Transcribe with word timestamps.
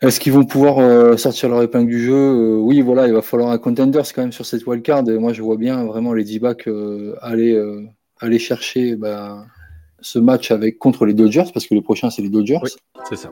Est-ce 0.00 0.20
qu'ils 0.20 0.32
vont 0.32 0.44
pouvoir 0.44 1.18
sortir 1.18 1.48
leur 1.48 1.62
épingle 1.62 1.88
du 1.88 2.00
jeu? 2.00 2.56
Oui, 2.56 2.80
voilà, 2.80 3.08
il 3.08 3.12
va 3.12 3.22
falloir 3.22 3.50
un 3.50 3.58
contender 3.58 4.02
quand 4.14 4.22
même 4.22 4.32
sur 4.32 4.46
cette 4.46 4.66
wildcard. 4.66 5.08
Et 5.08 5.18
moi, 5.18 5.32
je 5.32 5.42
vois 5.42 5.56
bien 5.56 5.84
vraiment 5.84 6.12
les 6.12 6.24
D-backs 6.24 6.68
aller, 7.20 7.60
aller 8.20 8.38
chercher 8.38 8.94
bah, 8.94 9.44
ce 10.00 10.18
match 10.20 10.52
avec 10.52 10.78
contre 10.78 11.04
les 11.04 11.14
Dodgers, 11.14 11.50
parce 11.52 11.66
que 11.66 11.74
le 11.74 11.82
prochain, 11.82 12.10
c'est 12.10 12.22
les 12.22 12.30
Dodgers. 12.30 12.60
C'est 13.08 13.16
ça. 13.16 13.30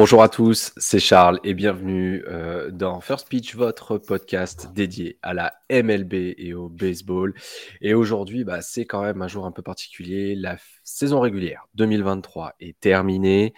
Bonjour 0.00 0.22
à 0.22 0.28
tous, 0.28 0.72
c'est 0.76 1.00
Charles 1.00 1.40
et 1.42 1.54
bienvenue 1.54 2.22
euh, 2.28 2.70
dans 2.70 3.00
First 3.00 3.28
Pitch, 3.28 3.56
votre 3.56 3.98
podcast 3.98 4.72
dédié 4.72 5.18
à 5.22 5.34
la 5.34 5.54
MLB 5.72 6.14
et 6.38 6.54
au 6.54 6.68
baseball. 6.68 7.34
Et 7.80 7.94
aujourd'hui, 7.94 8.44
bah, 8.44 8.60
c'est 8.62 8.84
quand 8.84 9.02
même 9.02 9.22
un 9.22 9.26
jour 9.26 9.44
un 9.44 9.50
peu 9.50 9.60
particulier. 9.60 10.36
La 10.36 10.56
saison 10.84 11.18
régulière 11.18 11.66
2023 11.74 12.54
est 12.60 12.78
terminée. 12.78 13.54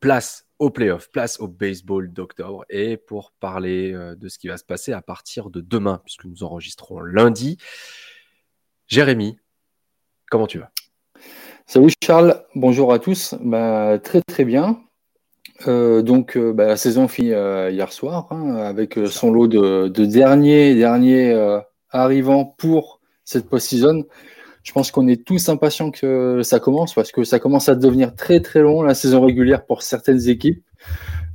Place 0.00 0.48
au 0.58 0.70
playoff, 0.70 1.12
place 1.12 1.38
au 1.38 1.46
baseball 1.46 2.12
d'octobre. 2.12 2.64
Et 2.70 2.96
pour 2.96 3.30
parler 3.38 3.92
euh, 3.92 4.16
de 4.16 4.28
ce 4.28 4.40
qui 4.40 4.48
va 4.48 4.56
se 4.56 4.64
passer 4.64 4.92
à 4.92 5.00
partir 5.00 5.48
de 5.48 5.60
demain, 5.60 6.00
puisque 6.04 6.24
nous 6.24 6.42
enregistrons 6.42 7.02
lundi, 7.02 7.56
Jérémy, 8.88 9.38
comment 10.28 10.48
tu 10.48 10.58
vas? 10.58 10.72
Salut 11.66 11.92
Charles, 12.02 12.44
bonjour 12.56 12.92
à 12.92 12.98
tous. 12.98 13.36
Bah, 13.40 14.00
très 14.02 14.22
très 14.22 14.44
bien. 14.44 14.83
Euh, 15.68 16.02
donc, 16.02 16.36
euh, 16.36 16.52
bah, 16.52 16.66
la 16.66 16.76
saison 16.76 17.08
finit 17.08 17.32
euh, 17.32 17.70
hier 17.70 17.92
soir 17.92 18.26
hein, 18.30 18.56
avec 18.56 18.98
son 19.06 19.32
lot 19.32 19.46
de, 19.46 19.88
derniers, 20.04 20.74
derniers 20.74 21.34
arrivants 21.90 22.44
pour 22.44 23.00
cette 23.24 23.48
post-season. 23.48 24.04
Je 24.62 24.72
pense 24.72 24.90
qu'on 24.90 25.08
est 25.08 25.24
tous 25.24 25.48
impatients 25.48 25.90
que 25.90 26.40
ça 26.42 26.58
commence 26.58 26.94
parce 26.94 27.12
que 27.12 27.24
ça 27.24 27.38
commence 27.38 27.68
à 27.68 27.74
devenir 27.74 28.14
très 28.14 28.40
très 28.40 28.60
long 28.60 28.82
la 28.82 28.94
saison 28.94 29.20
régulière 29.20 29.66
pour 29.66 29.82
certaines 29.82 30.28
équipes. 30.28 30.62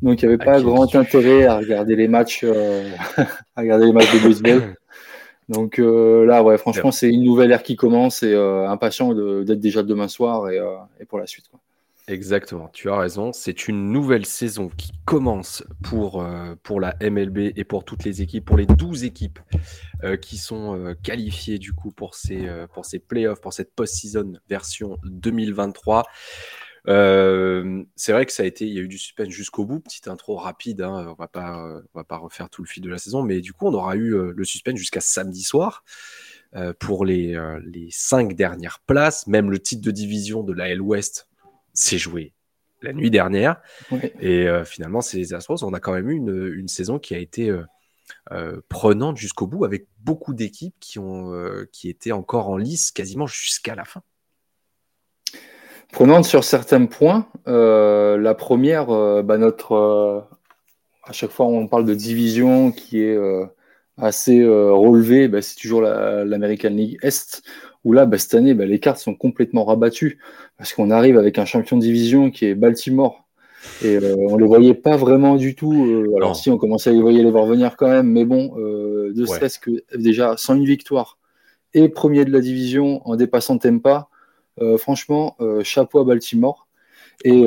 Donc, 0.02 0.22
il 0.22 0.28
n'y 0.28 0.34
avait 0.34 0.44
pas 0.44 0.61
grand 0.61 0.95
intérêt 0.95 1.45
à 1.45 1.58
regarder 1.58 1.95
les 1.95 2.08
matchs, 2.08 2.44
à 3.17 3.61
regarder 3.61 3.86
les 3.86 3.94
matchs 3.94 4.14
de 4.14 4.28
baseball. 4.28 4.76
Donc 5.50 5.80
là, 5.80 6.44
ouais, 6.44 6.58
franchement, 6.59 6.92
c'est 6.92 7.09
une 7.09 7.23
nouvelle 7.23 7.52
ère 7.52 7.64
qui 7.64 7.76
commence 7.76 8.23
et 8.23 8.36
impatient 8.36 9.14
d'être 9.44 9.59
déjà 9.59 9.84
demain 9.84 10.08
soir 10.08 10.50
et, 10.50 10.59
et 11.00 11.06
pour 11.06 11.20
la 11.20 11.26
suite. 11.26 11.45
Quoi. 11.50 11.59
Exactement, 12.10 12.70
tu 12.70 12.90
as 12.90 12.98
raison. 12.98 13.32
C'est 13.34 13.68
une 13.68 13.92
nouvelle 13.92 14.26
saison 14.26 14.70
qui 14.76 14.92
commence 15.06 15.64
pour, 15.84 16.24
euh, 16.24 16.56
pour 16.64 16.82
la 16.82 16.96
MLB 17.00 17.54
et 17.56 17.64
pour 17.64 17.86
toutes 17.86 18.04
les 18.04 18.24
équipes, 18.24 18.46
pour 18.46 18.58
les 18.58 18.66
12 18.66 19.04
équipes 19.04 19.38
euh, 20.04 20.18
qui 20.18 20.38
sont 20.38 20.76
euh, 20.76 20.96
qualifiées 21.04 21.60
du 21.60 21.72
coup 21.72 21.92
pour 21.92 22.16
ces, 22.16 22.50
pour 22.74 22.86
ces 22.86 22.98
playoffs, 22.98 23.42
pour 23.42 23.54
cette 23.54 23.76
post-season 23.76 24.40
version 24.50 24.98
2023. 25.04 26.04
c'est 26.88 28.12
vrai 28.12 28.26
que 28.26 28.32
ça 28.32 28.42
a 28.42 28.48
été, 28.48 28.66
il 28.66 28.73
y 28.73 28.80
a 28.80 28.82
eu 28.82 28.88
du 28.88 28.98
suspense 28.98 29.30
jusqu'au 29.30 29.66
bout. 29.66 29.80
Petite 29.80 30.08
intro 30.08 30.36
rapide, 30.36 30.82
hein, 30.82 31.06
on 31.10 31.14
va 31.14 31.30
va 31.94 32.04
pas 32.04 32.18
refaire 32.18 32.50
tout 32.50 32.64
le 32.64 32.68
fil 32.68 32.82
de 32.82 32.90
la 32.90 32.98
saison, 32.98 33.22
mais 33.22 33.40
du 33.40 33.54
coup, 33.54 33.68
on 33.68 33.73
aura 33.76 33.96
eu 33.96 34.34
le 34.34 34.46
suspense 34.46 34.80
jusqu'à 34.80 35.02
samedi 35.02 35.44
soir. 35.44 35.84
pour 36.80 37.06
les, 37.06 37.40
les 37.66 37.90
cinq 37.92 38.34
dernières 38.34 38.80
places, 38.80 39.28
même 39.28 39.52
le 39.52 39.60
titre 39.60 39.84
de 39.84 39.92
division 39.92 40.42
de 40.42 40.54
la 40.54 40.70
L 40.70 40.82
West 40.82 41.29
s'est 41.80 41.98
joué 41.98 42.34
la 42.82 42.94
nuit 42.94 43.12
dernière. 43.12 43.62
Et 44.20 44.48
euh, 44.48 44.64
finalement, 44.64 45.02
c'est 45.02 45.18
les 45.18 45.34
Astros, 45.34 45.64
on 45.64 45.74
a 45.74 45.80
quand 45.80 45.94
même 45.94 46.10
eu 46.10 46.16
une, 46.16 46.68
saison 46.68 47.00
qui 47.00 47.16
a 47.16 47.18
été 47.18 47.50
euh, 47.50 47.64
euh, 48.32 48.62
prenante 48.70 49.18
jusqu'au 49.18 49.48
bout, 49.48 49.66
avec 49.66 49.88
beaucoup 50.00 50.34
d'équipes 50.34 50.76
qui, 50.80 51.00
ont, 51.00 51.34
qui 51.72 51.90
étaient 51.90 52.12
encore 52.12 52.50
en 52.50 52.58
lice 52.58 52.92
quasiment 52.92 53.28
jusqu'à 53.28 53.76
la 53.76 53.86
fin. 53.86 54.02
Prenante 55.92 56.26
sur 56.26 56.44
certains 56.44 56.86
points. 56.86 57.28
la 57.45 58.36
première, 58.36 58.88
bah, 59.23 59.38
notre, 59.38 60.28
à 61.04 61.12
chaque 61.12 61.32
fois 61.32 61.48
on 61.48 61.68
parle 61.68 61.86
de 61.86 61.95
division 61.95 62.72
qui 62.72 63.02
est 63.02 63.18
assez 63.98 64.45
relevée, 64.45 65.28
bah, 65.28 65.42
c'est 65.42 65.56
toujours 65.56 65.82
l'American 65.82 66.70
League 66.70 67.00
Est 67.02 67.42
où 67.84 67.94
là, 67.94 68.06
bah, 68.06 68.17
cette 68.17 68.34
année, 68.34 68.54
bah, 68.54 68.66
les 68.66 68.80
cartes 68.80 69.00
sont 69.00 69.16
complètement 69.16 69.66
rabattues 69.66 70.20
parce 70.58 70.73
qu'on 70.73 70.92
arrive 70.92 71.17
avec 71.17 71.38
un 71.38 71.45
champion 71.45 71.78
de 71.78 71.82
division 71.82 72.32
qui 72.32 72.45
est 72.45 72.56
Baltimore. 72.56 73.26
Et 73.84 73.98
euh, 73.98 74.16
on 74.17 74.36
ne 74.36 74.42
les 74.42 74.48
voyait 74.48 74.73
pas 74.73 74.98
vraiment 74.98 75.36
du 75.36 75.56
tout. 75.56 75.86
Euh, 75.86 76.16
alors, 76.16 76.36
si, 76.36 76.50
on 76.50 76.58
commençait 76.58 76.89
à 76.89 76.94
les, 76.94 77.02
voyer 77.02 77.23
les 77.23 77.32
voir 77.32 77.45
venir 77.45 77.76
quand 77.76 77.89
même, 77.89 78.08
mais 78.08 78.26
bon, 78.26 78.56
euh, 78.58 79.14
de 79.14 79.26
stress 79.26 79.58
que 79.58 79.84
déjà, 79.95 80.36
sans 80.38 80.56
une 80.56 80.66
victoire 80.66 81.18
et 81.73 81.89
premier 81.89 82.26
de 82.26 82.32
la 82.32 82.39
division 82.39 83.08
en 83.08 83.16
dépassant 83.16 83.58
Tempa, 83.58 84.08
franchement, 84.78 85.38
chapeau 85.64 86.00
à 86.00 86.04
Baltimore. 86.04 86.68
Et 87.23 87.44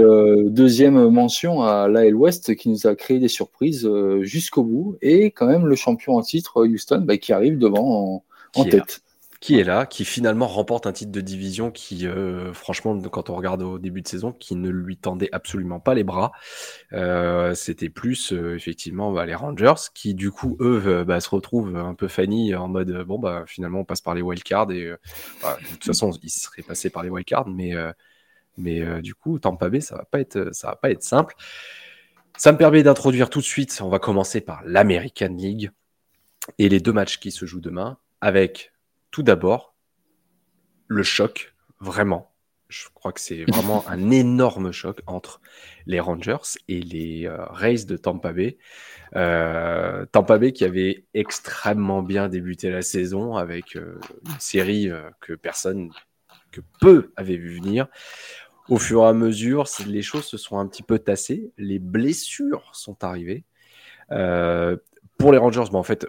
deuxième 0.47 1.09
mention 1.09 1.63
à 1.63 1.89
l'AL 1.89 2.15
West 2.15 2.55
qui 2.55 2.69
nous 2.69 2.87
a 2.87 2.95
créé 2.95 3.19
des 3.19 3.29
surprises 3.29 3.91
jusqu'au 4.21 4.63
bout. 4.63 4.97
Et 5.03 5.33
quand 5.33 5.47
même 5.47 5.67
le 5.67 5.75
champion 5.75 6.17
en 6.17 6.23
titre, 6.23 6.65
Houston, 6.65 7.03
bah, 7.05 7.17
qui 7.17 7.33
arrive 7.33 7.59
devant 7.59 8.23
en, 8.55 8.65
tête 8.65 9.03
qui 9.43 9.59
est 9.59 9.65
là, 9.65 9.87
qui 9.87 10.05
finalement 10.05 10.47
remporte 10.47 10.87
un 10.87 10.93
titre 10.93 11.11
de 11.11 11.21
division 11.21 11.73
qui, 11.73 12.07
euh, 12.07 12.53
franchement, 12.53 12.97
quand 13.01 13.29
on 13.29 13.35
regarde 13.35 13.61
au 13.61 13.81
début 13.81 14.01
de 14.01 14.07
saison, 14.07 14.31
qui 14.31 14.55
ne 14.55 14.71
lui 14.71 14.97
tendait 14.97 15.29
absolument 15.33 15.81
pas 15.81 15.95
les 15.95 16.05
bras. 16.05 16.31
Euh, 16.93 17.53
c'était 17.53 17.89
plus 17.89 18.33
euh, 18.33 18.55
effectivement 18.55 19.11
bah, 19.11 19.27
les 19.27 19.35
Rangers 19.35 19.91
qui, 19.95 20.15
du 20.15 20.31
coup, 20.31 20.57
eux, 20.61 21.03
bah, 21.05 21.19
se 21.19 21.29
retrouvent 21.29 21.77
un 21.77 21.95
peu 21.95 22.07
fanny 22.07 22.55
en 22.55 22.69
mode 22.69 23.03
bon, 23.03 23.19
bah, 23.19 23.43
finalement, 23.49 23.81
on 23.81 23.85
passe 23.85 24.01
par 24.01 24.15
les 24.15 24.23
wildcards 24.23 24.71
et 24.71 24.93
bah, 25.43 25.59
de 25.61 25.67
toute 25.67 25.85
façon, 25.85 26.13
ils 26.23 26.31
seraient 26.31 26.63
passés 26.63 26.89
par 26.89 27.03
les 27.03 27.11
wildcards, 27.11 27.49
mais, 27.49 27.73
mais 28.57 29.03
du 29.03 29.17
coup, 29.17 29.41
Tampa 29.41 29.69
Bay, 29.71 29.81
ça 29.81 29.97
va 29.97 30.05
pas 30.05 30.21
être, 30.21 30.51
ça 30.53 30.69
va 30.69 30.77
pas 30.77 30.93
être 30.93 31.03
simple. 31.03 31.35
Ça 32.37 32.53
me 32.53 32.59
permet 32.59 32.85
d'introduire 32.85 33.29
tout 33.29 33.41
de 33.41 33.45
suite, 33.45 33.81
on 33.83 33.89
va 33.89 33.99
commencer 33.99 34.41
par 34.41 34.63
l'American 34.65 35.35
League 35.37 35.73
et 36.59 36.69
les 36.69 36.79
deux 36.79 36.93
matchs 36.93 37.19
qui 37.19 37.33
se 37.33 37.45
jouent 37.45 37.61
demain 37.61 37.99
avec 38.21 38.72
tout 39.13 39.23
d'abord, 39.23 39.77
le 40.89 41.05
choc, 41.05 41.55
vraiment. 41.79 42.33
Je 42.69 42.87
crois 42.95 43.13
que 43.13 43.21
c'est 43.21 43.45
vraiment 43.49 43.87
un 43.89 44.11
énorme 44.11 44.73
choc 44.73 45.03
entre 45.07 45.41
les 45.87 46.01
Rangers 46.01 46.59
et 46.69 46.81
les 46.81 47.27
euh, 47.27 47.45
Rays 47.51 47.85
de 47.85 47.97
Tampa 47.97 48.33
Bay. 48.33 48.57
Euh, 49.15 50.07
Tampa 50.07 50.39
Bay 50.39 50.53
qui 50.53 50.65
avait 50.65 51.05
extrêmement 51.15 52.03
bien 52.03 52.29
débuté 52.29 52.71
la 52.71 52.83
saison 52.83 53.37
avec 53.37 53.77
euh, 53.77 54.01
une 54.27 54.41
série 54.41 54.91
que 55.21 55.35
personne, 55.35 55.91
que 56.51 56.63
peu 56.81 57.13
avait 57.17 57.37
vu 57.37 57.55
venir. 57.61 57.87
Au 58.69 58.79
fur 58.79 59.03
et 59.03 59.09
à 59.09 59.13
mesure, 59.13 59.67
les 59.87 60.03
choses 60.03 60.25
se 60.25 60.39
sont 60.39 60.59
un 60.59 60.67
petit 60.67 60.85
peu 60.85 60.99
tassées, 60.99 61.53
les 61.59 61.79
blessures 61.79 62.71
sont 62.73 63.05
arrivées. 63.05 63.45
pour 64.09 65.33
les 65.33 65.39
Rangers, 65.39 65.65
en 65.73 65.83
fait, 65.83 66.07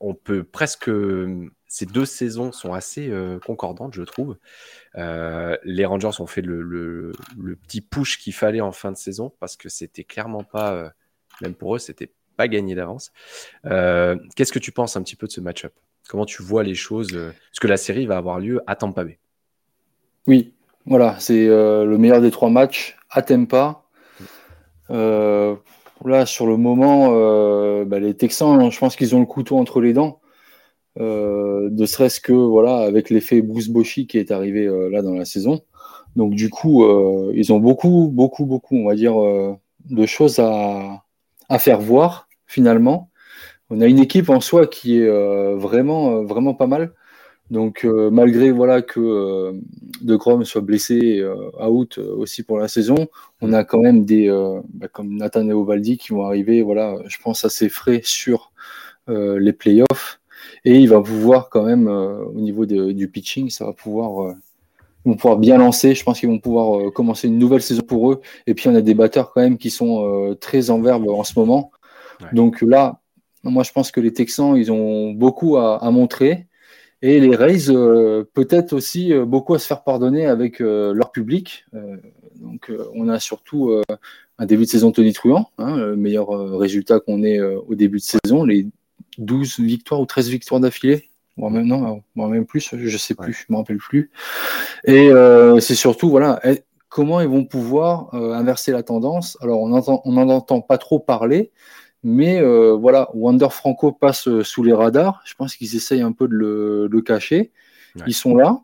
on 0.00 0.14
peut 0.14 0.44
presque 0.44 0.90
ces 1.68 1.84
deux 1.84 2.06
saisons 2.06 2.50
sont 2.50 2.72
assez 2.72 3.08
euh, 3.08 3.38
concordantes, 3.38 3.94
je 3.94 4.02
trouve. 4.02 4.36
Euh, 4.96 5.56
les 5.64 5.84
Rangers 5.84 6.18
ont 6.18 6.26
fait 6.26 6.40
le, 6.40 7.12
petit 7.62 7.82
push 7.82 8.18
qu'il 8.18 8.32
fallait 8.32 8.62
en 8.62 8.72
fin 8.72 8.90
de 8.90 8.96
saison 8.96 9.32
parce 9.38 9.56
que 9.56 9.68
c'était 9.68 10.04
clairement 10.04 10.44
pas, 10.44 10.72
euh, 10.72 10.88
même 11.42 11.54
pour 11.54 11.76
eux, 11.76 11.78
c'était 11.78 12.10
pas 12.36 12.48
gagné 12.48 12.74
d'avance. 12.74 13.12
Qu'est-ce 13.64 14.52
que 14.52 14.58
tu 14.58 14.72
penses 14.72 14.96
un 14.96 15.02
petit 15.02 15.16
peu 15.16 15.26
de 15.26 15.32
ce 15.32 15.40
match-up? 15.40 15.74
Comment 16.08 16.24
tu 16.24 16.42
vois 16.42 16.62
les 16.62 16.74
choses 16.74 17.12
Parce 17.12 17.60
que 17.60 17.66
la 17.66 17.76
série 17.76 18.06
va 18.06 18.16
avoir 18.16 18.40
lieu 18.40 18.62
à 18.66 18.74
Tampa 18.74 19.04
Bay? 19.04 19.18
Oui, 20.26 20.54
voilà, 20.86 21.18
c'est 21.18 21.48
le 21.48 21.96
meilleur 21.98 22.22
des 22.22 22.30
trois 22.30 22.48
matchs 22.48 22.96
à 23.10 23.22
Tampa. 23.22 23.82
Là, 26.04 26.26
sur 26.26 26.46
le 26.46 26.56
moment, 26.56 27.10
bah, 27.84 27.98
les 27.98 28.14
Texans, 28.14 28.70
je 28.70 28.78
pense 28.78 28.96
qu'ils 28.96 29.14
ont 29.16 29.20
le 29.20 29.26
couteau 29.26 29.58
entre 29.58 29.80
les 29.80 29.92
dents. 29.92 30.20
Euh, 31.00 31.68
ne 31.70 31.86
serait-ce 31.86 32.20
que 32.20 32.32
voilà 32.32 32.78
avec 32.78 33.08
l'effet 33.10 33.40
Bruce 33.40 33.68
Bochy 33.68 34.08
qui 34.08 34.18
est 34.18 34.32
arrivé 34.32 34.66
euh, 34.66 34.88
là 34.90 35.00
dans 35.02 35.14
la 35.14 35.24
saison. 35.24 35.60
Donc 36.16 36.34
du 36.34 36.50
coup, 36.50 36.84
euh, 36.84 37.32
ils 37.36 37.52
ont 37.52 37.60
beaucoup, 37.60 38.10
beaucoup, 38.12 38.46
beaucoup, 38.46 38.76
on 38.76 38.86
va 38.86 38.96
dire, 38.96 39.14
de 39.90 40.06
choses 40.06 40.38
à, 40.40 41.04
à, 41.48 41.58
faire 41.58 41.80
voir 41.80 42.28
finalement. 42.46 43.10
On 43.70 43.80
a 43.80 43.86
une 43.86 43.98
équipe 43.98 44.30
en 44.30 44.40
soi 44.40 44.66
qui 44.66 44.98
est 44.98 45.08
vraiment, 45.54 46.24
vraiment 46.24 46.54
pas 46.54 46.66
mal. 46.66 46.92
Donc 47.50 47.84
malgré 47.84 48.50
voilà 48.50 48.82
que 48.82 49.54
De 50.02 50.16
Grom 50.16 50.44
soit 50.44 50.60
blessé 50.60 51.24
out 51.58 51.96
aussi 51.96 52.42
pour 52.42 52.58
la 52.58 52.68
saison, 52.68 53.08
on 53.40 53.54
a 53.54 53.64
quand 53.64 53.78
même 53.78 54.04
des 54.04 54.28
bah, 54.74 54.88
comme 54.88 55.16
Nathan 55.16 55.48
et 55.48 55.54
Ovaldi 55.54 55.96
qui 55.96 56.12
vont 56.12 56.26
arriver, 56.26 56.60
voilà, 56.60 56.96
je 57.06 57.16
pense 57.22 57.46
assez 57.46 57.70
frais 57.70 58.02
sur 58.04 58.52
les 59.06 59.52
playoffs 59.54 60.18
et 60.64 60.78
il 60.78 60.88
va 60.88 61.00
pouvoir 61.00 61.48
quand 61.50 61.64
même, 61.64 61.88
euh, 61.88 62.24
au 62.24 62.40
niveau 62.40 62.66
du 62.66 63.08
pitching, 63.08 63.50
ça 63.50 63.64
va 63.64 63.72
pouvoir, 63.72 64.22
euh, 64.22 64.34
vont 65.04 65.14
pouvoir 65.14 65.38
bien 65.38 65.58
lancer. 65.58 65.94
Je 65.94 66.04
pense 66.04 66.20
qu'ils 66.20 66.28
vont 66.28 66.38
pouvoir 66.38 66.78
euh, 66.78 66.90
commencer 66.90 67.28
une 67.28 67.38
nouvelle 67.38 67.62
saison 67.62 67.82
pour 67.82 68.12
eux. 68.12 68.20
Et 68.46 68.54
puis 68.54 68.68
on 68.68 68.74
a 68.74 68.80
des 68.80 68.94
batteurs 68.94 69.32
quand 69.32 69.40
même 69.40 69.58
qui 69.58 69.70
sont 69.70 70.36
très 70.40 70.70
en 70.70 70.80
verbe 70.80 71.08
en 71.08 71.24
ce 71.24 71.38
moment. 71.38 71.72
Donc 72.32 72.62
là, 72.62 73.00
Moi, 73.44 73.62
je 73.62 73.70
pense 73.72 73.92
que 73.92 74.00
les 74.00 74.12
Texans, 74.12 74.56
ils 74.56 74.72
ont 74.72 75.12
beaucoup 75.12 75.56
à, 75.56 75.90
montrer. 75.90 76.47
Et 77.00 77.20
les 77.20 77.36
Rays, 77.36 77.70
euh, 77.70 78.24
peut-être 78.34 78.72
aussi 78.72 79.12
euh, 79.12 79.24
beaucoup 79.24 79.54
à 79.54 79.60
se 79.60 79.66
faire 79.66 79.84
pardonner 79.84 80.26
avec 80.26 80.60
euh, 80.60 80.92
leur 80.92 81.12
public. 81.12 81.64
donc, 82.36 82.72
on 82.94 83.08
a 83.08 83.20
surtout 83.20 83.82
un 84.38 84.46
début 84.46 84.64
de 84.64 84.68
saison 84.68 84.92
tonitruant, 84.92 85.50
hein, 85.58 85.76
le 85.76 85.96
meilleur 85.96 86.28
résultat 86.58 87.00
qu'on 87.00 87.22
ait 87.24 87.40
au 87.40 87.74
début 87.74 87.98
de 87.98 88.02
saison, 88.02 88.44
les 88.44 88.68
12 89.18 89.58
victoires 89.60 90.00
ou 90.00 90.06
13 90.06 90.28
victoires 90.28 90.60
d'affilée. 90.60 91.10
Voire 91.36 91.50
même, 91.50 91.66
non, 91.66 92.02
même 92.14 92.46
plus, 92.46 92.70
je 92.72 92.76
ne 92.76 92.98
sais 92.98 93.14
plus, 93.14 93.32
je 93.32 93.44
ne 93.48 93.54
me 93.54 93.58
rappelle 93.58 93.78
plus. 93.78 94.10
Et 94.86 95.10
c'est 95.60 95.74
surtout, 95.74 96.10
voilà, 96.10 96.40
comment 96.88 97.20
ils 97.20 97.28
vont 97.28 97.44
pouvoir 97.44 98.14
inverser 98.14 98.70
la 98.70 98.84
tendance. 98.84 99.36
Alors, 99.40 99.60
on 99.60 99.68
n'en 99.68 100.00
on 100.04 100.16
entend 100.28 100.60
pas 100.60 100.78
trop 100.78 101.00
parler, 101.00 101.50
mais 102.02 102.40
euh, 102.40 102.72
voilà, 102.72 103.08
Wander 103.14 103.48
Franco 103.50 103.92
passe 103.92 104.28
euh, 104.28 104.44
sous 104.44 104.62
les 104.62 104.72
radars. 104.72 105.20
Je 105.24 105.34
pense 105.34 105.56
qu'ils 105.56 105.74
essayent 105.74 106.02
un 106.02 106.12
peu 106.12 106.28
de 106.28 106.34
le, 106.90 107.00
cacher. 107.02 107.50
Ils 108.06 108.14
sont 108.14 108.36
là. 108.36 108.60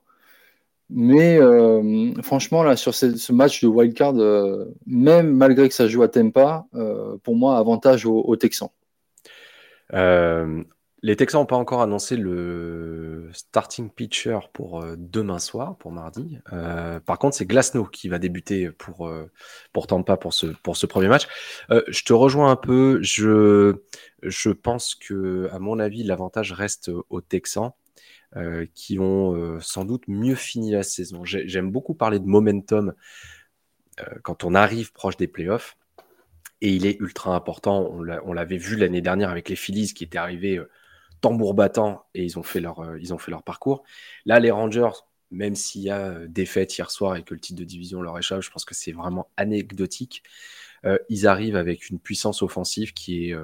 Mais 0.90 1.38
euh, 1.38 2.12
franchement, 2.22 2.62
là, 2.62 2.76
sur 2.76 2.94
ce, 2.94 3.32
match 3.32 3.62
de 3.62 3.68
wildcard, 3.68 4.14
même 4.86 5.34
malgré 5.34 5.68
que 5.68 5.74
ça 5.74 5.88
joue 5.88 6.02
à 6.02 6.08
Tempa, 6.08 6.66
pour 7.24 7.34
moi, 7.34 7.58
avantage 7.58 8.06
aux 8.06 8.36
Texans. 8.36 8.70
Les 11.04 11.16
Texans 11.16 11.42
n'ont 11.42 11.46
pas 11.46 11.56
encore 11.56 11.82
annoncé 11.82 12.16
le 12.16 13.28
starting 13.34 13.90
pitcher 13.90 14.38
pour 14.54 14.80
euh, 14.80 14.96
demain 14.96 15.38
soir, 15.38 15.76
pour 15.76 15.92
mardi. 15.92 16.38
Euh, 16.54 16.98
par 16.98 17.18
contre, 17.18 17.36
c'est 17.36 17.44
Glasnow 17.44 17.84
qui 17.84 18.08
va 18.08 18.18
débuter 18.18 18.70
pour, 18.70 19.06
euh, 19.06 19.30
pour 19.74 19.86
Tampa 19.86 20.16
pour 20.16 20.32
ce, 20.32 20.46
pour 20.46 20.78
ce 20.78 20.86
premier 20.86 21.08
match. 21.08 21.26
je 21.68 22.04
te 22.04 22.14
rejoins 22.14 22.50
un 22.50 22.56
peu. 22.56 23.02
Je, 23.02 23.82
je 24.22 24.48
pense 24.48 24.94
que, 24.94 25.50
à 25.52 25.58
mon 25.58 25.78
avis, 25.78 26.04
l'avantage 26.04 26.52
reste 26.52 26.90
aux 27.10 27.20
Texans. 27.20 27.72
qui 28.74 28.96
vont 28.96 29.60
sans 29.60 29.84
doute 29.84 30.04
mieux 30.08 30.36
fini 30.36 30.70
la 30.70 30.82
saison. 30.82 31.22
J'aime 31.26 31.70
beaucoup 31.70 31.94
parler 31.94 32.18
de 32.18 32.26
momentum 32.26 32.94
quand 34.22 34.42
on 34.42 34.54
arrive 34.54 34.92
proche 34.92 35.18
des 35.18 35.28
playoffs. 35.28 35.76
Et 36.62 36.70
il 36.70 36.86
est 36.86 36.98
ultra 36.98 37.34
important. 37.34 37.90
On 37.92 38.32
l'avait 38.32 38.56
vu 38.56 38.76
l'année 38.76 39.02
dernière 39.02 39.28
avec 39.28 39.50
les 39.50 39.56
Phillies 39.56 39.92
qui 39.92 40.04
étaient 40.04 40.16
arrivés 40.16 40.58
tambour 41.24 41.54
battant 41.54 42.04
et 42.12 42.22
ils 42.22 42.38
ont 42.38 42.42
fait 42.42 42.60
leur, 42.60 42.80
euh, 42.80 42.98
ils 43.00 43.14
ont 43.14 43.18
fait 43.18 43.30
leur 43.30 43.42
parcours. 43.42 43.82
Là, 44.26 44.40
les 44.40 44.50
Rangers, 44.50 44.90
même 45.30 45.54
s'il 45.54 45.80
y 45.80 45.88
a 45.88 46.00
euh, 46.00 46.26
défaite 46.28 46.76
hier 46.76 46.90
soir 46.90 47.16
et 47.16 47.22
que 47.22 47.32
le 47.32 47.40
titre 47.40 47.58
de 47.58 47.64
division 47.64 48.02
leur 48.02 48.18
échappe, 48.18 48.42
je 48.42 48.50
pense 48.50 48.66
que 48.66 48.74
c'est 48.74 48.92
vraiment 48.92 49.30
anecdotique. 49.38 50.22
Euh, 50.84 50.98
ils 51.08 51.26
arrivent 51.26 51.56
avec 51.56 51.88
une 51.88 51.98
puissance 51.98 52.42
offensive 52.42 52.92
qui 52.92 53.30
est, 53.30 53.36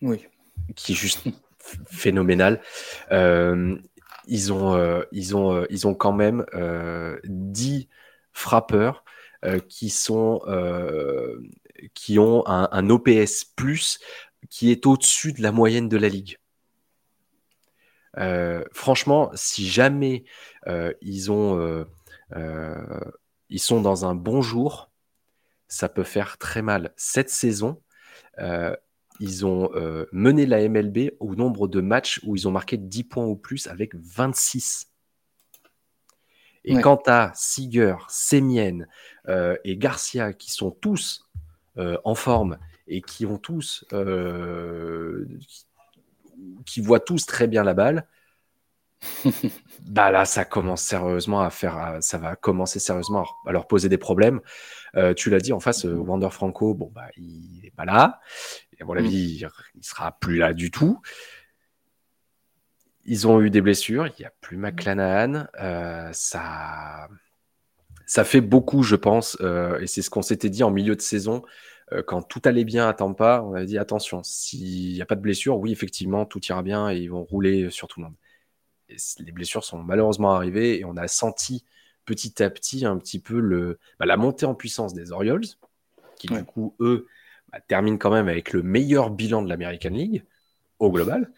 oui. 0.00 0.26
qui 0.76 0.92
est 0.92 0.94
juste 0.94 1.24
phénoménale. 1.90 2.62
ils, 3.10 4.50
ont, 4.50 5.02
ils, 5.12 5.36
ont, 5.36 5.66
ils 5.68 5.86
ont 5.86 5.94
quand 5.94 6.14
même 6.14 6.46
10 7.24 7.90
frappeurs 8.32 9.04
qui, 9.68 9.90
sont, 9.90 10.40
qui 11.92 12.18
ont 12.18 12.46
un, 12.46 12.70
un 12.72 12.88
OPS 12.88 13.44
plus 13.44 13.98
qui 14.50 14.70
est 14.70 14.86
au-dessus 14.86 15.32
de 15.32 15.42
la 15.42 15.52
moyenne 15.52 15.88
de 15.88 15.96
la 15.96 16.08
ligue. 16.08 16.38
Euh, 18.18 18.64
franchement, 18.72 19.30
si 19.34 19.66
jamais 19.66 20.24
euh, 20.66 20.92
ils, 21.00 21.32
ont, 21.32 21.84
euh, 22.34 23.00
ils 23.48 23.60
sont 23.60 23.80
dans 23.80 24.04
un 24.04 24.14
bon 24.14 24.42
jour, 24.42 24.90
ça 25.68 25.88
peut 25.88 26.04
faire 26.04 26.38
très 26.38 26.62
mal. 26.62 26.92
Cette 26.96 27.30
saison, 27.30 27.82
ils 29.20 29.46
ont 29.46 29.70
mené 30.12 30.46
la 30.46 30.68
MLB 30.68 31.12
au 31.20 31.34
nombre 31.34 31.68
de 31.68 31.80
matchs 31.80 32.20
où 32.24 32.36
ils 32.36 32.46
ont 32.48 32.50
marqué 32.50 32.76
10 32.76 33.04
points 33.04 33.24
ou 33.24 33.36
plus 33.36 33.66
avec 33.68 33.94
26. 33.94 34.88
Et 36.64 36.80
quant 36.80 37.00
à 37.06 37.32
Seager, 37.34 37.96
Semien 38.08 38.80
et 39.64 39.76
Garcia, 39.76 40.34
qui 40.34 40.50
sont 40.50 40.70
tous 40.70 41.30
en 41.76 42.14
forme 42.14 42.58
et 42.92 43.00
qui 43.00 43.24
ont 43.24 43.38
tous, 43.38 43.86
euh, 43.94 45.26
qui, 46.66 46.82
voient 46.82 47.00
tous 47.00 47.24
très 47.24 47.46
bien 47.46 47.64
la 47.64 47.72
balle, 47.72 48.06
bah 49.80 50.10
là, 50.10 50.26
ça 50.26 50.44
commence 50.44 50.82
sérieusement 50.82 51.40
à 51.40 51.48
faire, 51.48 51.98
ça 52.00 52.18
va 52.18 52.36
commencer 52.36 52.78
sérieusement 52.78 53.26
à 53.46 53.52
leur 53.52 53.66
poser 53.66 53.88
des 53.88 53.96
problèmes. 53.96 54.40
Euh, 54.94 55.14
tu 55.14 55.30
l'as 55.30 55.40
dit 55.40 55.54
en 55.54 55.58
face, 55.58 55.86
euh, 55.86 55.94
Wander 55.94 56.28
Franco, 56.30 56.74
bon 56.74 56.92
bah 56.94 57.08
il 57.16 57.62
n'est 57.62 57.70
pas 57.70 57.86
là. 57.86 58.20
Et 58.78 58.82
à 58.82 58.84
mon 58.84 58.94
avis, 58.94 59.38
il, 59.38 59.44
ne 59.44 59.82
sera 59.82 60.12
plus 60.20 60.36
là 60.36 60.52
du 60.52 60.70
tout. 60.70 61.00
Ils 63.04 63.26
ont 63.26 63.40
eu 63.40 63.48
des 63.48 63.62
blessures. 63.62 64.06
Il 64.06 64.14
n'y 64.20 64.26
a 64.26 64.32
plus 64.42 64.58
McClanahan. 64.58 65.46
ça, 66.12 67.08
ça 68.06 68.24
fait 68.24 68.42
beaucoup, 68.42 68.82
je 68.82 68.96
pense. 68.96 69.36
et 69.80 69.86
c'est 69.86 70.02
ce 70.02 70.10
qu'on 70.10 70.22
s'était 70.22 70.50
dit 70.50 70.62
en 70.62 70.70
milieu 70.70 70.94
de 70.94 71.00
saison. 71.00 71.42
Euh, 71.92 72.02
quand 72.02 72.22
tout 72.22 72.40
allait 72.44 72.64
bien 72.64 72.88
à 72.88 72.94
Tampa, 72.94 73.44
on 73.46 73.54
avait 73.54 73.66
dit 73.66 73.78
attention, 73.78 74.22
s'il 74.22 74.92
n'y 74.92 75.02
a 75.02 75.06
pas 75.06 75.14
de 75.14 75.20
blessure, 75.20 75.58
oui, 75.58 75.72
effectivement, 75.72 76.24
tout 76.24 76.40
ira 76.44 76.62
bien 76.62 76.90
et 76.90 76.98
ils 76.98 77.10
vont 77.10 77.24
rouler 77.24 77.70
sur 77.70 77.88
tout 77.88 78.00
le 78.00 78.06
monde. 78.06 78.14
les 79.20 79.32
blessures 79.32 79.64
sont 79.64 79.78
malheureusement 79.78 80.32
arrivées 80.32 80.78
et 80.78 80.84
on 80.84 80.96
a 80.96 81.08
senti 81.08 81.64
petit 82.04 82.42
à 82.42 82.50
petit 82.50 82.84
un 82.84 82.98
petit 82.98 83.18
peu 83.18 83.38
le, 83.38 83.78
bah, 83.98 84.06
la 84.06 84.16
montée 84.16 84.46
en 84.46 84.54
puissance 84.54 84.94
des 84.94 85.12
Orioles, 85.12 85.44
qui 86.16 86.28
du 86.28 86.44
coup, 86.44 86.74
eux, 86.80 87.06
bah, 87.50 87.60
terminent 87.60 87.98
quand 87.98 88.10
même 88.10 88.28
avec 88.28 88.52
le 88.52 88.62
meilleur 88.62 89.10
bilan 89.10 89.42
de 89.42 89.48
l'American 89.48 89.90
League 89.90 90.24
au 90.78 90.90
global. 90.90 91.30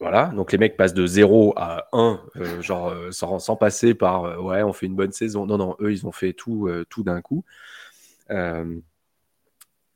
Voilà, 0.00 0.26
donc 0.26 0.52
les 0.52 0.58
mecs 0.58 0.76
passent 0.76 0.94
de 0.94 1.06
0 1.06 1.54
à 1.56 1.88
1, 1.92 2.20
euh, 2.36 2.62
genre 2.62 2.90
euh, 2.90 3.10
sans, 3.10 3.56
passer 3.56 3.94
par 3.94 4.44
ouais, 4.44 4.62
on 4.62 4.72
fait 4.72 4.86
une 4.86 4.94
bonne 4.94 5.10
saison. 5.10 5.44
Non, 5.44 5.58
non, 5.58 5.76
eux, 5.80 5.90
ils 5.90 6.06
ont 6.06 6.12
fait 6.12 6.34
tout, 6.34 6.70
tout 6.88 7.02
d'un 7.02 7.20
coup. 7.20 7.44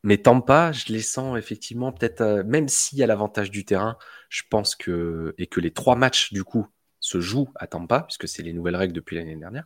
Mais 0.03 0.19
Tampa, 0.19 0.73
je 0.73 0.93
les 0.93 1.01
sens 1.01 1.39
effectivement 1.39 1.93
peut-être, 1.93 2.21
euh, 2.23 2.45
même 2.45 2.69
s'il 2.69 2.99
y 2.99 3.03
a 3.03 3.07
l'avantage 3.07 3.51
du 3.51 3.65
terrain, 3.65 3.97
je 4.29 4.43
pense 4.51 4.75
que, 4.75 5.35
et 5.39 5.47
que 5.47 5.61
les 5.61 5.73
trois 5.73 5.97
matchs 5.97 6.33
du 6.33 6.45
coup 6.45 6.67
se 6.99 7.21
jouent 7.21 7.53
à 7.55 7.67
Tampa, 7.67 8.03
puisque 8.03 8.27
c'est 8.29 8.43
les 8.43 8.53
nouvelles 8.53 8.77
règles 8.77 8.95
depuis 8.95 9.17
l'année 9.17 9.37
dernière, 9.37 9.65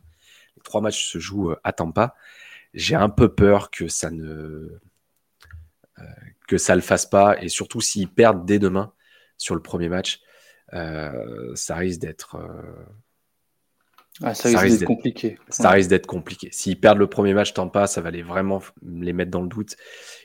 les 0.55 0.61
trois 0.63 0.81
matchs 0.81 1.11
se 1.11 1.19
jouent 1.19 1.51
euh, 1.51 1.59
à 1.63 1.73
Tampa, 1.73 2.15
j'ai 2.73 2.95
un 2.95 3.09
peu 3.09 3.33
peur 3.33 3.71
que 3.71 3.87
ça 3.87 4.11
ne 4.11 4.79
euh, 5.99 6.03
que 6.47 6.57
ça 6.57 6.75
le 6.75 6.81
fasse 6.81 7.07
pas, 7.07 7.41
et 7.41 7.49
surtout 7.49 7.81
s'ils 7.81 8.09
perdent 8.09 8.45
dès 8.45 8.59
demain 8.59 8.93
sur 9.37 9.55
le 9.55 9.61
premier 9.61 9.89
match, 9.89 10.21
ça 10.71 11.75
risque 11.75 12.01
d'être 12.01 12.37
ah, 14.23 14.33
ça, 14.33 14.59
risque 14.59 14.79
d'être 14.79 14.87
compliqué. 14.87 15.37
Ça 15.49 15.69
risque 15.69 15.89
d'être 15.89 16.07
compliqué. 16.07 16.49
S'ils 16.51 16.79
perdent 16.79 16.97
le 16.97 17.07
premier 17.07 17.33
match 17.33 17.53
pas, 17.53 17.85
ça 17.85 18.01
va 18.01 18.09
les 18.09 18.23
vraiment 18.23 18.61
les 18.83 19.13
mettre 19.13 19.31
dans 19.31 19.41
le 19.41 19.47
doute 19.47 19.75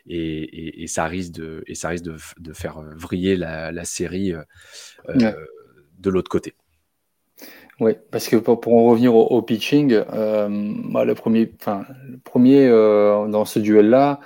et, 0.07 0.87
ça 0.87 1.05
risque 1.05 1.33
de, 1.33 1.63
et 1.67 1.75
ça 1.75 1.89
risque 1.89 2.05
de, 2.05 2.53
faire 2.53 2.81
vriller 2.97 3.37
la, 3.37 3.85
série 3.85 4.33
euh, 4.33 4.43
euh, 5.09 5.33
de 5.99 6.11
l'autre 6.11 6.31
côté. 6.31 6.55
Oui, 7.81 7.93
parce 8.11 8.29
que 8.29 8.37
pour, 8.37 8.75
en 8.75 8.85
revenir 8.85 9.15
au, 9.15 9.43
pitching, 9.43 9.93
euh, 9.93 10.49
bah, 10.91 11.05
le 11.05 11.15
premier, 11.15 11.53
enfin, 11.61 11.85
le 12.09 12.19
premier 12.19 12.69
dans 12.69 13.45
ce 13.45 13.59
duel-là, 13.59 14.21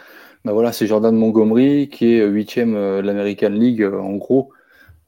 bah, 0.44 0.52
voilà, 0.52 0.72
c'est 0.72 0.86
Jordan 0.86 1.14
Montgomery 1.16 1.88
qui 1.88 2.14
est 2.14 2.24
huitième 2.24 2.74
de 2.74 3.00
l'American 3.00 3.48
League 3.48 3.82
en 3.82 4.12
gros 4.12 4.52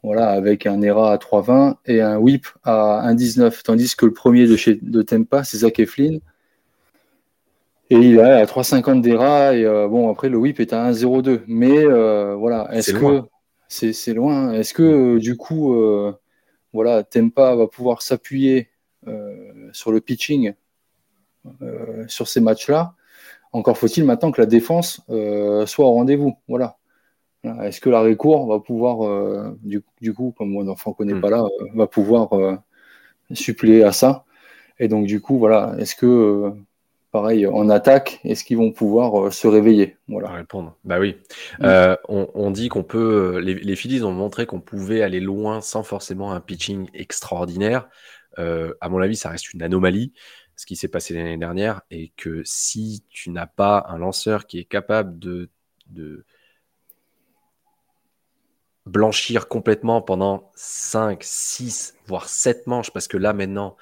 voilà, 0.09 0.31
avec 0.31 0.65
un 0.65 0.81
ERA 0.81 1.13
à 1.13 1.19
3,20 1.19 1.75
et 1.85 2.01
un 2.01 2.17
whip 2.17 2.47
à 2.65 3.13
1,19, 3.13 3.63
tandis 3.63 3.95
que 3.95 4.07
le 4.07 4.15
premier 4.15 4.47
de 4.47 4.57
chez 4.57 4.79
de 4.81 5.03
Tempa, 5.03 5.45
c'est 5.45 5.59
Zach 5.59 5.79
Eflin. 5.79 6.17
Et 7.91 7.97
il 7.97 8.17
est 8.17 8.23
à 8.23 8.47
3,50 8.47 9.03
d'ERA, 9.03 9.55
et 9.55 9.67
euh, 9.67 9.87
bon, 9.87 10.11
après, 10.11 10.31
le 10.31 10.39
whip 10.39 10.61
est 10.61 10.73
à 10.73 10.91
1,02. 10.91 11.43
Mais 11.47 11.85
euh, 11.85 12.35
voilà, 12.37 12.71
est-ce 12.73 12.95
que 12.95 13.21
c'est 13.69 14.15
loin? 14.15 14.55
Est-ce 14.55 14.73
que 14.73 14.83
euh, 14.83 15.19
du 15.19 15.37
coup, 15.37 15.77
voilà, 16.73 17.03
Tempa 17.03 17.55
va 17.55 17.67
pouvoir 17.67 18.01
s'appuyer 18.01 18.71
sur 19.73 19.93
le 19.93 20.01
pitching 20.01 20.55
sur 22.07 22.29
ces 22.29 22.41
matchs-là? 22.41 22.95
Encore 23.53 23.77
faut-il 23.77 24.05
maintenant 24.07 24.33
que 24.33 24.41
la 24.41 24.47
défense 24.47 25.03
soit 25.67 25.85
au 25.85 25.93
rendez-vous. 25.93 26.39
Voilà. 26.49 26.78
Est-ce 27.45 27.81
que 27.81 27.89
l'arrêt 27.89 28.17
court 28.17 28.47
va 28.47 28.59
pouvoir, 28.59 29.07
euh, 29.07 29.57
du, 29.63 29.83
coup, 30.13 30.35
comme 30.37 30.51
mon 30.51 30.69
enfant 30.69 30.91
ne 30.91 30.97
connaît 30.97 31.15
hmm. 31.15 31.21
pas 31.21 31.31
là, 31.31 31.45
euh, 31.45 31.65
va 31.75 31.87
pouvoir 31.87 32.33
euh, 32.33 32.57
suppléer 33.33 33.85
à 33.85 33.93
ça? 33.93 34.25
Et 34.79 34.89
donc, 34.89 35.07
du 35.07 35.21
coup, 35.21 35.39
voilà, 35.39 35.75
est-ce 35.79 35.95
que, 35.95 36.53
pareil, 37.13 37.47
en 37.47 37.69
attaque, 37.71 38.21
est-ce 38.25 38.45
qu'ils 38.45 38.57
vont 38.57 38.73
pouvoir 38.73 39.33
se 39.33 39.47
réveiller? 39.47 39.97
Voilà. 40.09 40.31
Répondre. 40.31 40.77
Bah 40.85 40.99
oui. 40.99 41.17
On, 42.09 42.51
dit 42.51 42.69
qu'on 42.69 42.85
peut. 42.85 43.39
Les, 43.39 43.55
les 43.55 43.77
Phillies 43.77 44.03
ont 44.03 44.13
montré 44.13 44.47
qu'on 44.47 44.61
pouvait 44.61 45.03
aller 45.03 45.21
loin 45.21 45.61
sans 45.61 45.83
forcément 45.83 46.33
un 46.33 46.41
pitching 46.41 46.89
extraordinaire. 46.95 47.89
à 48.37 48.89
mon 48.89 49.01
avis, 49.01 49.17
ça 49.17 49.31
reste 49.31 49.53
une 49.53 49.63
anomalie 49.63 50.13
ce 50.59 50.67
qui 50.67 50.75
s'est 50.75 50.89
passé 50.89 51.15
l'année 51.15 51.39
dernière 51.39 51.83
et 51.89 52.13
que 52.17 52.43
si 52.45 53.05
tu 53.11 53.31
n'as 53.31 53.47
pas 53.47 53.87
un 53.89 53.99
lanceur 53.99 54.45
qui 54.47 54.59
est 54.59 54.65
capable 54.65 55.17
de, 55.21 55.51
de 55.87 56.27
blanchir 58.89 59.49
complètement 59.49 60.03
pendant 60.03 60.51
5, 60.57 61.21
6, 61.23 61.95
voire 62.07 62.29
7 62.29 62.67
manches, 62.67 62.91
parce 62.91 63.09
que 63.09 63.17
là 63.17 63.33
maintenant, 63.33 63.77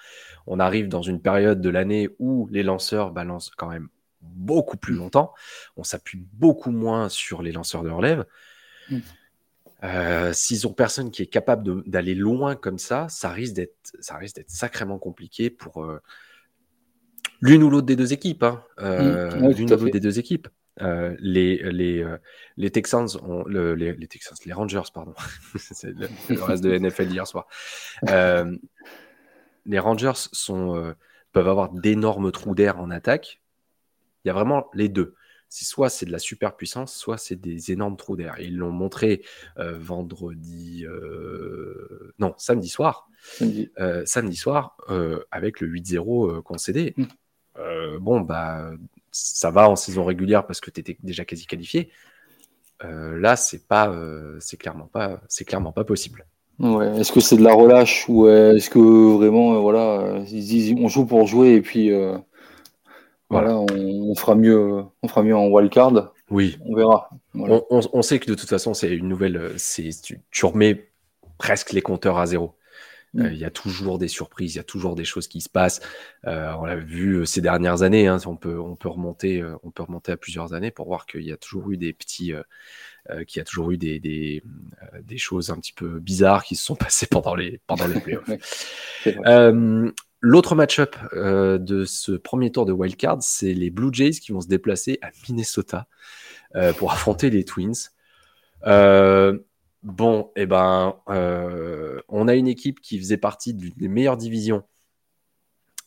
on 0.46 0.60
arrive 0.60 0.88
dans 0.88 1.02
une 1.02 1.20
période 1.20 1.60
de 1.60 1.70
l'année 1.70 2.08
où 2.18 2.48
les 2.50 2.62
lanceurs 2.62 3.10
balancent 3.10 3.50
quand 3.50 3.68
même 3.68 3.88
beaucoup 4.20 4.76
plus 4.76 4.94
longtemps, 4.94 5.32
on 5.76 5.84
s'appuie 5.84 6.26
beaucoup 6.32 6.70
moins 6.70 7.08
sur 7.08 7.42
les 7.42 7.52
lanceurs 7.52 7.82
de 7.82 7.90
relève. 7.90 8.25
Mm. 8.90 8.98
Euh, 9.84 10.32
s'ils 10.32 10.66
ont 10.66 10.72
personne 10.72 11.10
qui 11.10 11.22
est 11.22 11.26
capable 11.26 11.82
d'aller 11.88 12.14
loin 12.14 12.56
comme 12.56 12.78
ça, 12.78 13.06
ça 13.08 13.30
risque 13.30 13.54
d'être, 13.54 13.94
ça 14.00 14.16
risque 14.16 14.36
d'être 14.36 14.50
sacrément 14.50 14.98
compliqué 14.98 15.50
pour 15.50 15.84
euh, 15.84 16.00
l'une 17.40 17.62
ou 17.62 17.70
l'autre 17.70 17.86
des 17.86 17.96
deux 17.96 18.12
équipes. 18.12 18.42
Hein. 18.42 18.62
Euh, 18.80 19.30
mm. 19.30 19.52
l'une 19.52 19.72
ou 19.72 19.76
l'autre 19.76 19.90
des 19.90 20.00
deux 20.00 20.18
équipes. 20.18 20.48
Les, 20.78 21.59
les, 21.73 22.16
les 22.56 22.71
Texans 22.71 23.09
ont 23.23 23.47
les, 23.47 23.95
les, 23.95 24.09
Texans, 24.09 24.37
les 24.45 24.52
Rangers, 24.52 24.83
pardon. 24.92 25.14
C'est 25.56 25.92
le, 25.92 26.42
reste 26.42 26.62
de 26.62 26.76
NFL 26.76 27.09
d'hier 27.09 27.26
soir. 27.26 27.47
les 29.66 29.78
Rangers 29.78 30.12
sont, 30.33 30.95
peuvent 31.33 31.49
avoir 31.49 31.71
d'énormes 31.71 32.30
trous 32.33 32.54
d'air 32.54 32.78
en 32.78 32.90
attaque. 32.90 33.40
Il 34.25 34.28
y 34.28 34.30
a 34.30 34.35
vraiment 34.35 34.68
les 34.75 34.88
deux 34.88 35.14
soit 35.49 35.88
c'est 35.88 36.06
de 36.06 36.12
la 36.12 36.18
super 36.18 36.56
puissance, 36.56 36.95
soit 36.95 37.18
c'est 37.18 37.37
des 37.37 37.73
énormes 37.73 37.97
trous 37.97 38.16
d'air. 38.16 38.37
Ils 38.40 38.56
l'ont 38.56 38.73
montré 38.73 39.23
euh, 39.59 39.78
vendredi, 39.78 40.85
euh, 40.87 42.12
non, 42.18 42.35
samedi 42.37 42.68
soir, 42.68 43.09
samedi, 43.23 43.71
euh, 43.78 44.04
soir, 44.33 44.76
avec 45.30 45.61
le 45.61 45.68
8-0 45.68 46.42
concédé. 46.42 46.95
Hmm. 46.97 47.99
bon, 47.99 48.21
bah, 48.21 48.73
ça 49.16 49.50
va 49.50 49.68
en 49.68 49.76
saison 49.76 50.04
régulière 50.04 50.46
parce 50.46 50.61
que 50.61 50.70
tu 50.70 50.80
étais 50.80 50.96
déjà 51.02 51.25
quasi 51.25 51.46
qualifié. 51.46 51.90
là, 52.82 53.37
c'est 53.37 53.66
pas, 53.66 53.94
c'est 54.40 54.56
clairement 54.56 54.87
pas, 54.87 55.20
c'est 55.28 55.44
clairement 55.44 55.73
pas 55.73 55.85
possible. 55.85 56.26
Ouais. 56.58 56.99
Est-ce 56.99 57.12
que 57.12 57.20
c'est 57.20 57.37
de 57.37 57.44
la 57.44 57.52
relâche 57.52 58.06
ou 58.08 58.28
est-ce 58.28 58.70
que 58.70 58.78
vraiment, 58.78 59.61
voilà, 59.61 60.23
on 60.78 60.88
joue 60.88 61.06
pour 61.06 61.26
jouer 61.26 61.54
et 61.54 61.62
puis 61.62 61.90
voilà, 63.28 63.58
on, 63.58 64.14
fera 64.14 64.35
mieux, 64.35 64.85
on 65.02 65.08
fera 65.08 65.23
mieux 65.23 65.37
en 65.37 65.49
wildcard. 65.49 66.12
Oui. 66.30 66.58
On 66.64 66.75
verra. 66.75 67.11
On, 67.35 68.02
sait 68.02 68.18
que 68.18 68.26
de 68.26 68.35
toute 68.35 68.49
façon, 68.49 68.75
c'est 68.75 68.90
une 68.90 69.08
nouvelle. 69.08 69.52
C'est 69.56 69.90
tu, 70.30 70.46
remets 70.46 70.90
presque 71.38 71.73
les 71.73 71.82
compteurs 71.82 72.18
à 72.18 72.26
zéro. 72.26 72.54
Mm. 73.16 73.20
Euh, 73.23 73.32
il 73.32 73.38
y 73.38 73.44
a 73.44 73.50
toujours 73.50 73.99
des 73.99 74.08
surprises, 74.08 74.54
il 74.54 74.58
y 74.58 74.61
a 74.61 74.64
toujours 74.64 74.94
des 74.94 75.04
choses 75.04 75.28
qui 75.28 75.40
se 75.40 75.49
passent. 75.49 75.80
Euh, 76.26 76.52
on 76.58 76.64
l'a 76.64 76.76
vu 76.76 77.14
euh, 77.14 77.25
ces 77.25 77.40
dernières 77.40 77.82
années. 77.82 78.06
Hein, 78.06 78.18
on 78.26 78.37
peut, 78.37 78.58
on 78.58 78.76
peut 78.76 78.88
remonter, 78.88 79.44
on 79.62 79.70
peut 79.70 79.82
remonter 79.82 80.12
à 80.12 80.16
plusieurs 80.16 80.52
années 80.54 80.70
pour 80.70 80.87
voir 80.87 81.06
qu'il 81.06 81.23
y 81.23 81.32
a 81.32 81.37
toujours 81.37 81.70
eu 81.70 81.76
des 81.76 81.92
petits, 81.92 82.32
qu'il 83.26 83.38
y 83.38 83.40
a 83.40 83.44
toujours 83.44 83.73
eu 83.73 83.78
des, 83.78 83.99
des, 83.99 84.42
des, 85.02 85.18
choses 85.18 85.50
un 85.50 85.56
petit 85.56 85.73
peu 85.73 85.99
bizarres 85.99 86.44
qui 86.44 86.56
se 86.56 86.64
sont 86.64 86.76
passées 86.76 87.06
pendant 87.06 87.35
les, 87.35 87.61
pendant 87.66 87.87
les 87.87 88.00
playoffs. 88.00 88.30
L'autre 90.28 90.54
match-up 90.54 90.96
euh, 91.12 91.58
de 91.58 91.85
ce 91.85 92.12
premier 92.12 92.50
tour 92.50 92.66
de 92.66 92.73
wildcard, 92.73 93.18
c'est 93.20 93.52
les 93.52 93.70
Blue 93.70 93.90
Jays 93.92 94.11
qui 94.11 94.32
vont 94.32 94.40
se 94.40 94.49
déplacer 94.49 94.99
à 95.02 95.11
Minnesota 95.28 95.87
euh, 96.56 96.73
pour 96.73 96.90
affronter 96.90 97.30
les 97.30 97.44
Twins. 97.44 97.90
Euh, 98.66 99.38
bon, 99.87 100.31
eh 100.37 100.47
ben, 100.47 100.97
on 102.09 102.28
a 102.28 102.35
une 102.35 102.49
équipe 102.49 102.81
qui 102.81 102.99
faisait 102.99 103.16
partie 103.16 103.55
d'une 103.55 103.73
des 103.76 103.88
meilleures 103.88 104.16
divisions 104.16 104.64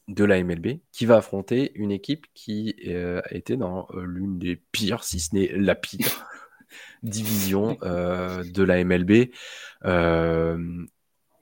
de 0.08 0.24
la 0.24 0.44
MLB, 0.44 0.79
qui 0.91 1.06
va 1.06 1.18
affronter 1.18 1.72
une 1.75 1.91
équipe 1.91 2.25
qui 2.34 2.75
a 2.88 3.36
été 3.36 3.58
dans 3.58 3.88
l'une 3.94 4.39
des 4.39 4.56
pires, 4.56 5.03
si 5.03 5.20
ce 5.20 5.36
n'est 5.36 5.51
la 5.56 5.75
pire, 5.75 6.25
division 7.03 7.77
de 7.82 8.63
la 8.63 8.84
MLB. 8.84 9.32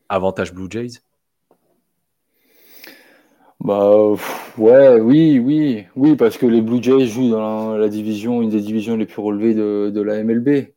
avantage 0.10 0.54
Blue 0.54 0.68
Jays? 0.70 1.02
Bah 3.60 3.92
ouais, 4.58 5.00
oui, 5.00 5.40
oui, 5.40 5.86
oui, 5.96 6.16
parce 6.16 6.38
que 6.38 6.46
les 6.46 6.62
Blue 6.62 6.82
Jays 6.82 7.08
jouent 7.08 7.32
dans 7.32 7.76
la, 7.76 7.90
division, 7.90 8.42
une 8.42 8.50
des 8.50 8.62
divisions 8.62 8.96
les 8.96 9.06
plus 9.08 9.22
relevées 9.22 9.56
de, 9.56 10.02
la 10.02 10.24
MLB. 10.24 10.68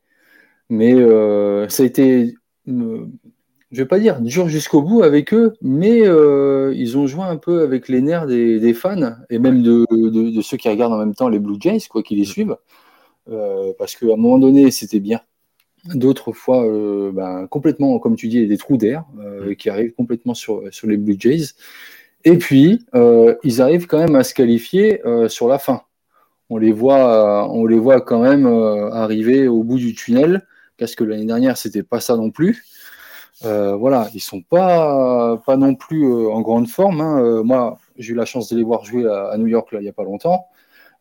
Mais 0.71 0.95
euh, 0.95 1.69
ça 1.69 1.83
a 1.83 1.87
été, 1.87 2.35
euh, 2.69 3.05
je 3.71 3.83
vais 3.83 3.89
pas 3.89 3.99
dire 3.99 4.21
dur 4.21 4.49
jusqu'au 4.49 4.83
bout 4.83 5.03
avec 5.03 5.35
eux, 5.35 5.53
mais 5.61 6.07
euh, 6.07 6.73
ils 6.75 6.97
ont 6.97 7.07
joué 7.07 7.25
un 7.25 7.37
peu 7.37 7.63
avec 7.63 7.89
les 7.89 8.01
nerfs 8.01 8.27
des, 8.27 8.75
fans 8.75 9.17
et 9.29 9.39
même 9.39 9.63
de, 9.63 10.41
ceux 10.41 10.57
qui 10.57 10.69
regardent 10.69 10.95
en 10.95 10.99
même 10.99 11.15
temps 11.15 11.29
les 11.29 11.39
Blue 11.39 11.57
Jays, 11.61 11.81
quoi 11.91 12.03
qu'ils 12.03 12.19
les 12.19 12.25
suivent, 12.25 12.57
parce 13.79 13.97
qu'à 13.97 14.07
un 14.07 14.17
moment 14.17 14.39
donné 14.39 14.71
c'était 14.71 15.01
bien. 15.01 15.21
D'autres 15.95 16.33
fois, 16.33 16.63
ben, 17.13 17.47
complètement, 17.47 17.99
comme 17.99 18.15
tu 18.15 18.29
dis, 18.29 18.47
des 18.47 18.59
trous 18.59 18.77
d'air 18.77 19.05
qui 19.59 19.71
arrivent 19.71 19.95
complètement 19.95 20.35
sur, 20.35 20.63
sur 20.71 20.87
les 20.87 20.97
Blue 20.97 21.17
Jays. 21.19 21.55
Et 22.25 22.37
puis, 22.37 22.85
euh, 22.95 23.35
ils 23.45 23.63
arrivent 23.63 23.87
quand 23.87 23.99
même 23.99 24.15
à 24.15 24.25
se 24.25 24.35
qualifier 24.35 25.05
euh, 25.07 25.29
sur 25.29 25.49
la 25.49 25.59
fin. 25.59 25.83
On 26.51 26.59
les 26.59 26.73
voit, 26.73 27.45
euh, 27.45 27.49
on 27.51 27.65
les 27.67 27.79
voit 27.79 28.01
quand 28.01 28.21
même 28.21 28.47
arriver 28.47 29.49
au 29.49 29.63
bout 29.63 29.79
du 29.79 29.95
tunnel, 29.95 30.47
parce 30.81 30.97
que 30.97 31.05
l'année 31.05 31.27
dernière, 31.27 31.57
c'était 31.57 31.85
pas 31.85 32.01
ça 32.01 32.17
non 32.17 32.31
plus. 32.31 32.65
voilà, 33.43 34.09
ils 34.15 34.21
sont 34.21 34.43
pas, 34.43 35.41
pas 35.47 35.57
non 35.57 35.77
plus 35.77 36.05
en 36.27 36.41
grande 36.41 36.69
forme. 36.69 37.01
Hein. 37.01 37.43
moi, 37.45 37.79
j'ai 37.97 38.13
eu 38.13 38.17
la 38.17 38.25
chance 38.25 38.49
de 38.49 38.57
les 38.57 38.65
voir 38.65 38.85
jouer 38.85 39.07
à, 39.09 39.37
New 39.39 39.47
York 39.47 39.71
là, 39.73 39.81
il 39.81 39.85
n'y 39.85 39.89
a 39.89 39.93
pas 39.93 40.05
longtemps. 40.05 40.47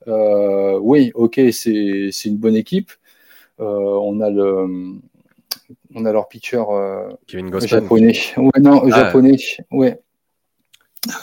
oui, 0.08 1.12
ok, 1.16 1.42
c'est 1.52 2.26
une 2.26 2.38
bonne 2.38 2.56
équipe. 2.56 2.92
on 3.58 4.22
a 4.22 4.30
le, 4.30 5.00
on 5.96 6.06
a 6.06 6.12
leur 6.12 6.28
pitcher 6.28 6.64
japonais. 7.28 8.14
Ouais, 8.38 8.60
non, 8.62 8.84
ah. 8.86 8.90
japonais. 8.90 9.38
Ouais. 9.72 10.00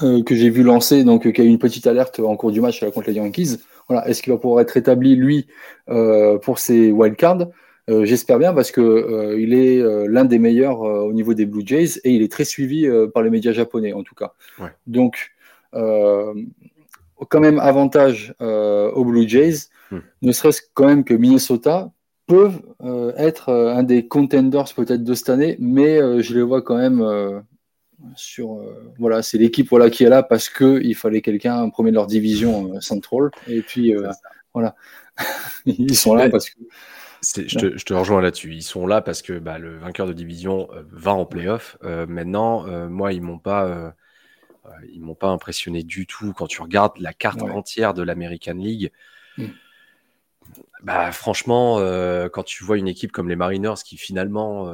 Euh, 0.02 0.22
que 0.22 0.34
j'ai 0.34 0.48
vu 0.48 0.62
lancer, 0.62 1.04
donc 1.04 1.26
euh, 1.26 1.32
qui 1.32 1.42
a 1.42 1.44
eu 1.44 1.48
une 1.48 1.58
petite 1.58 1.86
alerte 1.86 2.18
en 2.20 2.34
cours 2.36 2.50
du 2.50 2.62
match 2.62 2.82
contre 2.90 3.08
les 3.08 3.14
Yankees. 3.14 3.58
Voilà, 3.88 4.08
est-ce 4.08 4.22
qu'il 4.22 4.32
va 4.32 4.38
pouvoir 4.38 4.60
être 4.60 4.70
rétabli 4.70 5.16
lui 5.16 5.46
euh, 5.90 6.38
pour 6.38 6.58
ses 6.58 6.90
wildcards? 6.90 7.48
J'espère 7.88 8.38
bien 8.38 8.52
parce 8.52 8.72
que 8.72 9.36
il 9.38 9.54
est 9.54 9.80
l'un 10.08 10.24
des 10.24 10.40
meilleurs 10.40 10.80
au 10.80 11.12
niveau 11.12 11.34
des 11.34 11.46
Blue 11.46 11.62
Jays 11.64 12.00
et 12.02 12.10
il 12.10 12.22
est 12.22 12.30
très 12.30 12.44
suivi 12.44 12.88
par 13.14 13.22
les 13.22 13.30
médias 13.30 13.52
japonais 13.52 13.92
en 13.92 14.02
tout 14.02 14.14
cas. 14.14 14.34
Donc 14.88 15.32
quand 15.72 17.40
même 17.40 17.60
avantage 17.60 18.34
aux 18.40 19.04
Blue 19.04 19.28
Jays, 19.28 19.68
hmm. 19.92 19.98
ne 20.22 20.32
serait-ce 20.32 20.62
quand 20.74 20.86
même 20.86 21.04
que 21.04 21.14
Minnesota 21.14 21.92
peuvent 22.26 22.60
être 23.16 23.52
un 23.52 23.84
des 23.84 24.08
contenders 24.08 24.74
peut-être 24.74 25.04
de 25.04 25.14
cette 25.14 25.30
année, 25.30 25.56
mais 25.60 26.22
je 26.22 26.34
les 26.34 26.42
vois 26.42 26.62
quand 26.62 26.78
même 26.78 27.44
sur 28.14 28.54
euh, 28.54 28.92
voilà 28.98 29.22
c'est 29.22 29.38
l'équipe 29.38 29.68
voilà 29.68 29.90
qui 29.90 30.04
est 30.04 30.08
là 30.08 30.22
parce 30.22 30.48
que 30.48 30.80
il 30.82 30.94
fallait 30.94 31.22
quelqu'un 31.22 31.68
premier 31.70 31.90
de 31.90 31.96
leur 31.96 32.06
division 32.06 32.74
euh, 32.74 32.80
central 32.80 33.30
et 33.48 33.62
puis 33.62 33.94
euh, 33.94 34.10
voilà. 34.54 34.74
Ils 35.66 35.96
sont 35.96 36.14
là 36.14 36.28
parce 36.28 36.50
que 36.50 36.58
je, 37.34 37.84
te, 37.84 37.94
rejoins 37.94 38.20
là-dessus. 38.20 38.54
Ils 38.54 38.62
sont 38.62 38.86
là 38.86 39.00
parce 39.00 39.22
que 39.22 39.38
bah, 39.38 39.58
le 39.58 39.78
vainqueur 39.78 40.06
de 40.06 40.12
division 40.12 40.68
va 40.90 41.12
en 41.12 41.26
playoff. 41.26 41.76
maintenant, 41.82 42.66
moi, 42.88 43.12
ils 43.12 43.22
m'ont 43.22 43.38
pas, 43.38 43.94
ils 44.92 45.00
m'ont 45.00 45.14
pas 45.14 45.28
impressionné 45.28 45.82
du 45.82 46.06
tout. 46.06 46.32
Quand 46.32 46.46
tu 46.46 46.62
regardes 46.62 46.98
la 46.98 47.12
carte 47.12 47.42
entière 47.42 47.94
de 47.94 48.02
l'American 48.02 48.54
League, 48.54 48.92
mm. 49.38 49.46
bah, 50.82 51.12
franchement, 51.12 51.78
quand 52.32 52.44
tu 52.44 52.64
vois 52.64 52.78
une 52.78 52.88
équipe 52.88 53.12
comme 53.12 53.28
les 53.28 53.36
Mariners 53.36 53.82
qui 53.84 53.96
finalement 53.96 54.64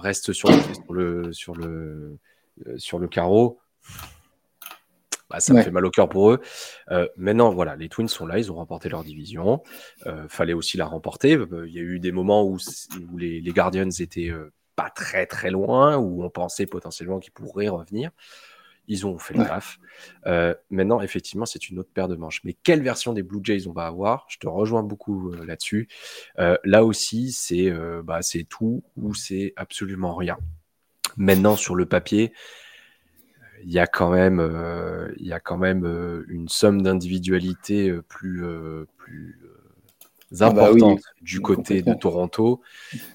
reste 0.00 0.32
sur 0.32 0.50
le, 0.90 1.32
sur 1.32 1.54
le 1.54 2.18
euh, 2.66 2.78
sur 2.78 2.98
le 2.98 3.08
carreau. 3.08 3.60
Bah, 5.30 5.40
ça 5.40 5.52
me 5.52 5.62
fait 5.62 5.70
mal 5.70 5.84
au 5.84 5.90
cœur 5.90 6.08
pour 6.08 6.30
eux. 6.30 6.40
Euh, 6.90 7.06
maintenant, 7.16 7.50
voilà, 7.50 7.76
les 7.76 7.88
Twins 7.88 8.08
sont 8.08 8.26
là, 8.26 8.38
ils 8.38 8.50
ont 8.50 8.54
remporté 8.54 8.88
leur 8.88 9.04
division. 9.04 9.62
Euh, 10.06 10.26
fallait 10.28 10.54
aussi 10.54 10.76
la 10.76 10.86
remporter. 10.86 11.32
Il 11.32 11.72
y 11.72 11.78
a 11.78 11.82
eu 11.82 11.98
des 12.00 12.12
moments 12.12 12.44
où, 12.44 12.58
les, 13.18 13.42
Guardians 13.42 13.90
étaient 13.90 14.32
pas 14.74 14.90
très 14.90 15.26
très 15.26 15.50
loin, 15.50 15.96
où 15.96 16.24
on 16.24 16.30
pensait 16.30 16.66
potentiellement 16.66 17.18
qu'ils 17.18 17.32
pourraient 17.32 17.68
revenir. 17.68 18.10
Ils 18.90 19.06
ont 19.06 19.18
fait 19.18 19.34
le 19.34 19.44
taf. 19.44 19.78
maintenant, 20.70 21.02
effectivement, 21.02 21.44
c'est 21.44 21.68
une 21.68 21.78
autre 21.78 21.90
paire 21.92 22.08
de 22.08 22.16
manches. 22.16 22.40
Mais 22.44 22.54
quelle 22.54 22.82
version 22.82 23.12
des 23.12 23.22
Blue 23.22 23.40
Jays 23.42 23.66
on 23.66 23.72
va 23.72 23.86
avoir? 23.86 24.24
Je 24.28 24.38
te 24.38 24.48
rejoins 24.48 24.82
beaucoup 24.82 25.32
là-dessus. 25.32 25.88
là 26.36 26.84
aussi, 26.84 27.32
c'est 27.32 27.70
bah, 28.02 28.20
tout 28.48 28.82
ou 28.96 29.14
c'est 29.14 29.52
absolument 29.56 30.14
rien. 30.14 30.38
Maintenant, 31.18 31.56
sur 31.56 31.74
le 31.74 31.84
papier, 31.84 32.32
il 33.64 33.70
y 33.72 33.78
a 33.78 33.86
quand 33.86 34.10
même, 34.10 34.40
euh, 34.40 35.12
il 35.16 35.26
y 35.26 35.32
a 35.32 35.40
quand 35.40 35.56
même 35.56 35.84
euh, 35.84 36.24
une 36.28 36.48
somme 36.48 36.82
d'individualité 36.82 37.90
euh, 37.90 38.02
plus, 38.02 38.44
ah 40.40 40.50
bah 40.50 40.64
importante 40.64 41.00
du 41.22 41.40
côté 41.40 41.80
de 41.80 41.94
Toronto 41.94 42.60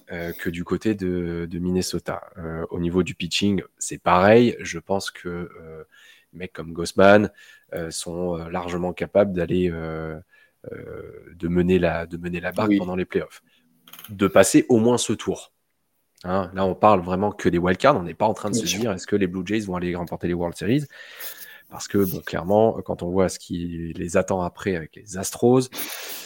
que 0.10 0.50
du 0.50 0.64
côté 0.64 0.96
de, 0.96 1.48
Minnesota. 1.54 2.24
au 2.72 2.80
niveau 2.80 3.04
du 3.04 3.14
pitching, 3.14 3.62
c'est 3.78 4.00
pareil. 4.00 4.56
Je 4.60 4.80
pense 4.80 5.12
que 5.12 5.48
mecs 6.34 6.54
comme 6.54 6.74
Gossman 6.74 7.30
sont 7.92 8.38
largement 8.48 8.94
capables 8.94 9.32
d'aller 9.32 9.70
de 9.70 11.48
mener 11.48 11.78
la 11.78 12.08
de 12.08 12.18
mener 12.18 12.40
la 12.40 12.52
barque 12.52 12.76
pendant 12.80 12.96
les 12.96 13.06
playoffs, 13.06 13.44
de 14.10 14.26
passer 14.26 14.66
au 14.68 14.80
moins 14.80 14.98
ce 14.98 15.14
tour. 15.14 15.53
Hein. 16.24 16.52
là, 16.54 16.66
on 16.66 16.76
parle 16.76 17.02
vraiment 17.02 17.32
que 17.32 17.50
des 17.50 17.58
wildcards. 17.58 17.98
On 17.98 18.04
n'est 18.04 18.14
pas 18.14 18.28
en 18.28 18.34
train 18.34 18.50
de 18.50 18.56
se 18.56 18.66
dire 18.66 18.92
est-ce 18.92 19.08
que 19.08 19.16
les 19.16 19.28
Blue 19.28 19.44
Jays 19.46 19.62
vont 19.62 19.76
aller 19.76 19.96
remporter 19.96 20.28
les 20.28 20.34
World 20.34 20.56
Series? 20.56 20.86
Parce 21.74 21.88
que, 21.88 21.98
bon, 21.98 22.20
clairement, 22.20 22.80
quand 22.86 23.02
on 23.02 23.10
voit 23.10 23.30
ce 23.30 23.40
qui 23.40 23.94
les 23.96 24.16
attend 24.16 24.44
après 24.44 24.76
avec 24.76 24.96
les 24.96 25.18
Astros, 25.18 25.70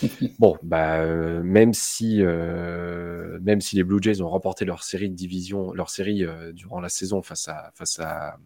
bon, 0.40 0.58
bah, 0.62 0.98
euh, 0.98 1.42
même, 1.42 1.74
si, 1.74 2.22
euh, 2.22 3.40
même 3.42 3.62
si 3.62 3.78
les 3.78 3.84
Blue 3.84 4.00
Jays 4.02 4.22
ont 4.22 4.28
remporté 4.28 4.66
leur 4.66 4.84
série 4.84 5.10
de 5.10 5.16
division, 5.16 5.72
leur 5.72 5.90
série 5.90 6.26
euh, 6.26 6.52
durant 6.52 6.82
la 6.82 6.90
saison 6.90 7.22
face 7.22 7.48
à, 7.48 7.72
face 7.76 7.98
à, 8.02 8.38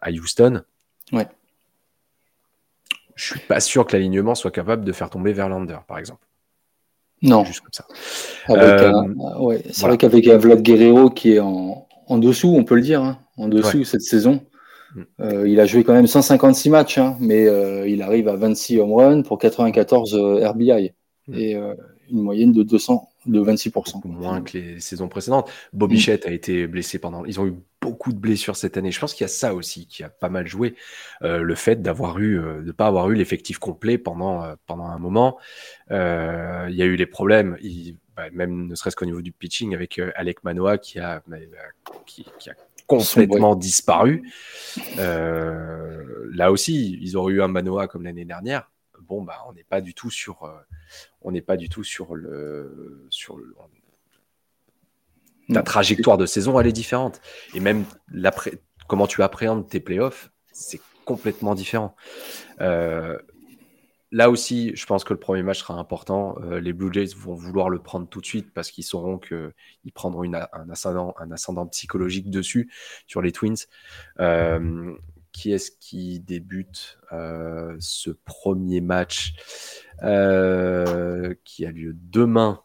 à 0.00 0.10
Houston, 0.12 0.62
ouais. 1.10 1.26
je 3.16 3.24
suis 3.24 3.40
pas 3.40 3.58
sûr 3.58 3.84
que 3.84 3.96
l'alignement 3.96 4.36
soit 4.36 4.52
capable 4.52 4.84
de 4.84 4.92
faire 4.92 5.10
tomber 5.10 5.32
Verlander, 5.32 5.78
par 5.88 5.98
exemple. 5.98 6.24
Non. 7.22 7.44
Juste 7.44 7.60
comme 7.60 7.72
ça. 7.72 7.86
ouais, 9.40 9.62
c'est 9.70 9.86
vrai 9.86 9.96
qu'avec 9.96 10.28
Vlad 10.28 10.62
Guerrero 10.62 11.10
qui 11.10 11.34
est 11.34 11.40
en, 11.40 11.86
en, 12.06 12.18
dessous, 12.18 12.48
on 12.48 12.64
peut 12.64 12.74
le 12.74 12.82
dire, 12.82 13.02
hein, 13.02 13.18
en 13.36 13.48
dessous 13.48 13.84
cette 13.84 14.02
saison, 14.02 14.40
Mm. 14.94 15.02
Euh, 15.20 15.48
il 15.48 15.60
a 15.60 15.66
joué 15.66 15.84
quand 15.84 15.92
même 15.92 16.06
156 16.06 16.70
matchs, 16.70 16.98
hein, 16.98 17.16
mais 17.20 17.46
euh, 17.46 17.88
il 17.88 18.02
arrive 18.02 18.28
à 18.28 18.36
26 18.36 18.80
home 18.80 18.92
runs 18.92 19.22
pour 19.22 19.38
94 19.38 20.14
euh, 20.14 20.48
RBI 20.48 20.92
mm. 21.28 21.34
et 21.34 21.56
une 22.10 22.20
moyenne 22.20 22.52
de 22.52 22.62
200 22.62 23.08
de 23.26 23.40
26%. 23.40 24.06
moins 24.06 24.42
que 24.42 24.58
les 24.58 24.80
saisons 24.80 25.08
précédentes. 25.08 25.50
Bobichette 25.72 26.26
mm. 26.26 26.28
a 26.28 26.32
été 26.32 26.66
blessé 26.66 26.98
pendant. 26.98 27.24
Ils 27.24 27.40
ont 27.40 27.46
eu 27.46 27.54
beaucoup 27.80 28.12
de 28.12 28.18
blessures 28.18 28.56
cette 28.56 28.76
année. 28.76 28.92
Je 28.92 29.00
pense 29.00 29.14
qu'il 29.14 29.24
y 29.24 29.26
a 29.26 29.28
ça 29.28 29.54
aussi 29.54 29.86
qui 29.86 30.04
a 30.04 30.08
pas 30.08 30.28
mal 30.28 30.46
joué. 30.46 30.74
le 31.20 31.54
fait 31.54 31.82
d'avoir 31.82 32.18
eu, 32.20 32.36
de 32.36 32.62
ne 32.62 32.72
pas 32.72 32.86
avoir 32.86 33.10
eu 33.10 33.14
l'effectif 33.14 33.58
complet 33.58 33.98
pendant, 33.98 34.54
pendant 34.66 34.86
un 34.86 34.98
moment. 34.98 35.38
il 35.90 35.94
y 36.74 36.82
a 36.82 36.84
eu 36.84 36.96
les 36.96 37.06
problèmes. 37.06 37.56
Bah, 38.16 38.24
même 38.30 38.66
ne 38.66 38.74
serait-ce 38.74 38.94
qu'au 38.94 39.06
niveau 39.06 39.22
du 39.22 39.32
pitching 39.32 39.74
avec 39.74 40.00
Alec 40.16 40.44
Manoa 40.44 40.76
qui 40.76 40.98
a, 40.98 41.22
bah, 41.26 41.38
qui, 42.04 42.26
qui 42.38 42.50
a 42.50 42.54
complètement 42.86 43.56
disparu. 43.56 44.30
Euh, 44.98 46.04
là 46.32 46.52
aussi, 46.52 46.98
ils 47.00 47.16
auraient 47.16 47.34
eu 47.34 47.42
un 47.42 47.48
Manoa 47.48 47.88
comme 47.88 48.04
l'année 48.04 48.24
dernière. 48.24 48.70
Bon, 49.12 49.20
bah, 49.20 49.44
on 49.46 49.52
n'est 49.52 49.62
pas 49.62 49.82
du 49.82 49.92
tout 49.92 50.08
sur, 50.08 50.44
euh, 50.44 50.58
on 51.20 51.32
n'est 51.32 51.42
pas 51.42 51.58
du 51.58 51.68
tout 51.68 51.84
sur 51.84 52.14
le, 52.14 53.06
sur 53.10 53.36
le, 53.36 53.54
ta 55.52 55.62
trajectoire 55.62 56.16
de 56.16 56.24
saison, 56.24 56.58
elle 56.58 56.66
est 56.66 56.72
différente. 56.72 57.20
Et 57.52 57.60
même 57.60 57.84
comment 58.88 59.06
tu 59.06 59.22
appréhendes 59.22 59.68
tes 59.68 59.80
playoffs, 59.80 60.30
c'est 60.50 60.80
complètement 61.04 61.54
différent. 61.54 61.94
Euh, 62.62 63.18
là 64.12 64.30
aussi, 64.30 64.74
je 64.74 64.86
pense 64.86 65.04
que 65.04 65.12
le 65.12 65.20
premier 65.20 65.42
match 65.42 65.58
sera 65.58 65.74
important. 65.74 66.36
Euh, 66.40 66.58
les 66.58 66.72
Blue 66.72 66.90
Jays 66.90 67.14
vont 67.14 67.34
vouloir 67.34 67.68
le 67.68 67.80
prendre 67.80 68.08
tout 68.08 68.22
de 68.22 68.26
suite 68.26 68.54
parce 68.54 68.70
qu'ils 68.70 68.84
sauront 68.84 69.18
qu'ils 69.18 69.92
prendront 69.92 70.24
un, 70.32 70.70
ascendant, 70.70 71.14
un 71.18 71.30
ascendant 71.32 71.66
psychologique 71.66 72.30
dessus 72.30 72.72
sur 73.06 73.20
les 73.20 73.32
Twins. 73.32 73.66
Euh, 74.20 74.94
qui 75.32 75.52
est-ce 75.52 75.70
qui 75.70 76.20
débute 76.20 76.98
euh, 77.12 77.76
ce 77.80 78.10
premier 78.10 78.80
match 78.80 79.34
qui 79.98 80.06
a 80.06 81.70
lieu 81.70 81.94
demain? 81.94 82.62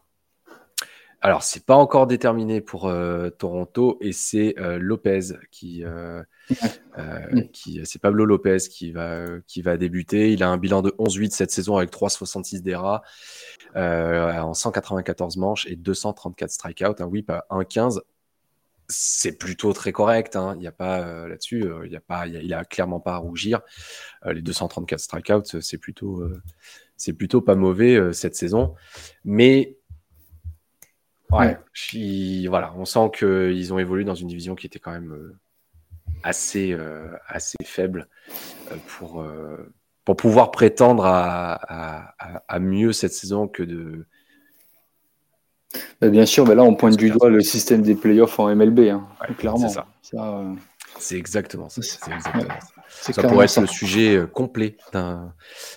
Alors, 1.20 1.42
c'est 1.42 1.66
pas 1.66 1.74
encore 1.74 2.06
déterminé 2.06 2.60
pour 2.60 2.86
euh, 2.86 3.28
Toronto 3.30 3.98
et 4.00 4.12
c'est 4.12 4.54
euh, 4.58 4.78
Lopez 4.78 5.20
qui, 5.50 5.82
euh, 5.82 6.22
qui 7.52 7.80
c'est 7.84 7.98
Pablo 7.98 8.24
Lopez 8.24 8.58
qui 8.70 8.92
va, 8.92 9.24
qui 9.48 9.60
va 9.60 9.76
débuter. 9.76 10.32
Il 10.32 10.44
a 10.44 10.48
un 10.48 10.58
bilan 10.58 10.80
de 10.80 10.90
11-8 10.90 11.30
cette 11.30 11.50
saison 11.50 11.76
avec 11.76 11.90
3,66 11.90 12.62
d'ERA 12.62 13.02
en 13.74 14.54
194 14.54 15.36
manches 15.38 15.66
et 15.66 15.74
234 15.74 16.50
strikeouts. 16.50 17.02
Un 17.02 17.06
whip 17.06 17.30
à 17.30 17.46
1,15. 17.50 18.00
C'est 18.88 19.38
plutôt 19.38 19.72
très 19.72 19.92
correct. 19.92 20.34
Hein. 20.36 20.54
Il 20.56 20.60
n'y 20.60 20.66
a 20.66 20.72
pas 20.72 21.28
là-dessus, 21.28 21.64
il 21.84 21.94
a 21.94 22.00
pas, 22.00 22.26
il 22.26 22.54
a, 22.54 22.64
clairement 22.64 23.00
pas 23.00 23.14
à 23.14 23.18
rougir. 23.18 23.60
les 24.24 24.40
234 24.40 24.98
strikeouts, 24.98 25.60
c'est 25.60 25.78
plutôt, 25.78 26.26
c'est 26.96 27.12
plutôt 27.12 27.42
pas 27.42 27.54
mauvais 27.54 28.12
cette 28.14 28.34
saison. 28.34 28.74
Mais 29.24 29.78
Ouais, 31.30 31.58
voilà, 32.48 32.72
on 32.76 32.84
sent 32.84 33.10
qu'ils 33.18 33.72
ont 33.74 33.78
évolué 33.78 34.04
dans 34.04 34.14
une 34.14 34.28
division 34.28 34.54
qui 34.54 34.66
était 34.66 34.78
quand 34.78 34.92
même 34.92 35.12
euh, 35.12 35.36
assez, 36.22 36.72
euh, 36.72 37.08
assez 37.26 37.58
faible 37.64 38.08
euh, 38.72 38.76
pour, 38.86 39.26
pour 40.04 40.16
pouvoir 40.16 40.50
prétendre 40.50 41.04
à, 41.04 42.14
à, 42.48 42.58
mieux 42.58 42.92
cette 42.92 43.12
saison 43.12 43.46
que 43.46 43.62
de. 43.62 44.06
Bah, 46.00 46.08
bien 46.08 46.26
sûr, 46.26 46.46
mais 46.46 46.54
là 46.54 46.62
on 46.62 46.74
pointe 46.74 46.96
du 46.96 47.10
doigt 47.10 47.28
le 47.28 47.40
système 47.40 47.82
des 47.82 47.94
playoffs 47.94 48.38
en 48.38 48.54
MLB, 48.54 48.80
hein, 48.90 49.06
clairement. 49.36 49.68
C'est 49.68 50.16
ça. 50.16 50.44
c'est 50.98 51.16
exactement 51.16 51.68
ça. 51.68 51.82
Ça 52.90 53.22
pourrait 53.22 53.44
être 53.44 53.60
le 53.60 53.66
sujet 53.66 54.22
complet 54.32 54.76
d'un 54.92 55.34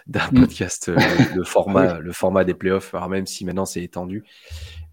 mm. 0.08 0.40
podcast, 0.40 0.90
le, 1.36 1.44
format, 1.44 2.00
le 2.00 2.14
format 2.14 2.44
des 2.44 2.54
playoffs, 2.54 2.94
alors 2.94 3.10
même 3.10 3.28
si 3.28 3.44
maintenant 3.46 3.66
c'est 3.66 3.84
étendu 3.84 4.24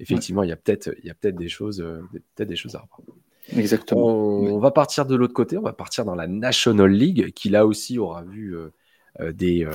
effectivement, 0.01 0.43
il 0.43 0.49
y 0.49 0.53
a 0.53 0.57
peut-être 0.57 0.91
peut-être 1.21 1.37
des 1.37 1.49
choses 1.49 1.81
euh, 1.81 2.01
peut-être 2.35 2.49
des 2.49 2.57
choses 2.57 2.75
à 2.75 2.81
reprendre. 2.81 3.09
Exactement. 3.57 4.07
On, 4.07 4.59
va 4.59 4.71
partir 4.71 5.07
de 5.07 5.17
l'autre 5.17 5.33
côté, 5.33 5.57
on 5.57 5.63
va 5.63 5.73
partir 5.73 6.05
dans 6.05 6.15
la 6.15 6.27
National 6.27 6.91
League, 6.91 7.33
qui 7.33 7.49
là 7.49 7.67
aussi 7.67 7.99
aura 7.99 8.23
vu 8.23 8.55
euh, 8.55 8.59
euh, 8.59 8.73
des, 9.21 9.67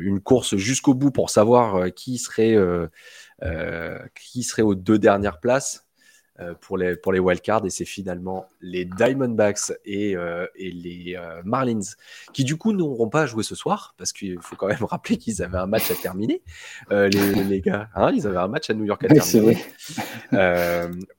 une 0.00 0.20
course 0.20 0.56
jusqu'au 0.56 0.94
bout 0.94 1.10
pour 1.10 1.30
savoir 1.30 1.92
qui 1.94 2.18
serait, 2.18 2.56
qui 4.14 4.42
serait 4.42 4.62
aux 4.62 4.74
deux 4.74 4.98
dernières 4.98 5.40
places. 5.40 5.89
Euh, 6.40 6.54
pour 6.60 6.78
les, 6.78 6.96
pour 6.96 7.12
les 7.12 7.18
wildcards 7.18 7.66
et 7.66 7.70
c'est 7.70 7.84
finalement 7.84 8.46
les 8.62 8.86
Diamondbacks 8.86 9.72
et, 9.84 10.16
euh, 10.16 10.46
et 10.54 10.70
les 10.70 11.14
euh, 11.16 11.42
Marlins 11.44 11.80
qui 12.32 12.44
du 12.44 12.56
coup 12.56 12.72
n'auront 12.72 13.10
pas 13.10 13.26
joué 13.26 13.42
ce 13.42 13.54
soir 13.54 13.94
parce 13.98 14.12
qu'il 14.12 14.40
faut 14.40 14.56
quand 14.56 14.68
même 14.68 14.84
rappeler 14.84 15.18
qu'ils 15.18 15.42
avaient 15.42 15.58
un 15.58 15.66
match 15.66 15.90
à 15.90 15.94
terminer. 15.94 16.42
Les, 16.90 17.08
les, 17.10 17.60
gars 17.60 17.90
hein, 17.94 18.12
ils 18.14 18.26
avaient 18.26 18.38
un 18.38 18.48
match 18.48 18.70
à 18.70 18.74
New 18.74 18.84
York 18.84 19.04
à 19.04 19.08
terminer. 19.08 19.58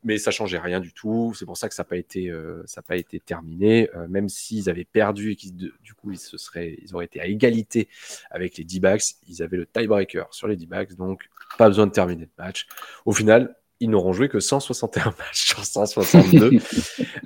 mais 0.04 0.18
ça 0.18 0.32
changeait 0.32 0.58
rien 0.58 0.80
du 0.80 0.94
tout. 0.94 1.34
C'est 1.36 1.46
pour 1.46 1.58
ça 1.58 1.70
que 1.70 1.76
ça 1.76 1.84
n'a 1.84 1.90
pas 1.90 1.98
été 1.98 2.34
ça 2.66 2.82
pas 2.82 2.96
été 2.96 3.20
terminé. 3.20 3.90
Même 4.10 4.28
s'ils 4.28 4.70
avaient 4.70 4.86
perdu 4.86 5.32
et 5.32 5.36
qu'ils 5.36 5.56
du 5.56 5.94
coup 5.94 6.12
ils 6.12 6.20
se 6.20 6.38
seraient 6.38 6.78
ils 6.82 6.96
auraient 6.96 7.06
été 7.06 7.22
à 7.22 7.28
égalité 7.28 7.90
avec 8.32 8.58
les 8.58 8.64
D-backs 8.64 9.04
ils 9.28 9.44
avaient 9.44 9.58
le 9.58 9.66
tiebreaker 9.66 10.34
sur 10.34 10.48
les 10.48 10.56
D-backs. 10.56 10.96
Donc 10.96 11.30
pas 11.58 11.68
besoin 11.68 11.86
de 11.86 11.92
terminer 11.92 12.24
le 12.24 12.44
match. 12.44 12.68
Au 13.06 13.12
final 13.12 13.56
ils 13.82 13.90
n'auront 13.90 14.14
joué 14.14 14.30
que 14.30 14.40
161 14.40 15.06
matchs 15.20 15.48
sur 15.48 15.66
162. 15.66 16.52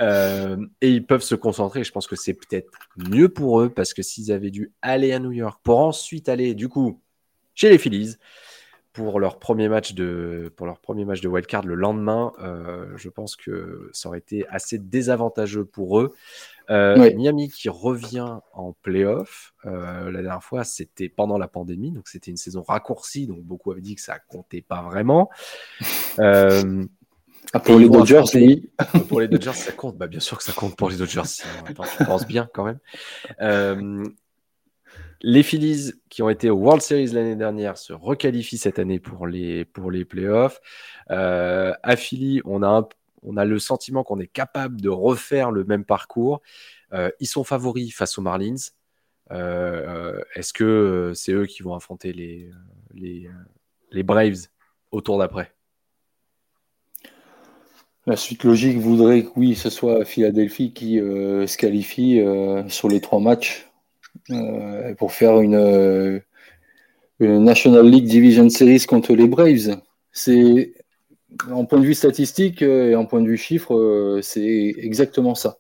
Euh, 0.02 0.58
et 0.82 0.92
ils 0.92 1.06
peuvent 1.06 1.24
se 1.24 1.36
concentrer. 1.36 1.86
Je 1.86 1.92
pense 1.92 2.06
que 2.06 2.18
c'est 2.18 2.34
peut-être 2.34 2.70
mieux 2.98 3.30
pour 3.30 3.62
eux 3.62 3.70
parce 3.70 3.94
que 3.94 4.02
s'ils 4.02 4.32
avaient 4.32 4.52
dû 4.52 4.74
aller 4.82 5.14
à 5.14 5.20
New 5.20 5.32
York 5.32 5.62
pour 5.64 5.80
ensuite 5.80 6.28
aller, 6.28 6.54
du 6.54 6.68
coup, 6.68 7.02
chez 7.54 7.70
les 7.70 7.78
Phillies 7.78 8.18
pour 8.96 9.20
leur 9.20 9.40
premier 9.40 9.68
match 9.68 9.94
de, 9.94 10.54
pour 10.56 10.66
leur 10.66 10.80
premier 10.80 11.04
match 11.04 11.20
de 11.20 11.28
wildcard 11.28 11.66
le 11.66 11.76
lendemain, 11.76 12.32
euh, 12.40 12.88
je 12.96 13.10
pense 13.10 13.36
que 13.36 13.90
ça 13.92 14.08
aurait 14.08 14.20
été 14.20 14.48
assez 14.48 14.80
désavantageux 14.80 15.66
pour 15.66 16.00
eux. 16.00 16.14
Euh, 16.70 17.14
Miami 17.14 17.50
qui 17.50 17.68
revient 17.68 18.38
en 18.54 18.72
playoff. 18.82 19.54
Euh, 19.66 20.10
la 20.12 20.22
dernière 20.22 20.44
fois, 20.44 20.64
c'était 20.64 21.10
pendant 21.10 21.38
la 21.38 21.50
pandémie, 21.50 21.92
donc 21.92 22.08
c'était 22.08 22.32
une 22.32 22.38
saison 22.38 22.64
raccourcie, 22.64 23.28
donc 23.28 23.44
beaucoup 23.44 23.72
avaient 23.72 23.82
dit 23.82 23.96
que 23.96 24.02
ça 24.02 24.18
comptait 24.18 24.64
pas 24.68 24.82
vraiment. 24.82 25.30
Ah, 27.54 27.60
pour 27.60 27.78
les 27.78 27.88
Dodgers, 27.88 28.24
oui. 28.34 28.72
Pour 29.08 29.22
les 29.22 29.28
Dodgers, 29.28 29.54
ça 29.54 29.72
compte. 29.72 29.98
Bah, 29.98 30.08
bien 30.08 30.20
sûr 30.20 30.36
que 30.40 30.44
ça 30.44 30.52
compte 30.52 30.76
pour 30.76 30.90
les 30.90 30.98
Dodgers. 30.98 31.22
Attends, 31.70 31.84
je 31.84 32.04
pense 32.04 32.26
bien 32.26 32.50
quand 32.52 32.66
même. 32.66 32.80
Les 35.22 35.44
Phillies 35.44 35.94
qui 36.10 36.22
ont 36.22 36.30
été 36.30 36.50
au 36.50 36.58
World 36.58 36.82
Series 36.82 37.08
l'année 37.08 37.36
dernière 37.36 37.78
se 37.78 37.94
requalifient 37.94 38.58
cette 38.58 38.80
année 38.80 39.00
pour 39.00 39.28
les, 39.28 39.66
pour 39.66 39.92
playoffs. 40.08 40.60
à 41.10 41.96
Philly, 41.96 42.42
on 42.46 42.64
a 42.64 43.46
le 43.46 43.60
sentiment 43.60 44.04
qu'on 44.04 44.20
est 44.20 44.28
capable 44.28 44.82
de 44.82 44.90
refaire 44.90 45.52
le 45.52 45.64
même 45.64 45.86
parcours. 45.86 46.42
Euh, 46.94 47.12
ils 47.20 47.28
sont 47.28 47.44
favoris 47.44 47.94
face 47.94 48.18
aux 48.18 48.22
Marlins. 48.22 48.56
Euh, 49.32 50.20
est-ce 50.36 50.54
que 50.54 51.12
c'est 51.16 51.34
eux 51.34 51.46
qui 51.46 51.64
vont 51.64 51.74
affronter 51.74 52.14
les, 52.14 54.04
Braves 54.04 54.48
au 54.92 55.02
tour 55.02 55.18
d'après? 55.18 55.52
La 58.06 58.16
suite 58.16 58.44
logique 58.44 58.78
voudrait 58.78 59.24
que 59.24 59.30
oui, 59.36 59.56
ce 59.56 59.72
soit 59.72 60.06
Philadelphie 60.06 60.74
qui 60.74 61.00
euh, 61.00 61.48
se 61.48 61.58
qualifie 61.58 62.24
sur 62.68 62.88
les 62.88 63.02
trois 63.02 63.20
matchs 63.20 63.65
pour 64.98 65.12
faire 65.12 65.40
une, 65.40 66.22
une 67.20 67.44
National 67.44 67.88
League 67.88 68.06
Division 68.06 68.50
Series 68.50 68.86
contre 68.88 69.14
les 69.14 69.28
Braves. 69.28 69.80
C'est 70.12 70.74
en 71.52 71.66
point 71.66 71.80
de 71.80 71.86
vue 71.86 71.94
statistique 71.94 72.62
euh, 72.62 72.92
et 72.92 72.96
en 72.96 73.06
point 73.06 73.22
de 73.22 73.28
vue 73.28 73.38
chiffre, 73.38 73.76
euh, 73.76 74.22
c'est 74.22 74.74
exactement 74.78 75.36
ça. 75.36 75.58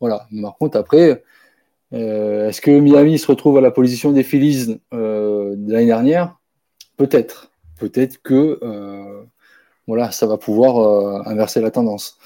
Voilà. 0.00 0.26
Par 0.42 0.56
contre, 0.56 0.76
après, 0.76 1.22
euh, 1.92 2.48
est-ce 2.48 2.60
que 2.60 2.70
Miami 2.70 3.18
se 3.18 3.26
retrouve 3.26 3.58
à 3.58 3.60
la 3.60 3.70
position 3.70 4.12
des 4.12 4.22
Phillies 4.22 4.78
de 4.92 5.72
l'année 5.72 5.86
dernière? 5.86 6.36
Peut-être. 6.96 7.52
Peut-être 7.78 8.20
que 8.22 8.60
voilà, 9.86 10.10
ça 10.10 10.26
va 10.26 10.38
pouvoir 10.38 11.26
inverser 11.26 11.60
la 11.60 11.70
tendance. 11.70 12.18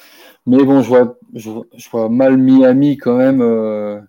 Mais 0.46 0.64
bon, 0.64 0.83
je 0.83 0.88
vois, 0.88 1.18
je, 1.35 1.51
vois 1.90 2.09
mal 2.09 2.38
Miami 2.38 2.96
quand 2.96 3.16
même 3.16 3.42
euh, 3.42 4.01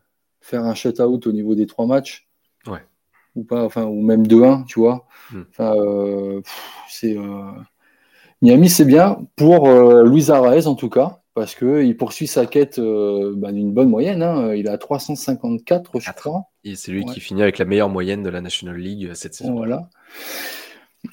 faire 0.42 0.64
un 0.64 0.74
shutout 0.74 1.28
au 1.28 1.32
niveau 1.32 1.56
des 1.56 1.66
trois 1.66 1.86
matchs. 1.86 2.28
Ouais. 2.68 2.84
Ou 3.36 3.44
pas, 3.44 3.64
enfin, 3.64 3.86
ou 3.86 4.02
même 4.02 4.26
2-1, 4.26 4.66
tu 4.66 4.80
vois. 4.80 5.08
Hmm. 5.32 5.44
Enfin, 5.50 5.76
euh, 5.76 6.42
c'est 6.90 7.16
Miami, 8.42 8.70
c'est 8.70 8.86
bien 8.86 9.20
pour 9.36 9.70
Luis 9.70 10.32
Araez 10.32 10.68
en 10.68 10.76
tout 10.76 10.90
cas 10.90 11.20
parce 11.36 11.56
qu'il 11.56 11.96
poursuit 11.96 12.28
sa 12.28 12.46
quête 12.46 12.80
bah, 12.80 13.52
d'une 13.52 13.72
bonne 13.72 13.90
moyenne. 13.90 14.24
Hein. 14.24 14.54
Il 14.56 14.68
a 14.68 14.78
354, 14.78 16.00
je 16.00 16.12
crois. 16.12 16.46
Et 16.64 16.76
c'est 16.76 16.92
lui 16.92 17.06
qui 17.06 17.20
finit 17.20 17.42
avec 17.42 17.58
la 17.58 17.66
meilleure 17.66 17.90
moyenne 17.90 18.24
de 18.24 18.30
la 18.30 18.42
National 18.42 18.78
League 18.78 19.12
cette 19.14 19.36
saison. 19.36 19.56
Voilà. 19.56 19.90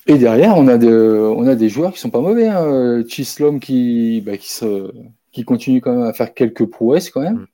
Et 0.07 0.19
derrière, 0.19 0.57
on 0.57 0.69
a, 0.69 0.79
de, 0.79 1.33
on 1.37 1.47
a 1.47 1.55
des 1.55 1.69
joueurs 1.69 1.93
qui 1.93 2.01
sont 2.01 2.11
pas 2.11 2.21
mauvais. 2.21 2.49
Hein. 2.49 3.05
Chislom 3.07 3.61
qui, 3.61 4.21
bah, 4.21 4.37
qui, 4.37 4.53
se, 4.53 4.91
qui 5.33 5.45
continue 5.45 5.81
quand 5.81 5.93
même 5.93 6.03
à 6.03 6.12
faire 6.12 6.35
quelques 6.35 6.67
prouesses 6.67 7.11
quand 7.11 7.21
même. 7.21 7.47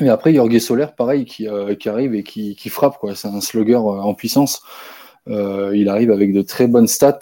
Et 0.00 0.08
après, 0.08 0.34
Jorge 0.34 0.58
Soler, 0.58 0.86
pareil, 0.96 1.24
qui, 1.24 1.48
euh, 1.48 1.74
qui 1.74 1.88
arrive 1.88 2.14
et 2.14 2.22
qui, 2.22 2.54
qui 2.56 2.68
frappe. 2.68 2.98
Quoi. 2.98 3.14
C'est 3.14 3.28
un 3.28 3.40
slugger 3.40 3.74
euh, 3.74 4.00
en 4.02 4.14
puissance. 4.14 4.62
Euh, 5.28 5.72
il 5.74 5.88
arrive 5.88 6.10
avec 6.10 6.32
de 6.32 6.42
très 6.42 6.66
bonnes 6.66 6.86
stats. 6.86 7.18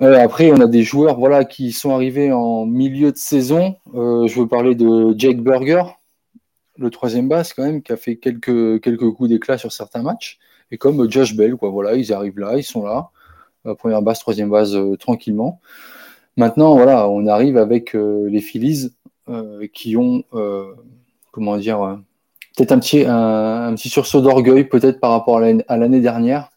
après, 0.00 0.52
on 0.52 0.60
a 0.60 0.66
des 0.66 0.82
joueurs 0.82 1.18
voilà, 1.18 1.44
qui 1.44 1.72
sont 1.72 1.90
arrivés 1.90 2.30
en 2.30 2.66
milieu 2.66 3.10
de 3.10 3.16
saison. 3.16 3.76
je 3.94 4.38
veux 4.38 4.46
parler 4.46 4.74
de 4.74 5.14
Jake 5.16 5.42
Burger, 5.42 5.84
le 6.78 6.90
troisième 6.90 7.28
basse 7.28 7.54
quand 7.54 7.64
même, 7.64 7.82
qui 7.82 7.92
a 7.92 7.96
fait 7.96 8.16
quelques, 8.16 8.80
quelques 8.82 9.10
coups 9.12 9.30
d'éclat 9.30 9.56
sur 9.56 9.72
certains 9.72 10.02
matchs. 10.02 10.38
Et 10.70 10.78
comme 10.78 11.10
Josh 11.10 11.34
Bell, 11.36 11.56
quoi, 11.56 11.70
voilà, 11.70 11.94
ils 11.96 12.12
arrivent 12.12 12.38
là, 12.38 12.56
ils 12.58 12.64
sont 12.64 12.84
là. 12.84 13.10
Première 13.78 14.02
base, 14.02 14.20
troisième 14.20 14.50
base, 14.50 14.78
tranquillement. 14.98 15.60
Maintenant, 16.36 16.76
voilà, 16.76 17.08
on 17.08 17.26
arrive 17.26 17.56
avec 17.56 17.94
les 17.94 18.40
Phillies 18.40 18.92
qui 19.72 19.96
ont, 19.96 20.22
comment 21.36 21.58
dire, 21.58 22.00
peut-être 22.56 22.72
un 22.72 22.78
petit, 22.78 23.04
un, 23.06 23.74
petit 23.74 23.90
sursaut 23.90 24.22
d'orgueil, 24.22 24.64
peut-être 24.64 25.00
par 25.00 25.10
rapport 25.10 25.38
à 25.38 25.76
l'année 25.76 26.00
dernière. 26.00 26.48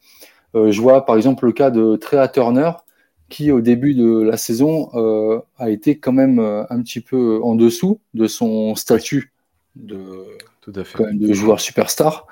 je 0.55 0.81
vois 0.81 1.05
par 1.05 1.17
exemple 1.17 1.45
le 1.45 1.51
cas 1.51 1.69
de 1.69 1.97
Trea 1.97 2.29
Turner, 2.29 2.71
qui 3.27 3.51
au 3.51 3.59
début 3.59 3.93
de 3.93 4.21
la 4.21 4.37
saison 4.37 4.89
a 5.57 5.69
été 5.69 5.99
quand 5.99 6.13
même 6.13 6.39
un 6.39 6.81
petit 6.81 7.01
peu 7.01 7.41
en 7.43 7.55
dessous 7.55 7.99
de 8.13 8.25
son 8.25 8.73
statut 8.75 9.33
de, 9.75 10.23
Tout 10.61 10.73
à 10.75 10.85
fait. 10.85 11.13
de 11.13 11.33
joueur 11.33 11.59
superstar. 11.59 12.25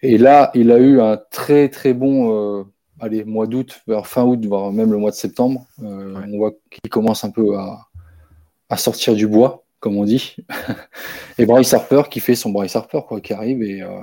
Et 0.00 0.16
là, 0.16 0.52
il 0.54 0.70
a 0.70 0.78
eu 0.78 1.00
un 1.00 1.18
très 1.30 1.68
très 1.68 1.92
bon 1.92 2.64
allez, 3.00 3.24
mois 3.24 3.46
d'août, 3.46 3.82
vers 3.86 4.06
fin 4.06 4.24
août, 4.24 4.44
voire 4.46 4.72
même 4.72 4.92
le 4.92 4.98
mois 4.98 5.10
de 5.10 5.16
septembre. 5.16 5.66
Euh, 5.82 6.14
on 6.32 6.38
voit 6.38 6.52
qu'il 6.70 6.90
commence 6.90 7.24
un 7.24 7.30
peu 7.30 7.56
à, 7.56 8.76
sortir 8.76 9.14
du 9.14 9.28
bois, 9.28 9.63
comme 9.84 9.98
on 9.98 10.04
dit. 10.04 10.36
et 11.38 11.44
Bryce 11.44 11.74
Harper 11.74 12.04
qui 12.10 12.20
fait 12.20 12.34
son 12.34 12.48
Bryce 12.48 12.74
Harper, 12.74 13.00
quoi, 13.06 13.20
qui 13.20 13.34
arrive 13.34 13.62
et 13.62 13.82
euh, 13.82 14.00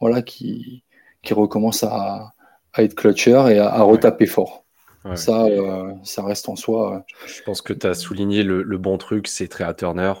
voilà, 0.00 0.20
qui, 0.20 0.84
qui 1.22 1.32
recommence 1.32 1.82
à, 1.82 2.34
être 2.76 2.94
clutcher 2.94 3.42
et 3.50 3.58
à, 3.58 3.80
retaper 3.80 4.26
fort. 4.26 4.66
Ça, 5.14 5.46
euh, 5.46 5.94
ça 6.02 6.22
reste 6.22 6.50
en 6.50 6.56
soi. 6.56 7.06
Je 7.26 7.42
pense 7.42 7.62
que 7.62 7.72
tu 7.72 7.86
as 7.86 7.94
souligné 7.94 8.42
le, 8.42 8.76
bon 8.76 8.98
truc, 8.98 9.26
c'est 9.26 9.48
Trea 9.48 9.72
Turner. 9.72 10.12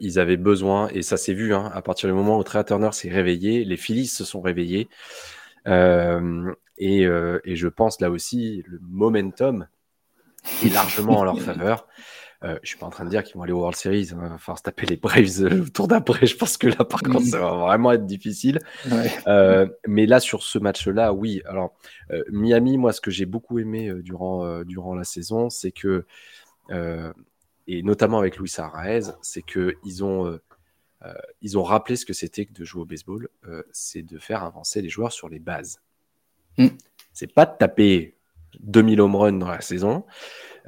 ils 0.00 0.18
avaient 0.18 0.36
besoin, 0.36 0.88
et 0.88 1.02
ça 1.02 1.16
s'est 1.16 1.34
vu, 1.34 1.54
hein, 1.54 1.70
à 1.72 1.80
partir 1.80 2.08
du 2.08 2.14
moment 2.14 2.36
où 2.36 2.42
Trea 2.42 2.64
Turner 2.64 2.90
s'est 2.90 3.10
réveillé, 3.10 3.64
les 3.64 3.76
Phillies 3.76 4.08
se 4.08 4.24
sont 4.24 4.40
réveillés. 4.40 4.88
Euh, 5.68 6.52
et, 6.78 7.04
je 7.04 7.68
pense 7.68 8.00
là 8.00 8.10
aussi, 8.10 8.64
le 8.66 8.80
momentum 8.82 9.68
est 10.64 10.74
largement 10.74 11.20
en 11.20 11.24
leur 11.24 11.40
faveur. 11.40 11.86
Euh, 12.44 12.56
je 12.62 12.68
suis 12.68 12.78
pas 12.78 12.86
en 12.86 12.90
train 12.90 13.04
de 13.04 13.10
dire 13.10 13.24
qu'ils 13.24 13.36
vont 13.36 13.42
aller 13.42 13.52
au 13.52 13.58
World 13.58 13.76
Series, 13.76 14.10
hein, 14.12 14.30
enfin 14.32 14.54
se 14.54 14.62
taper 14.62 14.86
les 14.86 14.96
Braves 14.96 15.42
euh, 15.42 15.48
le 15.48 15.68
tour 15.68 15.88
d'après. 15.88 16.26
Je 16.26 16.36
pense 16.36 16.56
que 16.56 16.68
là, 16.68 16.84
par 16.84 17.02
contre, 17.02 17.24
ça 17.24 17.40
va 17.40 17.52
vraiment 17.56 17.90
être 17.90 18.06
difficile. 18.06 18.60
Euh, 19.26 19.66
mais 19.86 20.06
là, 20.06 20.20
sur 20.20 20.42
ce 20.42 20.58
match-là, 20.58 21.12
oui. 21.12 21.42
Alors, 21.46 21.74
Miami, 22.30 22.78
moi, 22.78 22.92
ce 22.92 23.00
que 23.00 23.10
j'ai 23.10 23.26
beaucoup 23.26 23.58
aimé 23.58 23.92
durant, 24.02 24.62
durant 24.64 24.94
la 24.94 25.04
saison, 25.04 25.50
c'est 25.50 25.72
que, 25.72 26.06
et 27.66 27.82
notamment 27.82 28.18
avec 28.18 28.38
Luis 28.38 28.52
Arraez, 28.58 29.12
c'est 29.20 29.42
qu'ils 29.42 30.04
ont, 30.04 30.38
ils 31.42 31.58
ont 31.58 31.62
rappelé 31.64 31.96
ce 31.96 32.06
que 32.06 32.12
c'était 32.12 32.46
que 32.46 32.52
de 32.52 32.64
jouer 32.64 32.82
au 32.82 32.86
baseball, 32.86 33.28
c'est 33.72 34.02
de 34.02 34.18
faire 34.18 34.44
avancer 34.44 34.80
les 34.80 34.88
joueurs 34.88 35.12
sur 35.12 35.28
les 35.28 35.40
bases. 35.40 35.80
Mm. 36.56 36.68
C'est 37.12 37.32
pas 37.32 37.46
de 37.46 37.56
taper 37.58 38.16
2000 38.60 39.00
home 39.00 39.16
runs 39.16 39.32
dans 39.32 39.48
la 39.48 39.60
saison, 39.60 40.04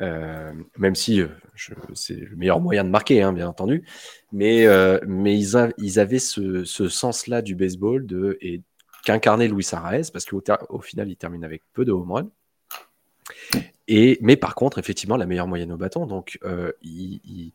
euh, 0.01 0.53
même 0.79 0.95
si 0.95 1.21
euh, 1.21 1.29
c'est 1.95 2.15
le 2.15 2.37
meilleur 2.37 2.61
moyen 2.61 2.85
de 2.85 2.89
marquer, 2.89 3.23
hein, 3.23 3.33
bien 3.33 3.49
entendu. 3.49 3.85
Mais, 4.33 4.67
euh, 4.67 4.99
ils, 5.79 5.99
avaient 5.99 6.19
ce, 6.19 6.65
sens-là 6.65 7.43
du 7.43 7.55
baseball 7.55 8.07
de, 8.07 8.39
qu'incarnait 9.05 9.49
Luis 9.49 9.69
Arraez, 9.73 10.05
parce 10.13 10.25
qu'au 10.25 10.43
au 10.69 10.81
final, 10.81 11.11
il 11.11 11.17
termine 11.17 11.45
avec 11.45 11.63
peu 11.73 11.85
de 11.85 11.93
home 11.93 12.13
runs. 12.13 12.31
Et, 13.89 14.19
mais 14.23 14.37
par 14.37 14.55
contre, 14.55 14.79
effectivement, 14.79 15.17
la 15.17 15.27
meilleure 15.27 15.49
moyenne 15.49 15.73
au 15.73 15.77
bâton. 15.77 16.07
Donc, 16.07 16.39
il, 16.83 17.53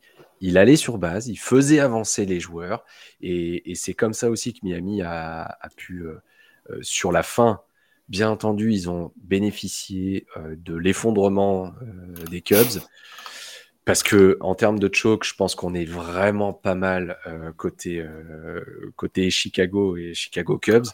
allait 0.58 0.76
sur 0.76 0.98
base, 0.98 1.28
il 1.28 1.38
faisait 1.38 1.80
avancer 1.80 2.26
les 2.26 2.38
joueurs. 2.38 2.84
Et, 3.20 3.74
c'est 3.74 3.94
comme 3.94 4.12
ça 4.12 4.30
aussi 4.30 4.52
que 4.52 4.60
Miami 4.62 5.02
a 5.02 5.68
pu, 5.76 6.04
sur 6.82 7.10
la 7.10 7.22
fin, 7.24 7.60
Bien 8.08 8.30
entendu, 8.30 8.72
ils 8.72 8.88
ont 8.88 9.12
bénéficié 9.16 10.26
euh, 10.36 10.54
de 10.56 10.76
l'effondrement 10.76 11.72
euh, 11.82 12.24
des 12.30 12.40
Cubs. 12.40 12.80
Parce 13.84 14.02
que 14.02 14.36
en 14.40 14.54
termes 14.54 14.78
de 14.78 14.92
choke, 14.92 15.24
je 15.24 15.34
pense 15.34 15.54
qu'on 15.54 15.74
est 15.74 15.84
vraiment 15.84 16.52
pas 16.52 16.74
mal 16.74 17.18
euh, 17.26 17.52
côté, 17.52 18.04
côté 18.96 19.30
Chicago 19.30 19.96
et 19.96 20.12
Chicago 20.14 20.58
Cubs. 20.58 20.86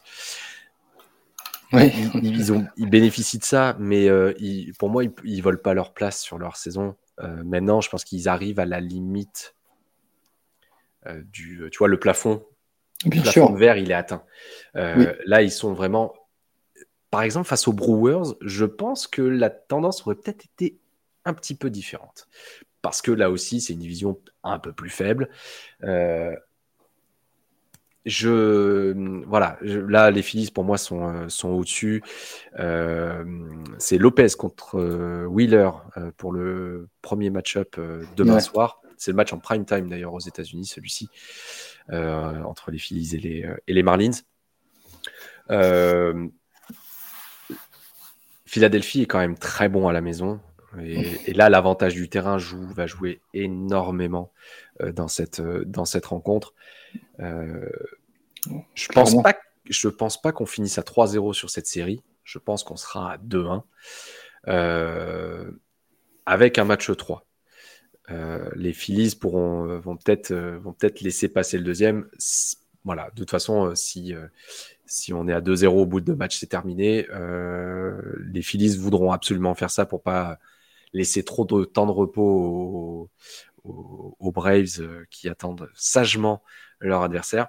Ils, 1.73 2.53
ont, 2.53 2.67
ils 2.77 2.91
bénéficient 2.91 3.39
de 3.39 3.45
ça, 3.45 3.77
mais 3.79 4.11
pour 4.79 4.91
moi, 4.91 5.05
ils, 5.05 5.39
ne 5.39 5.43
volent 5.43 5.59
pas 5.63 5.73
leur 5.73 5.95
place 5.95 6.21
sur 6.21 6.37
leur 6.37 6.57
saison. 6.57 6.97
maintenant, 7.45 7.81
je 7.81 7.89
pense 7.89 8.05
qu'ils 8.05 8.29
arrivent 8.29 8.61
à 8.61 8.67
la 8.67 8.79
limite 8.79 9.55
du, 11.33 11.67
tu 11.73 11.79
vois, 11.79 11.89
le 11.89 11.99
plafond. 11.99 12.45
Bien 13.07 13.23
le 13.23 13.31
plafond 13.31 13.55
vert, 13.55 13.79
il 13.79 13.91
est 13.91 13.95
atteint. 13.95 14.23
Là, 14.75 15.41
ils 15.41 15.51
sont 15.51 15.73
vraiment 15.73 16.13
par 17.13 17.21
exemple, 17.21 17.47
face 17.47 17.69
aux 17.69 17.75
Brewers, 17.75 18.37
je 18.41 18.65
pense 18.65 19.07
que 19.07 19.21
la 19.21 19.51
tendance 19.51 20.07
aurait 20.07 20.15
peut-être 20.15 20.47
été 20.47 20.79
un 21.27 21.35
petit 21.35 21.55
peu 21.55 21.69
différente. 21.69 22.27
Parce 22.81 23.03
que 23.03 23.13
là 23.13 23.31
aussi, 23.31 23.61
c'est 23.61 23.75
une 23.75 23.81
division 23.81 24.19
un 24.43 24.59
peu 24.59 24.73
plus 24.73 24.89
faible. 24.89 25.29
Euh, 25.85 26.35
je 28.07 28.95
voilà, 29.27 29.59
là 29.61 30.11
les 30.11 30.23
Phillies 30.23 30.51
pour 30.51 30.65
moi 30.65 30.79
sont, 30.79 31.07
euh, 31.07 31.29
sont 31.29 31.51
au-dessus. 31.51 32.03
Euh, 32.59 33.23
c'est 33.77 33.99
Lopez 33.99 34.29
contre 34.39 35.27
Wheeler 35.27 35.69
pour 36.17 36.33
le 36.33 36.89
premier 37.03 37.29
match-up 37.29 37.79
demain 38.17 38.41
soir. 38.41 38.81
C'est 38.97 39.11
le 39.11 39.17
match 39.17 39.35
en 39.35 39.39
prime 39.39 39.67
time 39.67 39.91
d'ailleurs 39.91 40.15
aux 40.15 40.21
États-Unis, 40.21 40.65
celui-ci, 40.65 41.11
entre 41.91 42.71
les 42.71 42.79
Phillies 42.79 43.17
et 43.17 43.19
les, 43.19 43.51
et 43.67 43.75
les 43.75 43.83
Marlins. 43.83 44.23
Philadelphie 48.53 49.01
est 49.01 49.07
quand 49.07 49.19
même 49.19 49.39
très 49.39 49.71
bon 49.71 49.89
à 49.89 49.95
la 49.95 50.03
maison. 50.03 50.39
Et, 50.79 51.33
là, 51.33 51.49
l'avantage 51.49 51.95
du 51.95 52.11
terrain 52.11 52.37
joue, 52.37 52.67
va 52.75 52.87
jouer 52.87 53.23
énormément 53.33 54.31
euh, 54.83 54.93
dans, 54.93 55.09
cette, 55.09 55.41
euh, 55.41 55.65
dans 55.65 55.87
cette 55.87 56.05
rencontre. 56.05 56.53
Euh, 57.21 57.71
je 58.75 58.89
ne 58.91 58.93
pense, 58.93 59.23
pas, 59.23 59.39
je 59.65 59.89
pense 59.89 60.21
pas 60.21 60.33
qu'on 60.33 60.45
finisse 60.45 60.77
à 60.77 60.83
3-0 60.83 61.33
sur 61.33 61.49
cette 61.49 61.67
série. 61.67 62.03
Je 62.25 62.39
pense 62.39 62.63
qu'on 62.63 62.77
sera 62.77 63.15
à 63.15 63.17
2-1 63.17 63.63
avec 66.27 66.59
un 66.59 66.65
match 66.65 66.95
3. 66.95 67.27
les 68.55 68.75
Phillies 68.75 69.17
pourront, 69.19 69.79
vont 69.79 69.97
peut-être 69.97 70.29
peut 70.29 70.93
laisser 71.01 71.29
passer 71.29 71.57
le 71.57 71.65
deuxième. 71.65 72.07
Voilà, 72.85 73.09
de 73.15 73.15
toute 73.15 73.31
façon, 73.31 73.75
si, 73.75 74.15
si 74.87 75.13
on 75.13 75.29
est 75.29 75.33
à 75.33 75.41
2-0 75.41 75.67
au 75.69 75.87
bout 75.87 76.01
de 76.01 76.07
deux 76.07 76.15
matchs, 76.15 76.39
c'est 76.39 76.47
terminé. 76.47 77.07
Euh, 77.11 78.01
les 78.33 78.43
Phillies 78.43 78.77
voudront 78.77 79.13
absolument 79.13 79.55
faire 79.55 79.71
ça 79.71 79.87
pour 79.87 80.03
pas 80.03 80.39
laisser 80.93 81.25
trop 81.25 81.45
de 81.45 81.65
temps 81.65 81.87
de 81.87 81.93
repos 81.93 83.11
aux, 83.65 84.33
Braves 84.33 84.81
euh, 84.81 85.05
qui 85.11 85.29
attendent 85.29 85.69
sagement 85.75 86.43
leur 86.81 87.03
adversaire. 87.03 87.49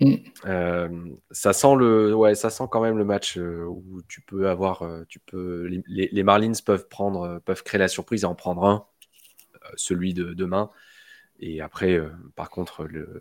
Mm. 0.00 0.14
Euh, 0.46 0.88
ça 1.30 1.52
sent 1.52 1.76
le, 1.78 2.14
ouais, 2.14 2.34
ça 2.34 2.50
sent 2.50 2.64
quand 2.70 2.80
même 2.80 2.98
le 2.98 3.04
match 3.04 3.36
où 3.36 4.00
tu 4.08 4.20
peux 4.22 4.48
avoir, 4.48 4.84
tu 5.08 5.18
peux, 5.20 5.68
les, 5.86 6.22
Marlins 6.22 6.52
peuvent 6.64 6.88
prendre, 6.88 7.40
peuvent 7.44 7.62
créer 7.62 7.78
la 7.78 7.88
surprise 7.88 8.22
et 8.22 8.26
en 8.26 8.34
prendre 8.34 8.64
un, 8.64 8.86
celui 9.76 10.14
de 10.14 10.32
demain. 10.32 10.70
Et 11.38 11.60
après, 11.60 12.00
par 12.34 12.50
contre, 12.50 12.84
le, 12.84 13.20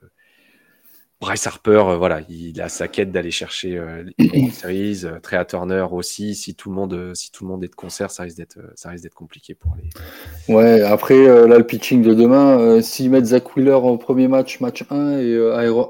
Bryce 1.22 1.46
Harper, 1.46 1.84
euh, 1.86 1.98
voilà, 1.98 2.22
il 2.30 2.60
a 2.62 2.68
sa 2.68 2.88
quête 2.88 3.12
d'aller 3.12 3.30
chercher 3.30 3.78
euh, 3.78 4.04
les 4.18 4.50
Series. 4.50 5.02
Euh, 5.06 5.20
Trea 5.22 5.46
Turner 5.46 5.86
aussi. 5.92 6.34
Si 6.34 6.56
tout 6.56 6.70
le 6.70 6.76
monde, 6.76 7.12
si 7.14 7.32
tout 7.32 7.44
le 7.44 7.52
monde 7.52 7.64
est 7.64 7.68
de 7.68 7.76
concert, 7.76 8.10
ça 8.10 8.24
risque 8.24 8.38
d'être, 8.38 8.58
ça 8.74 8.90
risque 8.90 9.04
d'être 9.04 9.14
compliqué 9.14 9.54
pour 9.54 9.76
les. 9.78 10.54
Ouais. 10.54 10.82
Après, 10.82 11.24
là, 11.48 11.60
le 11.60 11.64
pitching 11.64 12.02
de 12.02 12.16
demain, 12.16 12.82
s'ils 12.82 13.12
mettent 13.12 13.28
Zach 13.28 13.56
Wheeler 13.56 13.74
au 13.74 13.98
premier 13.98 14.28
match, 14.28 14.60
match 14.62 14.84
1, 14.90 15.20
et 15.20 15.38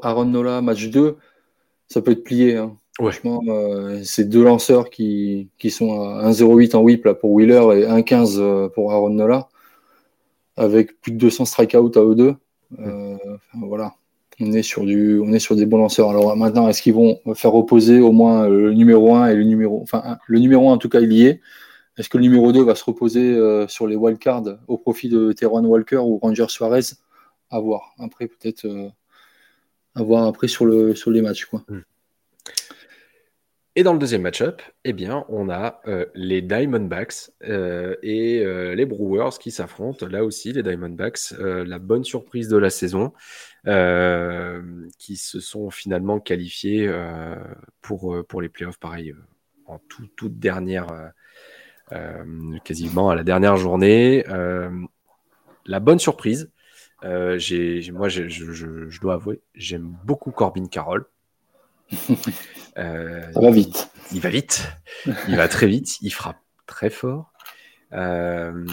Aaron 0.04 0.26
Nola, 0.26 0.62
match 0.62 0.90
2, 0.90 1.16
ça 1.88 2.02
peut 2.02 2.12
être 2.12 2.26
plié. 2.26 2.58
Hein. 2.58 2.76
Franchement, 2.96 3.42
c'est 4.04 4.28
deux 4.28 4.44
lanceurs 4.44 4.90
qui, 4.90 5.50
qui 5.58 5.72
sont 5.72 6.02
à 6.02 6.30
1,08 6.30 6.76
en 6.76 6.82
whip 6.82 7.06
là, 7.06 7.14
pour 7.14 7.32
Wheeler 7.32 7.80
et 7.80 7.86
1,15 7.86 8.70
pour 8.72 8.92
Aaron 8.92 9.12
Nola, 9.12 9.48
avec 10.58 11.00
plus 11.00 11.14
de 11.14 11.18
200 11.18 11.46
strikeouts 11.46 11.92
à 11.96 12.02
eux 12.02 12.16
deux. 12.16 12.36
voilà 13.56 13.94
on 14.42 14.54
est 14.54 14.64
sur 15.40 15.56
des 15.56 15.66
bons 15.66 15.78
lanceurs. 15.78 16.10
Alors 16.10 16.36
maintenant, 16.36 16.68
est-ce 16.68 16.82
qu'ils 16.82 16.94
vont 16.94 17.20
faire 17.36 17.56
opposer 17.56 18.00
au 18.00 18.12
moins 18.12 18.46
euh, 18.46 18.68
le 18.68 18.74
numéro 18.74 19.16
1 19.16 19.30
et 19.30 19.36
le 19.36 19.44
numéro, 19.44 19.82
enfin 19.82 20.18
le 20.28 20.40
numéro 20.40 20.70
1 20.70 20.74
en 20.74 20.78
tout 20.78 20.90
cas 20.90 21.00
il 21.00 21.14
y 21.14 21.26
est. 21.26 21.42
Est-ce 21.98 22.10
que 22.10 22.18
le 22.18 22.24
numéro 22.24 22.52
2 22.52 22.64
va 22.64 22.76
se 22.76 22.84
reposer 22.84 23.34
euh, 23.34 23.68
sur 23.68 23.86
les 23.86 23.96
wildcards 23.96 24.58
au 24.68 24.78
profit 24.78 25.10
de 25.10 25.34
Teron 25.34 25.64
Walker 25.66 25.98
ou 25.98 26.18
Ranger 26.18 26.48
Suarez? 26.48 26.96
À 27.50 27.60
voir. 27.60 27.94
Après 28.00 28.28
peut-être 28.28 28.66
euh, 28.66 28.90
à 29.96 30.04
voir 30.04 30.26
après 30.26 30.48
sur 30.48 30.66
le 30.66 30.96
sur 30.96 31.12
les 31.12 31.22
matchs 31.22 31.46
quoi. 31.46 31.64
Hmm. 31.68 31.82
Et 33.76 33.84
dans 33.84 33.94
le 33.94 34.00
deuxième 34.00 34.24
match-up, 34.24 34.62
eh 34.84 34.92
bien, 34.92 35.26
on 35.30 35.50
a 35.50 35.82
les 36.14 36.42
Diamondbacks 36.42 37.32
et 37.42 38.44
les 38.76 38.86
Brewers 38.86 39.38
qui 39.40 39.52
s'affrontent. 39.52 40.06
Là 40.08 40.26
aussi, 40.26 40.52
les 40.52 40.62
Diamondbacks, 40.62 41.32
la 41.40 41.80
bonne 41.80 42.04
surprise 42.04 42.50
de 42.50 42.58
la 42.58 42.70
saison. 42.70 43.14
Euh, 43.68 44.88
qui 44.98 45.18
se 45.18 45.40
sont 45.40 45.70
finalement 45.70 46.20
qualifiés 46.20 46.88
euh, 46.88 47.36
pour, 47.82 48.16
euh, 48.16 48.24
pour 48.24 48.42
les 48.42 48.50
playoffs, 48.50 48.80
pareil, 48.80 49.14
en 49.68 49.80
toute 49.88 50.40
dernière, 50.40 50.88
quasiment 52.64 53.12
à 53.12 53.16
la 53.16 53.24
dernière 53.24 53.58
journée. 53.58 54.24
la 55.66 55.80
bonne 55.80 56.00
surprise, 56.00 56.52
j'ai, 57.04 57.92
moi, 57.92 58.10
je, 58.10 58.28
je, 58.28 59.00
dois 59.00 59.14
avouer, 59.14 59.42
j'aime 59.54 59.96
beaucoup 60.04 60.32
Corbin 60.32 60.66
Carroll. 60.66 61.06
euh, 62.78 63.32
Ça 63.34 63.40
va 63.40 63.52
vite. 63.52 63.92
Il 64.14 64.22
va 64.22 64.30
vite. 64.30 64.72
Il 65.28 65.36
va 65.36 65.48
très 65.48 65.68
vite. 65.68 65.98
Il 66.02 66.12
frappe 66.12 66.42
très 66.66 66.90
fort. 66.90 67.32
Euh, 67.94 68.66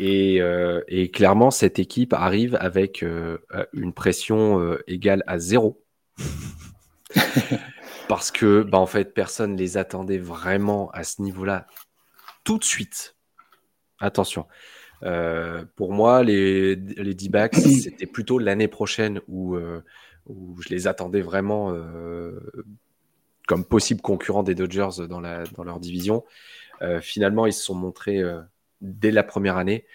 euh, 0.00 0.82
et, 0.88 1.10
clairement, 1.10 1.50
cette 1.50 1.78
équipe 1.78 2.12
arrive 2.12 2.56
avec 2.60 3.02
euh, 3.02 3.38
une 3.72 3.92
pression 3.92 4.76
égale 4.86 5.24
à 5.26 5.38
zéro. 5.38 5.82
Parce 8.08 8.30
que, 8.30 8.62
bah, 8.62 8.78
en 8.78 8.86
fait, 8.86 9.12
personne 9.12 9.52
ne 9.54 9.58
les 9.58 9.76
attendait 9.76 10.18
vraiment 10.18 10.90
à 10.90 11.04
ce 11.04 11.22
niveau-là 11.22 11.66
tout 12.44 12.58
de 12.58 12.64
suite. 12.64 13.16
Attention. 14.00 14.46
pour 15.76 15.92
moi, 15.92 16.22
les, 16.22 16.76
les 16.76 17.14
D-backs, 17.14 17.54
c'était 17.82 18.06
plutôt 18.06 18.38
l'année 18.38 18.68
prochaine 18.68 19.20
où, 19.28 19.58
où, 20.28 20.60
je 20.60 20.68
les 20.68 20.86
attendais 20.86 21.22
vraiment 21.22 21.74
comme 23.46 23.64
possible 23.64 24.00
concurrents 24.00 24.42
des 24.42 24.54
Dodgers 24.54 25.06
dans, 25.08 25.20
la, 25.20 25.44
dans 25.44 25.64
leur 25.64 25.80
division. 25.80 26.24
finalement, 27.00 27.46
ils 27.46 27.52
se 27.52 27.62
sont 27.62 27.74
montrés 27.74 28.22
dès 28.80 29.10
la 29.10 29.22
première 29.22 29.56
année. 29.56 29.86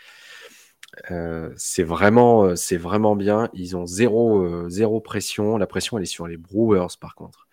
Euh, 1.12 1.52
c'est 1.58 1.84
vraiment, 1.84 2.46
euh, 2.46 2.56
c'est 2.56 2.78
vraiment 2.78 3.16
bien. 3.16 3.50
Ils 3.54 3.76
ont 3.76 3.86
zéro, 3.86 4.44
euh, 4.44 4.70
zéro 4.70 5.02
pression. 5.02 5.58
La 5.58 5.68
pression, 5.68 5.98
elle 5.98 6.04
est 6.04 6.08
sur 6.08 6.28
les 6.28 6.38
Brewers, 6.38 6.98
par 7.00 7.16
contre, 7.16 7.48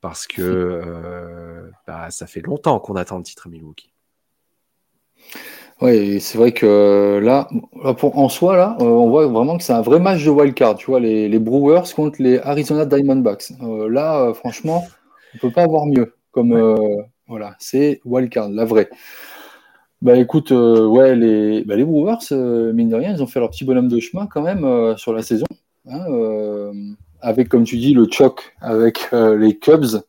parce 0.00 0.26
que 0.26 1.70
bah, 1.86 2.10
ça 2.10 2.26
fait 2.26 2.40
longtemps 2.40 2.80
qu'on 2.80 2.96
attend 2.96 3.18
le 3.18 3.24
titre 3.24 3.48
Milwaukee. 3.48 3.92
Oui, 5.82 6.20
c'est 6.20 6.38
vrai 6.38 6.52
que 6.52 7.20
là, 7.22 7.48
pour, 7.98 8.18
en 8.18 8.28
soi, 8.30 8.56
là, 8.56 8.76
on 8.80 9.10
voit 9.10 9.26
vraiment 9.26 9.58
que 9.58 9.62
c'est 9.62 9.74
un 9.74 9.82
vrai 9.82 10.00
match 10.00 10.24
de 10.24 10.30
wildcard. 10.30 10.76
Tu 10.76 10.86
vois, 10.86 11.00
les, 11.00 11.28
les, 11.28 11.38
Brewers 11.38 11.92
contre 11.94 12.22
les 12.22 12.38
Arizona 12.38 12.86
Diamondbacks. 12.86 13.52
là, 13.60 14.32
franchement, 14.32 14.84
on 15.34 15.38
peut 15.38 15.50
pas 15.50 15.64
avoir 15.64 15.86
mieux. 15.86 16.14
Comme 16.32 16.54
voilà, 17.28 17.56
c'est 17.58 18.00
wildcard, 18.04 18.50
la 18.50 18.64
vraie. 18.64 18.88
Bah 20.02 20.16
écoute, 20.16 20.52
euh, 20.52 20.86
ouais, 20.86 21.16
les, 21.16 21.64
bah, 21.64 21.74
les 21.74 21.84
Brewers, 21.84 22.18
euh, 22.30 22.72
mine 22.72 22.88
de 22.90 22.94
rien, 22.94 23.12
ils 23.12 23.22
ont 23.22 23.26
fait 23.26 23.40
leur 23.40 23.50
petit 23.50 23.64
bonhomme 23.64 23.88
de 23.88 23.98
chemin 23.98 24.26
quand 24.26 24.42
même 24.42 24.64
euh, 24.64 24.96
sur 24.96 25.12
la 25.12 25.22
saison. 25.22 25.46
Hein, 25.88 26.04
avec, 27.20 27.48
comme 27.48 27.64
tu 27.64 27.76
dis, 27.78 27.94
le 27.94 28.06
choc 28.10 28.54
avec 28.60 29.10
les 29.12 29.56
Cubs. 29.58 30.02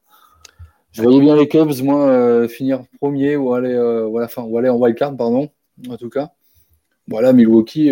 Je 0.91 1.01
voyais 1.03 1.19
bien 1.19 1.36
les 1.36 1.47
Cubs, 1.47 1.82
moi, 1.84 2.47
finir 2.47 2.82
premier 2.99 3.36
ou 3.36 3.53
aller, 3.53 3.77
ou, 3.77 4.19
fin, 4.27 4.43
ou 4.43 4.58
aller 4.58 4.69
en 4.69 4.77
wildcard, 4.77 5.15
pardon, 5.15 5.49
en 5.90 5.98
tout 5.98 6.10
cas. 6.10 6.32
Voilà, 7.08 7.34
Milwaukee 7.34 7.92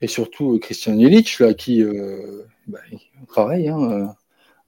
et 0.00 0.06
surtout 0.06 0.58
Christian 0.58 0.94
Yelich, 0.94 1.40
là, 1.40 1.52
qui, 1.54 1.84
bah, 2.66 2.78
pareil, 3.34 3.68
hein, 3.68 4.14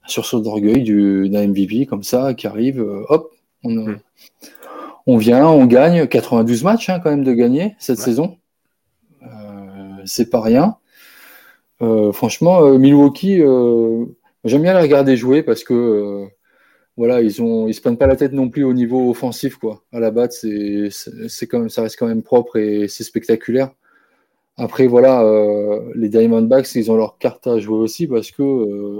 sursaut 0.06 0.40
d'orgueil 0.40 0.84
d'un 1.30 1.48
MVP 1.48 1.86
comme 1.86 2.02
ça, 2.02 2.34
qui 2.34 2.46
arrive, 2.46 2.80
hop, 3.08 3.32
on, 3.64 3.70
hmm 3.70 4.00
on 5.06 5.16
vient, 5.16 5.48
on 5.48 5.66
gagne 5.66 6.06
92 6.06 6.64
matchs 6.64 6.88
hein, 6.88 7.00
quand 7.02 7.10
même 7.10 7.24
de 7.24 7.32
gagner 7.32 7.74
cette 7.78 7.98
saison. 7.98 8.36
Euh, 9.22 9.26
c'est 10.04 10.30
pas 10.30 10.40
rien. 10.40 10.76
Euh, 11.82 12.12
franchement, 12.12 12.62
euh, 12.62 12.78
Milwaukee, 12.78 13.38
j'aime 14.44 14.62
bien 14.62 14.74
les 14.74 14.80
regarder 14.80 15.16
jouer 15.16 15.42
parce 15.42 15.64
que 15.64 16.28
voilà, 17.00 17.22
ils 17.22 17.42
ont, 17.42 17.66
ils 17.66 17.74
se 17.74 17.80
prennent 17.80 17.96
pas 17.96 18.06
la 18.06 18.16
tête 18.16 18.32
non 18.32 18.48
plus 18.48 18.64
au 18.64 18.72
niveau 18.72 19.10
offensif 19.10 19.56
quoi. 19.56 19.82
À 19.92 20.00
la 20.00 20.10
batte, 20.10 20.32
c'est, 20.32 20.88
c'est 20.90 21.46
quand 21.46 21.60
même, 21.60 21.70
ça 21.70 21.82
reste 21.82 21.96
quand 21.98 22.06
même 22.06 22.22
propre 22.22 22.56
et 22.56 22.88
c'est 22.88 23.04
spectaculaire. 23.04 23.70
Après 24.56 24.86
voilà, 24.86 25.24
les 25.94 26.10
Diamondbacks, 26.10 26.74
ils 26.74 26.90
ont 26.90 26.96
leur 26.96 27.16
carte 27.18 27.46
à 27.46 27.58
jouer 27.58 27.78
aussi 27.78 28.06
parce 28.06 28.30
que 28.30 28.42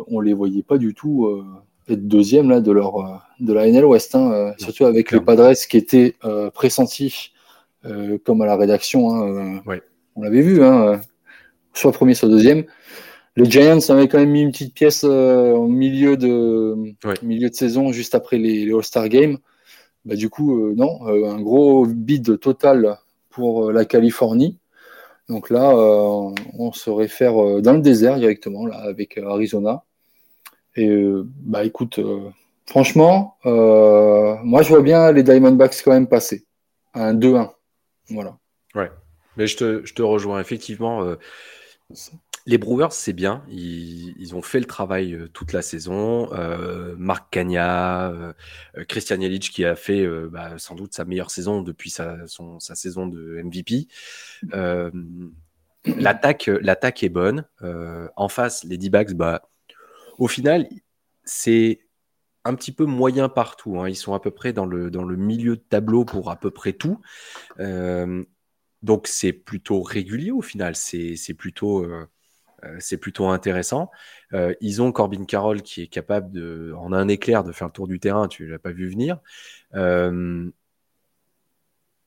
on 0.09 0.21
les 0.21 0.33
voyait 0.33 0.63
pas 0.63 0.79
du 0.79 0.95
tout 0.95 1.45
être 1.93 2.07
deuxième 2.07 2.49
là, 2.49 2.61
de, 2.61 2.73
leur, 2.73 2.97
euh, 2.97 3.17
de 3.41 3.53
la 3.53 3.67
NL 3.67 3.85
West, 3.85 4.15
hein, 4.15 4.33
euh, 4.33 4.53
surtout 4.59 4.85
avec 4.85 5.11
les 5.13 5.21
Padres 5.21 5.53
qui 5.69 5.77
étaient 5.77 6.17
euh, 6.25 6.51
pressentis 6.51 7.33
comme 8.25 8.43
à 8.43 8.47
la 8.47 8.57
rédaction. 8.57 9.15
Hein, 9.15 9.63
on 10.15 10.23
l'avait 10.23 10.43
vu, 10.43 10.63
hein, 10.63 11.01
soit 11.73 11.93
premier, 11.93 12.13
soit 12.13 12.29
deuxième. 12.29 12.65
Les 13.37 13.49
Giants 13.49 13.79
avaient 13.89 14.09
quand 14.09 14.19
même 14.19 14.31
mis 14.31 14.43
une 14.43 14.51
petite 14.51 14.75
pièce 14.75 15.05
au 15.05 15.67
milieu 15.67 16.17
de, 16.17 16.75
milieu 17.23 17.49
de 17.49 17.55
saison, 17.55 17.93
juste 17.93 18.15
après 18.15 18.39
les, 18.39 18.73
All-Star 18.73 19.09
Games. 19.09 19.39
Bah, 20.05 20.17
du 20.17 20.29
coup, 20.29 20.75
non, 20.75 21.07
un 21.07 21.41
gros 21.41 21.87
bid 21.87 22.41
total 22.41 22.99
pour 23.29 23.71
la 23.71 23.85
Californie. 23.85 24.59
Donc 25.29 25.49
là, 25.49 25.73
on 25.75 26.73
se 26.73 26.91
réfère 26.91 27.35
dans 27.63 27.75
le 27.75 27.81
désert 27.81 28.19
directement, 28.19 28.67
là, 28.67 28.79
avec 28.79 29.17
Arizona. 29.19 29.85
Et 30.77 30.89
euh, 30.89 31.25
bah 31.27 31.65
écoute, 31.65 31.99
euh, 31.99 32.31
franchement, 32.67 33.37
euh, 33.47 34.37
moi 34.45 34.63
je 34.63 34.69
vois 34.69 34.83
bien 34.83 35.11
les 35.13 35.23
Diamondbacks 35.23 35.83
quand 35.85 35.93
même 35.93 36.07
passer 36.07 36.47
un 36.95 37.15
2-1. 37.15 37.51
Voilà. 38.11 38.39
Ouais, 38.75 38.91
mais 39.37 39.47
je 39.47 39.57
te, 39.57 39.85
je 39.85 39.95
te 39.95 40.03
rejoins 40.03 40.41
effectivement. 40.41 41.17
Les 42.47 42.59
Brewers, 42.59 42.93
c'est 42.93 43.13
bien. 43.13 43.45
Ils, 43.49 44.35
ont 44.35 44.43
fait 44.43 44.61
le 44.61 44.67
travail 44.67 45.19
toute 45.33 45.53
la 45.53 45.63
saison. 45.63 46.31
Marc 46.97 47.33
Cagna, 47.33 48.35
Christian 48.89 49.21
Yelich 49.21 49.51
qui 49.51 49.65
a 49.65 49.77
fait 49.77 50.07
bah, 50.29 50.59
sans 50.59 50.75
doute 50.75 50.95
sa 50.95 51.05
meilleure 51.05 51.31
saison 51.31 51.63
depuis 51.63 51.91
sa, 51.91 52.17
sa 52.59 52.75
saison 52.75 53.07
de 53.07 53.43
MVP. 53.43 53.89
l'attaque, 55.85 56.51
l'attaque 56.61 57.03
est 57.03 57.09
bonne. 57.09 57.45
en 58.17 58.29
face, 58.29 58.65
les 58.65 58.79
D-backs, 58.79 59.15
bah, 59.15 59.49
au 60.19 60.29
final, 60.29 60.69
c'est 61.25 61.81
un 62.45 62.55
petit 62.55 62.73
peu 62.73 62.85
moyen 62.85 63.29
partout. 63.29 63.81
Hein. 63.81 63.89
Ils 63.89 63.97
sont 63.97 64.15
à 64.15 64.21
peu 64.21 64.31
près 64.31 64.53
dans 64.53 64.67
le, 64.67 64.91
dans 64.91 65.05
le 65.05 65.17
milieu 65.17 65.57
de 65.57 65.63
tableau 65.63 66.05
pour 66.05 66.31
à 66.31 66.37
peu 66.37 66.51
près 66.51 66.73
tout. 66.73 67.01
Euh, 67.59 68.25
donc 68.83 69.07
c'est 69.07 69.33
plutôt 69.33 69.83
régulier 69.83 70.31
au 70.31 70.43
final. 70.43 70.75
C'est 70.77 71.35
plutôt, 71.37 71.85
euh, 71.85 71.87
euh, 71.87 72.07
c'est 72.79 72.99
plutôt 72.99 73.29
intéressant. 73.29 73.91
ils 74.61 74.83
ont 74.83 74.93
Corbin 74.93 75.25
Carroll 75.25 75.63
qui 75.63 75.83
est 75.83 75.87
capable 75.87 76.75
en 76.75 76.93
un 76.93 77.09
éclair 77.09 77.45
de 77.45 77.53
faire 77.53 77.69
le 77.69 77.73
tour 77.73 77.89
du 77.89 78.01
terrain. 78.01 78.29
Tu 78.29 78.47
l'as 78.47 78.59
pas 78.59 78.73
vu 78.73 78.89
venir. 78.89 79.19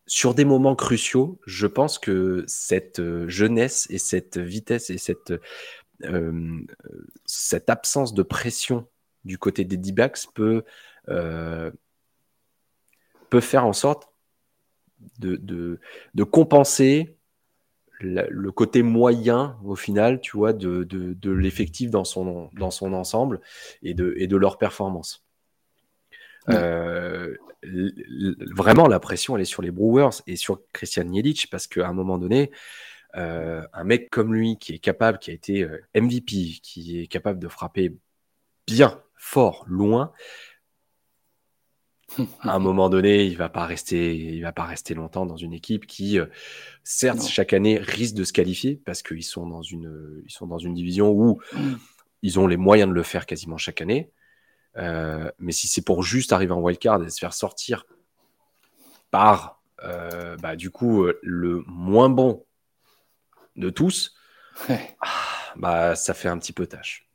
sur 0.05 0.33
des 0.33 0.45
moments 0.45 0.75
cruciaux, 0.75 1.39
je 1.45 1.67
pense 1.67 1.97
que 1.99 2.43
cette 2.47 3.01
jeunesse 3.27 3.87
et 3.89 3.97
cette 3.97 4.37
vitesse 4.37 4.89
et 4.89 4.97
cette 4.97 5.33
euh, 6.05 6.65
absence 7.67 8.13
de 8.13 8.23
pression 8.23 8.87
du 9.23 9.37
côté 9.37 9.63
des 9.63 9.77
D-backs 9.77 10.25
peut, 10.33 10.63
euh, 11.09 11.71
faire 13.39 13.65
en 13.65 13.73
sorte 13.73 14.09
de, 15.19 15.79
compenser 16.31 17.17
le 18.03 18.51
côté 18.51 18.83
moyen, 18.83 19.57
au 19.63 19.75
final, 19.75 20.21
tu 20.21 20.37
vois, 20.37 20.53
de, 20.53 20.83
de, 20.83 21.31
l'effectif 21.31 21.89
dans 21.89 22.03
son, 22.03 22.49
dans 22.53 22.71
son 22.71 22.93
ensemble 22.93 23.39
et 23.81 23.93
de, 23.93 24.13
et 24.17 24.27
de 24.27 24.37
leur 24.37 24.57
performance. 24.57 25.23
Euh, 26.49 27.35
vraiment, 28.55 28.87
la 28.87 28.99
pression, 28.99 29.35
elle 29.35 29.41
est 29.41 29.45
sur 29.45 29.61
les 29.61 29.71
Brewers 29.71 30.21
et 30.27 30.35
sur 30.35 30.61
Christian 30.73 31.11
Jelic 31.13 31.49
parce 31.49 31.67
qu'à 31.67 31.87
un 31.87 31.93
moment 31.93 32.17
donné, 32.17 32.51
euh, 33.15 33.61
un 33.73 33.83
mec 33.83 34.09
comme 34.09 34.33
lui 34.33 34.57
qui 34.57 34.73
est 34.73 34.79
capable, 34.79 35.19
qui 35.19 35.31
a 35.31 35.33
été 35.33 35.63
euh, 35.63 35.79
MVP, 35.95 36.59
qui 36.61 36.99
est 36.99 37.07
capable 37.07 37.39
de 37.39 37.47
frapper 37.47 37.95
bien, 38.67 39.01
fort, 39.15 39.65
loin, 39.67 40.11
à 42.41 42.55
un 42.55 42.59
moment 42.59 42.89
donné, 42.89 43.25
il 43.25 43.37
va 43.37 43.49
pas 43.49 43.65
rester, 43.65 44.15
il 44.15 44.41
va 44.41 44.51
pas 44.51 44.65
rester 44.65 44.93
longtemps 44.93 45.25
dans 45.25 45.37
une 45.37 45.53
équipe 45.53 45.85
qui, 45.85 46.19
euh, 46.19 46.25
certes, 46.83 47.23
chaque 47.27 47.53
année 47.53 47.77
risque 47.77 48.15
de 48.15 48.23
se 48.23 48.33
qualifier 48.33 48.81
parce 48.85 49.01
qu'ils 49.01 49.23
sont 49.23 49.47
dans 49.47 49.61
une, 49.61 50.21
ils 50.25 50.31
sont 50.31 50.47
dans 50.47 50.57
une 50.57 50.73
division 50.73 51.11
où 51.11 51.39
mm. 51.53 51.73
ils 52.21 52.39
ont 52.39 52.47
les 52.47 52.57
moyens 52.57 52.89
de 52.89 52.93
le 52.93 53.03
faire 53.03 53.25
quasiment 53.25 53.57
chaque 53.57 53.81
année. 53.81 54.11
Euh, 54.77 55.31
mais 55.39 55.51
si 55.51 55.67
c'est 55.67 55.83
pour 55.83 56.03
juste 56.03 56.33
arriver 56.33 56.53
en 56.53 56.61
wildcard 56.61 57.03
et 57.03 57.09
se 57.09 57.19
faire 57.19 57.33
sortir 57.33 57.85
par, 59.11 59.61
euh, 59.83 60.35
bah, 60.37 60.55
du 60.55 60.71
coup, 60.71 61.05
le 61.21 61.63
moins 61.67 62.09
bon 62.09 62.45
de 63.55 63.69
tous, 63.69 64.15
ah, 64.69 64.77
bah, 65.55 65.95
ça 65.95 66.13
fait 66.13 66.29
un 66.29 66.39
petit 66.39 66.53
peu 66.53 66.65
tâche. 66.65 67.07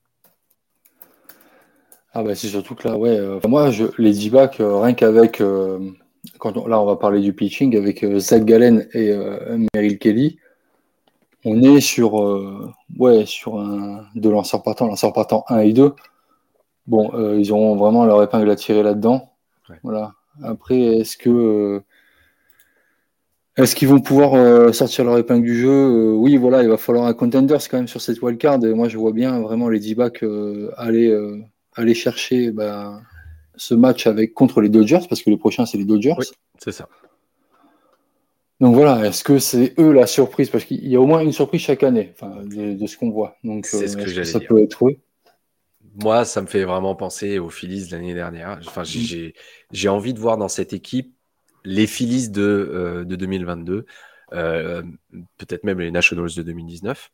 Ah 2.14 2.23
bah 2.23 2.35
c'est 2.35 2.49
surtout 2.49 2.75
que 2.75 2.88
là, 2.88 2.97
ouais, 2.97 3.18
euh, 3.18 3.38
moi, 3.47 3.71
je, 3.71 3.85
les 3.99 4.12
D-back, 4.12 4.61
euh, 4.61 4.81
rien 4.81 4.94
qu'avec, 4.94 5.40
euh, 5.40 5.79
quand 6.38 6.57
là 6.66 6.81
on 6.81 6.87
va 6.87 6.97
parler 6.97 7.21
du 7.21 7.35
pitching, 7.35 7.77
avec 7.77 8.05
Zach 8.18 8.44
Gallen 8.44 8.88
et 8.94 9.14
Meryl 9.75 9.99
Kelly, 9.99 10.38
on 11.44 11.62
est 11.62 11.81
sur, 11.81 12.14
ouais, 12.99 13.25
sur 13.27 13.61
un, 13.61 14.05
deux 14.14 14.31
lanceurs 14.31 14.62
partants, 14.62 14.87
lanceurs 14.87 15.12
partants 15.12 15.44
1 15.49 15.61
et 15.61 15.73
2. 15.73 15.94
Bon, 16.87 17.11
ils 17.38 17.53
ont 17.53 17.77
vraiment 17.77 18.05
leur 18.05 18.23
épingle 18.23 18.51
à 18.51 18.57
tirer 18.57 18.83
là-dedans. 18.83 19.33
Voilà. 19.83 20.14
Après, 20.42 20.81
est-ce 20.81 21.16
que 21.16 21.83
est-ce 23.57 23.75
qu'ils 23.75 23.88
vont 23.88 24.01
pouvoir 24.01 24.75
sortir 24.75 25.05
leur 25.05 25.18
épingle 25.18 25.44
du 25.44 25.57
jeu? 25.57 26.12
Oui, 26.12 26.37
voilà, 26.37 26.62
il 26.62 26.68
va 26.68 26.77
falloir 26.77 27.07
un 27.07 27.14
contender 27.14 27.57
quand 27.71 27.79
même 27.79 27.88
sur 27.88 28.01
cette 28.01 28.23
wildcard. 28.23 28.64
Et 28.64 28.75
moi, 28.75 28.88
je 28.88 28.99
vois 28.99 29.12
bien 29.12 29.40
vraiment 29.40 29.68
les 29.68 29.81
D-back 29.81 30.25
aller 30.77 31.14
aller 31.78 31.94
chercher 31.94 32.50
bah, 32.50 33.00
ce 33.56 33.74
match 33.74 34.06
avec 34.06 34.34
contre 34.34 34.60
les 34.60 34.68
Dodgers, 34.68 35.00
parce 35.08 35.22
que 35.22 35.30
les 35.30 35.36
prochains, 35.36 35.64
c'est 35.64 35.78
les 35.78 35.84
Dodgers. 35.84 36.14
Oui, 36.18 36.26
c'est 36.58 36.72
ça. 36.72 36.88
Donc 38.60 38.74
voilà, 38.74 39.06
est-ce 39.06 39.22
que 39.22 39.38
c'est 39.38 39.74
eux 39.78 39.92
la 39.92 40.06
surprise? 40.06 40.50
Parce 40.50 40.64
qu'il 40.64 40.86
y 40.86 40.96
a 40.96 41.00
au 41.00 41.06
moins 41.06 41.20
une 41.20 41.32
surprise 41.32 41.60
chaque 41.60 41.84
année, 41.84 42.14
de, 42.44 42.86
ce 42.86 42.96
qu'on 42.96 43.10
voit. 43.10 43.36
Donc 43.44 43.66
c'est 43.66 43.86
ce 43.86 43.96
euh, 43.96 44.04
que, 44.04 44.24
ça 44.24 44.40
peut 44.40 44.60
être 44.62 44.88
eux? 44.88 44.96
Moi, 46.02 46.24
ça 46.24 46.42
me 46.42 46.46
fait 46.46 46.64
vraiment 46.64 46.94
penser 46.96 47.38
aux 47.38 47.50
Phillies 47.50 47.86
de 47.86 47.92
l'année 47.92 48.14
dernière. 48.14 48.58
Enfin, 48.66 48.82
mm. 48.82 49.32
j'ai 49.70 49.88
envie 49.88 50.12
de 50.12 50.18
voir 50.18 50.36
dans 50.36 50.48
cette 50.48 50.72
équipe 50.72 51.14
les 51.64 51.86
Phillies 51.86 52.30
de, 52.30 52.42
euh, 52.42 53.04
de 53.04 53.16
2022, 53.16 53.86
euh, 54.32 54.82
peut-être 55.36 55.64
même 55.64 55.80
les 55.80 55.90
Nationals 55.90 56.34
de 56.36 56.42
2019. 56.42 57.10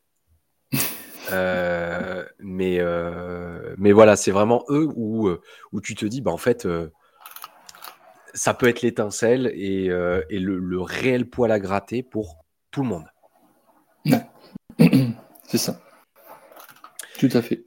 Euh, 1.33 2.25
mais, 2.39 2.79
euh, 2.81 3.75
mais 3.79 3.93
voilà, 3.93 4.17
c'est 4.17 4.31
vraiment 4.31 4.65
eux 4.69 4.89
où, 4.95 5.29
euh, 5.29 5.41
où 5.73 5.81
tu 5.81 5.95
te 5.95 6.05
dis, 6.07 6.21
bah, 6.21 6.31
en 6.31 6.37
fait, 6.37 6.69
ça 8.35 8.55
peut 8.55 8.69
être 8.69 8.83
l'étincelle 8.83 9.51
et, 9.55 9.87
et 9.87 10.39
le, 10.39 10.81
réel 10.81 11.29
poil 11.29 11.51
à 11.51 11.59
gratter 11.59 12.03
pour 12.03 12.45
tout 12.71 12.83
le 12.83 12.89
monde. 12.89 13.05
C'est 15.45 15.59
ça. 15.59 15.81
Tout 17.19 17.31
à 17.33 17.43
fait. 17.43 17.65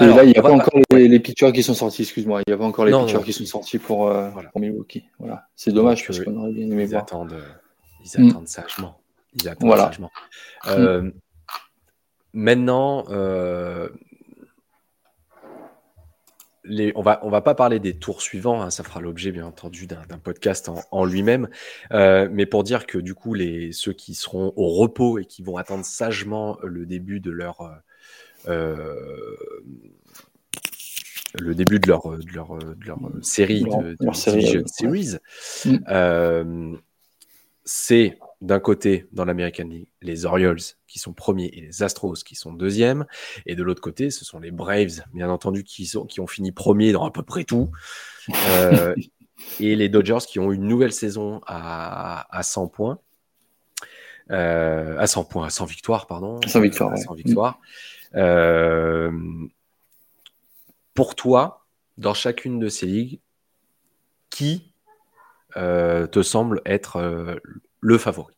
Alors, 0.00 0.16
là, 0.16 0.24
il 0.24 0.30
n'y 0.30 0.38
a 0.38 0.42
pas 0.42 0.52
encore 0.52 0.80
les, 0.90 1.20
pitchers 1.20 1.52
qui 1.52 1.62
sont 1.62 1.74
sortis, 1.74 2.02
excuse-moi. 2.02 2.42
Il 2.46 2.50
n'y 2.50 2.54
a 2.54 2.58
pas 2.58 2.64
encore 2.64 2.84
les 2.84 2.92
pitchers 2.92 3.22
qui 3.24 3.32
sont 3.32 3.46
sortis 3.46 3.78
pour, 3.78 4.12
Milwaukee. 4.56 5.04
Voilà. 5.18 5.48
C'est 5.54 5.72
dommage 5.72 6.06
parce 6.06 6.20
qu'on 6.20 6.36
aurait 6.36 6.52
bien 6.52 6.70
aimé 6.70 6.84
ils 6.84 6.96
Attendent, 6.96 7.42
ils 8.04 8.20
mm. 8.20 8.30
attendent 8.30 8.48
sagement. 8.48 9.00
Ils 9.34 9.48
attendent 9.48 9.76
sagement. 9.76 10.10
Mm. 10.66 11.10
Maintenant, 12.32 13.04
euh, 13.08 13.88
on 16.94 17.02
va 17.02 17.20
on 17.22 17.30
va 17.30 17.40
pas 17.40 17.54
parler 17.54 17.78
des 17.78 17.98
tours 17.98 18.20
suivants, 18.20 18.60
hein, 18.62 18.70
ça 18.70 18.84
fera 18.84 19.00
l'objet 19.00 19.32
bien 19.32 19.46
entendu 19.46 19.86
d'un 19.86 20.18
podcast 20.22 20.70
en, 20.90 21.04
lui-même, 21.04 21.48
euh, 21.92 22.28
mais 22.30 22.46
pour 22.46 22.64
dire 22.64 22.86
que 22.86 22.98
du 22.98 23.14
coup 23.14 23.34
les 23.34 23.72
ceux 23.72 23.92
qui 23.92 24.14
seront 24.14 24.52
au 24.56 24.68
repos 24.68 25.18
et 25.18 25.24
qui 25.24 25.42
vont 25.42 25.56
attendre 25.56 25.84
sagement 25.84 26.58
le 26.62 26.84
début 26.84 27.20
de 27.20 27.30
leur 27.30 27.80
euh, 28.46 28.94
le 31.38 31.54
début 31.54 31.80
de 31.80 31.88
leur 31.88 32.18
de 32.18 32.32
leur, 32.32 32.58
de 32.58 32.86
leur 32.86 32.98
série 33.22 33.62
de, 33.62 33.96
de 33.98 34.14
série, 34.14 34.62
Series. 34.66 35.18
C'est 37.70 38.18
d'un 38.40 38.60
côté, 38.60 39.06
dans 39.12 39.26
l'American 39.26 39.66
League, 39.68 39.88
les 40.00 40.24
Orioles 40.24 40.60
qui 40.86 40.98
sont 40.98 41.12
premiers 41.12 41.50
et 41.52 41.60
les 41.60 41.82
Astros 41.82 42.14
qui 42.24 42.34
sont 42.34 42.54
deuxièmes. 42.54 43.04
Et 43.44 43.56
de 43.56 43.62
l'autre 43.62 43.82
côté, 43.82 44.10
ce 44.10 44.24
sont 44.24 44.38
les 44.38 44.50
Braves, 44.50 45.02
bien 45.12 45.28
entendu, 45.28 45.64
qui, 45.64 45.84
sont, 45.84 46.06
qui 46.06 46.20
ont 46.20 46.26
fini 46.26 46.50
premiers 46.50 46.92
dans 46.92 47.04
à 47.04 47.10
peu 47.10 47.22
près 47.22 47.44
tout. 47.44 47.70
Euh, 48.48 48.94
et 49.60 49.76
les 49.76 49.90
Dodgers 49.90 50.24
qui 50.26 50.38
ont 50.38 50.50
une 50.50 50.66
nouvelle 50.66 50.94
saison 50.94 51.42
à, 51.46 52.26
à 52.34 52.42
100 52.42 52.68
points. 52.68 53.00
Euh, 54.30 54.98
à 54.98 55.06
100 55.06 55.24
points, 55.24 55.46
à 55.46 55.50
100 55.50 55.66
victoires, 55.66 56.06
pardon. 56.06 56.40
100 56.46 56.60
victoires. 56.60 56.96
100 56.96 57.14
victoires. 57.16 57.60
Euh, 58.14 59.12
pour 60.94 61.16
toi, 61.16 61.66
dans 61.98 62.14
chacune 62.14 62.58
de 62.58 62.70
ces 62.70 62.86
ligues, 62.86 63.20
qui 64.30 64.67
te 65.54 66.22
semble 66.22 66.60
être 66.64 67.40
le 67.80 67.98
favori. 67.98 68.34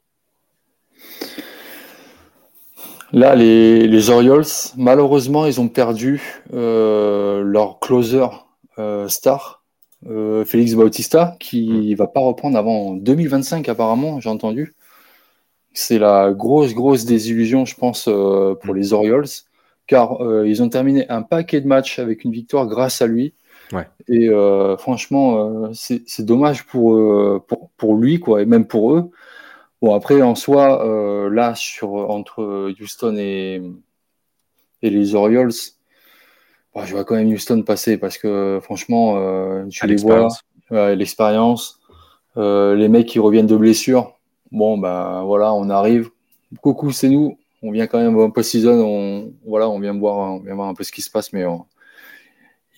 Là, 3.12 3.35
les, 3.35 4.11
Orioles, 4.11 4.44
malheureusement, 4.77 5.44
ils 5.46 5.61
ont 5.61 5.68
perdu 5.68 6.23
euh, 6.53 7.42
leur 7.42 7.81
closer 7.81 8.27
euh, 8.79 9.09
star, 9.09 9.64
euh, 10.09 10.44
Félix 10.44 10.75
Bautista, 10.75 11.37
qui 11.40 11.68
ne 11.68 11.92
mm. 11.92 11.96
va 11.96 12.07
pas 12.07 12.20
reprendre 12.20 12.57
avant 12.57 12.94
2025 12.94 13.68
apparemment, 13.68 14.20
j'ai 14.20 14.29
entendu. 14.29 14.77
C'est 15.73 15.99
la 15.99 16.31
grosse, 16.33 16.73
grosse 16.73 17.05
désillusion, 17.05 17.64
je 17.64 17.75
pense, 17.75 18.05
pour 18.05 18.75
mm. 18.75 18.77
les 18.77 18.92
Orioles, 18.92 19.27
car 19.88 20.18
ils 20.46 20.62
ont 20.62 20.68
terminé 20.68 21.09
un 21.09 21.23
paquet 21.23 21.61
de 21.61 21.66
matchs 21.66 21.99
avec 21.99 22.23
une 22.23 22.31
victoire 22.31 22.66
grâce 22.68 23.03
à 23.03 23.09
lui. 23.09 23.35
Et 24.09 24.29
franchement, 24.79 25.71
c'est 25.73 26.25
dommage 26.25 26.67
pour, 26.67 26.97
pour, 27.47 27.71
pour, 27.77 27.97
lui, 27.97 28.19
quoi, 28.19 28.43
et 28.43 28.47
même 28.47 28.67
pour 28.67 28.95
eux. 28.95 29.11
Bon, 29.83 29.95
après, 29.95 30.21
en 30.21 30.35
soi, 30.35 30.85
euh, 30.87 31.31
là, 31.31 31.55
sur, 31.55 31.95
entre 31.95 32.71
Houston 32.81 33.17
et, 33.17 33.63
et 34.83 34.91
les 34.91 35.15
Orioles, 35.15 35.53
je 35.53 36.93
vois 36.93 37.05
quand 37.05 37.15
même 37.15 37.33
Houston 37.33 37.63
passer 37.63 37.97
parce 37.97 38.19
que 38.19 38.61
franchement, 38.63 39.17
euh, 39.17 39.67
tu 39.69 39.87
les 39.87 39.97
vois, 39.97 40.29
l'expérience, 40.71 41.81
euh, 42.37 42.75
les 42.75 42.89
mecs 42.89 43.07
qui 43.07 43.19
reviennent 43.19 43.47
de 43.47 43.57
blessure. 43.57 44.19
Bon, 44.53 44.77
ben 44.77 45.23
voilà, 45.25 45.55
on 45.55 45.71
arrive. 45.71 46.11
Coucou, 46.61 46.91
c'est 46.91 47.09
nous. 47.09 47.39
On 47.63 47.71
vient 47.71 47.87
quand 47.87 47.99
même 47.99 48.19
un 48.19 48.31
peu 48.31 48.43
season. 48.43 48.73
On, 48.73 49.33
voilà, 49.47 49.69
on 49.71 49.79
vient 49.79 49.97
voir, 49.99 50.35
on 50.35 50.41
vient 50.41 50.55
voir 50.55 50.69
un 50.69 50.75
peu 50.75 50.85
ce 50.85 50.93
qui 50.93 51.03
se 51.03 51.11
passe, 51.11 51.33
mais 51.33 51.45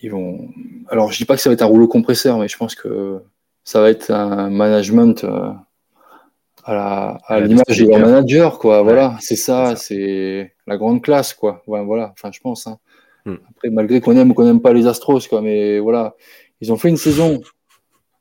ils 0.03 0.11
vont. 0.11 0.49
Alors, 0.89 1.11
je 1.11 1.17
dis 1.17 1.25
pas 1.25 1.35
que 1.35 1.41
ça 1.41 1.49
va 1.49 1.55
être 1.55 1.63
un 1.63 1.67
rouleau 1.67 1.87
compresseur, 1.87 2.37
mais 2.37 2.47
je 2.47 2.57
pense 2.57 2.75
que 2.75 3.19
ça 3.63 3.81
va 3.81 3.89
être 3.89 4.11
un 4.11 4.51
management 4.51 5.25
à 6.65 7.39
l'image 7.39 7.79
de 7.79 7.87
leur 7.87 7.99
manager, 7.99 8.59
quoi. 8.59 8.81
Voilà, 8.83 9.17
c'est 9.19 9.35
ça, 9.35 9.75
c'est 9.75 10.53
la 10.67 10.77
grande 10.77 11.01
classe, 11.01 11.33
quoi. 11.33 11.63
voilà, 11.65 12.13
enfin, 12.13 12.29
je 12.31 12.39
pense. 12.39 12.67
Hein. 12.67 12.77
Hmm. 13.25 13.35
Après, 13.49 13.69
malgré 13.69 14.01
qu'on 14.01 14.15
aime 14.17 14.31
ou 14.31 14.33
qu'on 14.33 14.45
n'aime 14.45 14.61
pas 14.61 14.73
les 14.73 14.87
Astros, 14.87 15.27
quoi, 15.27 15.41
mais 15.41 15.79
voilà, 15.79 16.15
ils 16.61 16.71
ont 16.71 16.77
fait 16.77 16.89
une 16.89 16.97
saison. 16.97 17.41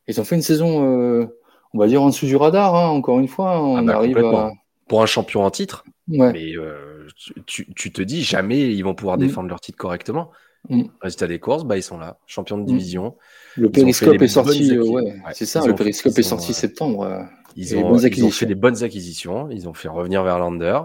Ils 0.09 0.21
ont 0.21 0.25
fait 0.25 0.37
une 0.37 0.43
saison, 0.43 0.85
euh, 0.85 1.27
on 1.75 1.79
va 1.79 1.87
dire 1.87 2.03
en 2.03 2.09
dessous 2.09 2.27
du 2.27 2.37
radar. 2.37 2.75
Hein, 2.75 2.89
encore 2.89 3.21
une 3.21 3.29
fois, 3.29 3.63
on 3.63 3.77
ah 3.77 3.83
bah, 3.83 3.97
arrive 3.97 4.19
à... 4.19 4.53
pour 4.89 5.03
un 5.03 5.07
champion 5.07 5.45
en 5.45 5.51
titre. 5.51 5.85
Mais 6.09 6.57
euh, 6.57 7.07
tu, 7.47 7.93
te 7.93 8.03
dis 8.03 8.23
jamais 8.23 8.73
ils 8.75 8.83
vont 8.83 8.95
pouvoir 8.95 9.17
hmm. 9.17 9.21
défendre 9.21 9.49
leur 9.49 9.61
titre 9.61 9.79
correctement. 9.79 10.31
Mm. 10.69 10.83
Résultat 11.01 11.27
des 11.27 11.39
courses, 11.39 11.65
bah, 11.65 11.77
ils 11.77 11.83
sont 11.83 11.99
là, 11.99 12.19
champions 12.27 12.57
de 12.57 12.63
hmm. 12.63 12.67
division. 12.67 13.17
Le 13.57 13.69
périscope 13.71 14.23
est 14.23 14.29
sorti, 14.29 14.77
euh, 14.77 14.85
ouais, 14.85 15.21
c'est 15.33 15.47
ça, 15.47 15.67
le 15.67 15.75
périscope 15.75 16.17
est 16.17 16.23
sorti 16.23 16.55
septembre. 16.55 17.27
Ils 17.57 17.77
ont, 17.77 18.31
fait 18.31 18.47
des 18.47 18.55
bonnes 18.55 18.83
acquisitions. 18.83 19.51
Ils 19.51 19.69
ont 19.69 19.75
fait 19.75 19.89
revenir 19.89 20.23
Verlander. 20.23 20.81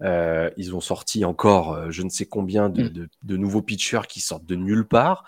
Euh, 0.00 0.50
ils 0.56 0.76
ont 0.76 0.80
sorti 0.80 1.24
encore 1.24 1.72
euh, 1.72 1.90
je 1.90 2.02
ne 2.02 2.08
sais 2.08 2.24
combien 2.24 2.68
mm. 2.68 3.08
de, 3.24 3.36
nouveaux 3.36 3.62
pitchers 3.62 4.06
qui 4.08 4.20
sortent 4.20 4.46
de 4.46 4.54
nulle 4.54 4.86
part. 4.86 5.24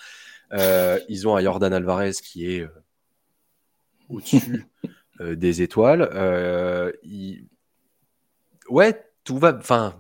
Euh, 0.53 0.99
ils 1.09 1.27
ont 1.27 1.37
un 1.37 1.43
Jordan 1.43 1.73
Alvarez 1.73 2.13
qui 2.23 2.51
est 2.51 2.67
au-dessus 4.09 4.67
des 5.21 5.63
étoiles. 5.63 6.09
ouais, 8.69 9.05
tout 9.25 9.39
va. 9.39 9.57
Enfin, 9.57 9.95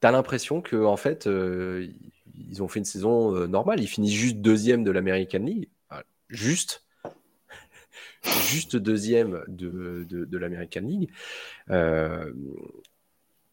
t'as 0.00 0.10
l'impression 0.10 0.60
que 0.60 0.84
en 0.84 0.96
fait, 0.96 1.26
euh, 1.26 1.88
ils 2.36 2.62
ont 2.62 2.68
fait 2.68 2.78
une 2.78 2.84
saison 2.84 3.34
euh, 3.34 3.46
normale. 3.46 3.80
Ils 3.80 3.86
finissent 3.86 4.14
juste 4.14 4.36
deuxième 4.36 4.84
de 4.84 4.90
l'American 4.90 5.38
League. 5.38 5.68
Juste. 6.28 6.84
juste 8.22 8.76
deuxième 8.76 9.44
de, 9.48 10.04
de, 10.08 10.38
l'American 10.38 10.80
League. 10.80 11.10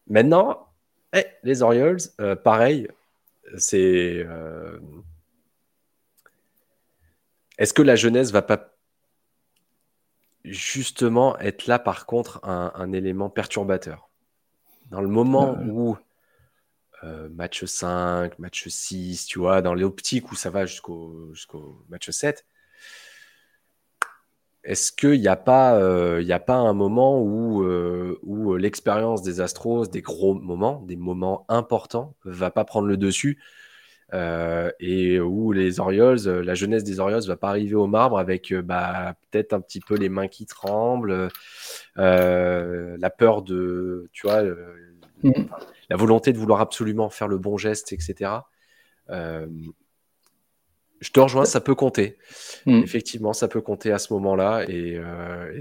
maintenant, 0.07 0.67
eh, 1.13 1.25
les 1.43 1.61
Orioles, 1.61 1.99
pareil, 2.43 2.88
c'est. 3.57 4.25
Est-ce 7.57 7.73
que 7.73 7.84
la 7.84 7.95
jeunesse 7.95 8.31
va 8.31 8.41
pas 8.41 8.73
justement 10.43 11.38
être 11.39 11.67
là, 11.67 11.79
par 11.79 12.05
contre, 12.05 12.43
un, 12.43 12.91
élément 12.91 13.29
perturbateur? 13.29 14.09
Dans 14.89 15.01
le 15.01 15.07
moment 15.07 15.57
où 15.67 15.97
euh, 17.04 17.28
match 17.30 17.66
5, 17.66 18.39
match 18.39 18.68
6, 18.68 19.26
tu 19.26 19.39
vois, 19.39 19.62
dans 19.62 19.74
l'optique 19.74 20.32
où 20.32 20.36
ça 20.36 20.49
va 20.49 20.66
jusqu'au 20.66 21.36
match 21.89 22.10
7, 22.10 22.45
est-ce 24.64 24.93
qu'il 24.93 25.20
n'y 25.20 25.28
a, 25.28 25.36
pas, 25.36 25.76
euh, 25.76 26.26
a 26.30 26.39
pas 26.39 26.56
un 26.56 26.72
moment 26.72 27.22
où, 27.22 27.64
euh, 27.64 28.18
l'expérience 28.58 29.22
des 29.22 29.41
Astros, 29.41 29.89
des 29.89 30.01
gros 30.01 30.34
moments, 30.34 30.82
des 30.88 30.95
moments 30.95 31.45
importants, 31.49 32.16
va 32.24 32.51
pas 32.51 32.64
prendre 32.64 32.88
le 32.88 32.97
dessus 32.97 33.39
et 34.80 35.20
où 35.20 35.54
les 35.54 35.80
Orioles, 35.80 36.20
la 36.28 36.54
jeunesse 36.54 36.84
des 36.84 36.99
Orioles 36.99 37.26
va 37.26 37.36
pas 37.36 37.49
arriver 37.49 37.74
au 37.74 37.88
marbre 37.88 38.20
avec 38.20 38.54
bah, 38.54 39.16
peut-être 39.32 39.54
un 39.54 39.60
petit 39.60 39.80
peu 39.80 39.95
les 39.95 40.08
mains 40.08 40.28
qui 40.28 40.45
tremblent, 40.45 41.30
la 41.95 43.10
peur 43.18 43.41
de, 43.41 44.08
tu 44.14 44.28
vois, 44.28 44.43
mm. 45.24 45.32
La 45.93 45.97
volonté 45.97 46.33
de 46.33 46.39
vouloir 46.39 46.59
absolument 46.59 47.09
faire 47.09 47.27
le 47.27 47.37
bon 47.37 47.57
geste, 47.57 47.93
etc. 47.93 48.31
je 49.09 51.11
te 51.11 51.19
rejoins, 51.19 51.45
ça 51.45 51.61
peut 51.61 51.75
compter. 51.75 52.17
Mm. 52.65 52.81
Effectivement, 52.81 53.33
ça 53.33 53.47
peut 53.47 53.61
compter 53.61 53.91
à 53.91 53.99
ce 53.99 54.11
moment-là. 54.13 54.65
Et, 54.69 54.99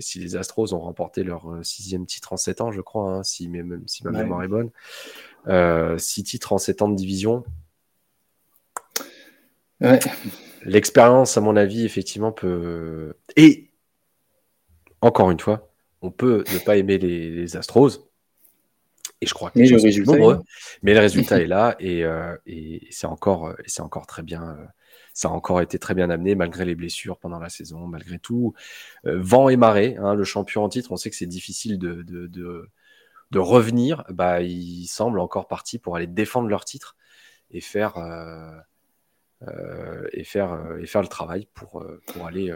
si 0.01 0.21
les 0.21 0.37
Astros 0.37 0.73
ont 0.73 0.81
remporté 0.81 1.23
leur 1.23 1.59
sixième 1.63 2.07
titre 2.07 2.33
en 2.33 2.39
sept 2.39 2.63
ans, 2.63 2.73
je 2.73 2.81
crois, 2.81 3.11
hein, 3.11 3.23
si, 3.23 3.49
même 3.49 3.83
si 3.87 4.05
ma 4.05 4.13
mémoire 4.13 4.43
est 4.43 4.49
bonne, 4.49 4.71
six 5.99 6.25
titres 6.25 6.55
en 6.55 6.59
sept 6.59 6.81
ans 6.81 6.89
de 6.89 6.97
division, 6.97 7.45
L'expérience, 10.65 11.37
à 11.37 11.41
mon 11.41 11.57
avis, 11.57 11.85
effectivement, 11.85 12.33
peut. 12.33 13.15
Et 13.37 13.71
encore 15.01 15.31
une 15.31 15.41
fois, 15.41 15.73
on 16.03 16.11
peut 16.11 16.45
ne 16.53 16.59
pas 16.59 16.77
aimer 16.77 16.99
les, 16.99 17.57
Astros. 17.57 18.12
Et 19.21 19.27
je 19.27 19.35
crois 19.35 19.51
que 19.51 19.59
mais 19.59 19.69
le 19.69 19.77
résultat 19.77 20.13
Mais 20.83 20.95
le 20.95 21.01
résultat 21.09 21.41
est 21.41 21.47
là 21.47 21.77
et, 21.79 22.05
euh, 22.05 22.37
c'est 22.91 23.07
encore, 23.07 23.55
c'est 23.67 23.83
encore 23.83 24.07
très 24.07 24.23
bien. 24.23 24.43
Euh, 24.43 24.67
ça 25.15 25.29
a 25.29 25.31
encore 25.31 25.61
été 25.61 25.79
très 25.79 25.95
bien 25.95 26.11
amené 26.11 26.35
malgré 26.35 26.65
les 26.65 26.75
blessures 26.75 27.19
pendant 27.19 27.39
la 27.39 27.49
saison, 27.49 27.87
malgré 27.87 28.19
tout. 28.19 28.55
Euh, 29.07 29.19
vent 29.21 29.49
et 29.49 29.57
marée, 29.57 29.97
hein, 29.99 30.15
le 30.15 30.25
champion 30.25 30.65
en 30.65 30.69
titre, 30.69 30.91
on 30.93 30.97
sait 30.97 31.11
que 31.11 31.17
c'est 31.17 31.27
difficile 31.27 31.79
de, 31.79 32.03
de, 32.03 32.27
de, 33.31 33.39
revenir. 33.39 34.05
Bah, 34.09 34.41
ils 34.41 34.87
semblent 34.87 35.21
encore 35.21 35.49
partis 35.49 35.79
pour 35.79 35.97
aller 35.97 36.07
défendre 36.07 36.49
leur 36.49 36.65
titre 36.65 36.97
et 37.51 37.61
faire, 37.61 37.99
euh, 39.49 40.07
et, 40.13 40.23
faire, 40.23 40.53
euh, 40.53 40.79
et 40.81 40.87
faire 40.87 41.03
le 41.03 41.09
travail 41.09 41.49
pour, 41.55 41.81
euh, 41.81 42.01
pour 42.07 42.27
aller 42.27 42.55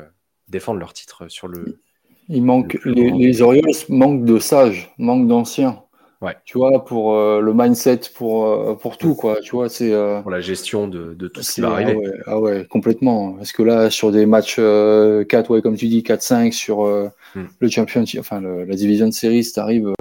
défendre 0.48 0.78
leur 0.78 0.92
titre 0.92 1.28
sur 1.28 1.48
le. 1.48 1.80
Il 2.28 2.42
manque, 2.42 2.78
les, 2.84 3.42
Orioles 3.42 3.70
manquent 3.88 4.24
de 4.24 4.38
sages, 4.38 4.92
manquent 4.98 5.28
d'anciens. 5.28 5.82
Ouais. 6.22 6.34
Tu 6.44 6.56
vois, 6.56 6.84
pour 6.84 7.14
le 7.14 7.52
mindset, 7.52 8.00
pour, 8.14 8.78
pour 8.78 8.96
tout, 8.96 9.14
quoi. 9.14 9.40
Tu 9.40 9.50
vois, 9.50 9.68
c'est. 9.68 9.92
pour 10.22 10.30
la 10.30 10.40
gestion 10.40 10.88
de, 10.88 11.14
de 11.14 11.28
tout 11.28 11.42
ce 11.42 11.52
qui 11.52 11.60
va 11.60 11.72
arriver. 11.72 11.98
Ah 12.26 12.40
ouais, 12.40 12.66
complètement. 12.68 13.34
Parce 13.34 13.52
que 13.52 13.62
là, 13.62 13.90
sur 13.90 14.12
des 14.12 14.24
matchs 14.24 14.56
4, 14.56 15.50
ouais, 15.50 15.62
comme 15.62 15.76
tu 15.76 15.88
dis, 15.88 16.02
4-5 16.02 16.52
sur 16.52 16.84
hmm. 16.84 17.46
le 17.58 17.68
championship, 17.68 18.20
enfin, 18.20 18.40
la 18.40 18.74
division 18.74 19.06
de 19.06 19.12
série, 19.12 19.44
ça 19.44 19.62
arrive, 19.62 19.92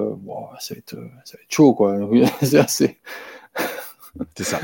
ça, 0.60 0.74
va 0.74 0.78
être, 0.78 0.96
ça 1.26 1.38
va 1.38 1.44
être 1.44 1.52
chaud, 1.52 1.74
quoi. 1.74 1.98
c'est 2.68 2.98
c'est 4.36 4.44
ça. 4.44 4.60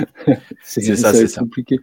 c'est 0.64 0.96
ça, 0.96 1.14
c'est 1.14 1.40
compliqué. 1.40 1.80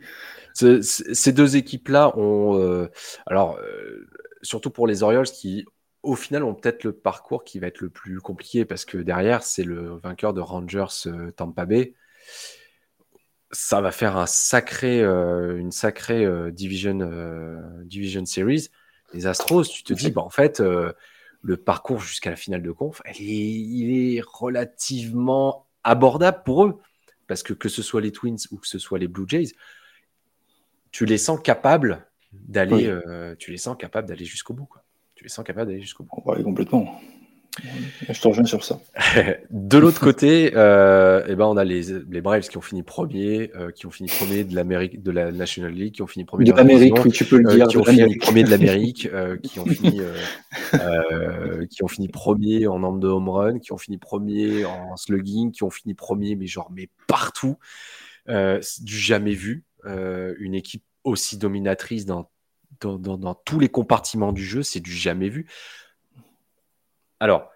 Ces 0.55 1.33
deux 1.33 1.57
équipes-là 1.57 2.17
ont, 2.19 2.59
euh, 2.59 2.91
alors 3.27 3.59
euh, 3.59 4.07
surtout 4.43 4.71
pour 4.71 4.87
les 4.87 5.03
Orioles 5.03 5.27
qui, 5.27 5.65
au 6.03 6.17
final, 6.17 6.45
ont 6.45 6.55
peut-être 6.55 6.85
le 6.85 6.93
parcours 6.93 7.45
qui 7.45 7.59
va 7.59 7.67
être 7.67 7.81
le 7.81 7.91
plus 7.91 8.21
compliqué 8.21 8.65
parce 8.65 8.85
que 8.85 8.99
derrière, 8.99 9.43
c'est 9.43 9.65
le 9.65 9.97
vainqueur 9.97 10.33
de 10.33 10.41
Rangers 10.41 11.07
euh, 11.07 11.31
Tampa 11.33 11.67
Bay. 11.67 11.95
Ça 13.51 13.81
va 13.81 13.91
faire 13.93 14.17
un 14.17 14.27
sacré, 14.27 15.01
une 15.03 15.73
sacrée 15.73 16.27
division, 16.53 16.99
division 17.83 18.27
series. 18.27 18.69
Les 19.15 19.27
Astros, 19.27 19.65
tu 19.65 19.83
te 19.83 19.95
dis, 19.95 20.11
bah, 20.11 20.21
en 20.21 20.29
fait, 20.29 20.61
le 20.61 21.57
parcours 21.57 22.01
jusqu'à 22.01 22.29
la 22.29 22.37
finale 22.37 22.61
de 22.61 22.71
conf, 22.71 23.01
il 23.19 24.17
est 24.17 24.21
relativement 24.21 25.67
abordable 25.83 26.43
pour 26.45 26.67
eux 26.67 26.79
parce 27.29 27.45
que 27.45 27.53
que 27.53 27.69
ce 27.69 27.83
soit 27.83 28.01
les 28.01 28.11
Twins 28.11 28.39
ou 28.51 28.57
que 28.57 28.67
ce 28.67 28.81
soit 28.81 28.99
les 28.99 29.07
Blue 29.07 29.27
Jays, 29.29 29.53
tu 30.91 31.05
les 31.05 31.19
sens 31.19 31.39
capables 31.41 32.07
d'aller, 32.33 32.87
euh, 32.87 33.37
tu 33.39 33.53
les 33.53 33.59
sens 33.59 33.77
capables 33.79 34.09
d'aller 34.09 34.25
jusqu'au 34.25 34.55
bout. 34.55 34.67
Quoi. 34.67 34.83
Sens 35.29 35.45
capables 35.45 35.71
d'aller 35.71 35.83
jusqu'au 35.83 36.05
bout. 36.05 36.23
Oui, 36.27 36.43
complètement. 36.43 37.01
Je 38.09 38.21
te 38.21 38.29
rejoins 38.29 38.45
sur 38.45 38.65
ça. 38.65 38.81
de 39.51 39.79
l'autre 39.79 40.01
côté, 40.01 40.53
euh, 40.55 41.25
eh 41.29 41.35
ben 41.35 41.47
on 41.47 41.57
a 41.57 41.65
les, 41.65 41.83
les, 42.09 42.21
Braves 42.21 42.49
qui 42.49 42.57
ont 42.57 42.63
fini 42.63 42.83
premier, 42.83 43.51
euh, 43.57 43.71
qui 43.73 43.87
ont 43.87 43.91
fini 43.91 44.09
premier 44.09 44.45
de 44.45 44.55
l'Amérique, 44.55 45.03
de 45.03 45.11
la 45.11 45.33
National 45.33 45.73
League, 45.73 45.95
qui 45.95 46.03
ont 46.03 46.07
fini 46.07 46.25
premier 46.25 46.45
de, 46.45 46.53
l'Amérique, 46.53 46.95
tu 47.13 47.25
peux 47.25 47.39
le 47.39 47.51
dire, 47.51 47.67
qui 47.69 47.77
ont 47.77 47.85
fini 47.85 48.17
premier 48.17 48.45
de 48.45 48.51
l'Amérique, 48.51 49.09
qui 49.43 49.59
ont 49.59 49.67
fini, 49.67 50.01
qui 51.71 51.83
ont 51.83 51.89
fini 51.89 52.09
premier 52.09 52.67
en 52.67 52.79
nombre 52.79 53.01
de 53.01 53.09
home 53.09 53.29
run, 53.29 53.59
qui 53.59 53.73
ont 53.73 53.79
fini 53.79 53.99
premier 53.99 54.65
en 54.65 54.97
slugging, 54.97 55.51
qui 55.51 55.65
ont 55.65 55.71
fini 55.71 55.95
premier, 55.95 56.37
mais 56.37 56.47
genre 56.47 56.71
mais 56.73 56.89
partout, 57.07 57.57
du 58.29 58.99
jamais 58.99 59.35
vu, 59.35 59.65
une 59.85 60.55
équipe 60.55 60.85
aussi 61.05 61.39
dominatrice 61.39 62.07
dans 62.07 62.31
dans, 62.81 62.99
dans, 62.99 63.17
dans, 63.17 63.35
tous 63.35 63.59
les 63.59 63.69
compartiments 63.69 64.33
du 64.33 64.45
jeu, 64.45 64.63
c'est 64.63 64.81
du 64.81 64.93
jamais 64.93 65.29
vu. 65.29 65.47
Alors, 67.21 67.51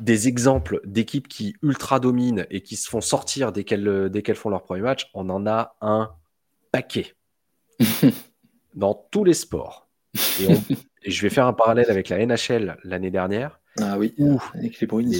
des 0.00 0.28
exemples 0.28 0.80
d'équipes 0.84 1.28
qui 1.28 1.56
ultra 1.62 2.00
dominent 2.00 2.46
et 2.50 2.62
qui 2.62 2.76
se 2.76 2.88
font 2.88 3.00
sortir 3.00 3.52
dès 3.52 3.64
qu'elles, 3.64 4.10
dès 4.10 4.22
qu'elles 4.22 4.36
font 4.36 4.50
leur 4.50 4.62
premier 4.62 4.82
match, 4.82 5.10
on 5.14 5.28
en 5.30 5.46
a 5.46 5.76
un 5.80 6.12
paquet. 6.72 7.14
Dans 8.74 8.94
tous 9.10 9.24
les 9.24 9.34
sports. 9.34 9.88
Et, 10.40 10.48
je 11.06 11.22
vais 11.22 11.30
faire 11.30 11.46
un 11.46 11.52
parallèle 11.52 11.90
avec 11.90 12.08
la 12.08 12.24
NHL 12.24 12.76
l'année 12.84 13.10
dernière. 13.10 13.60
Ah 13.80 13.98
oui, 13.98 14.14
où 14.18 14.40
les 14.54 14.86
Bruins, 14.86 15.10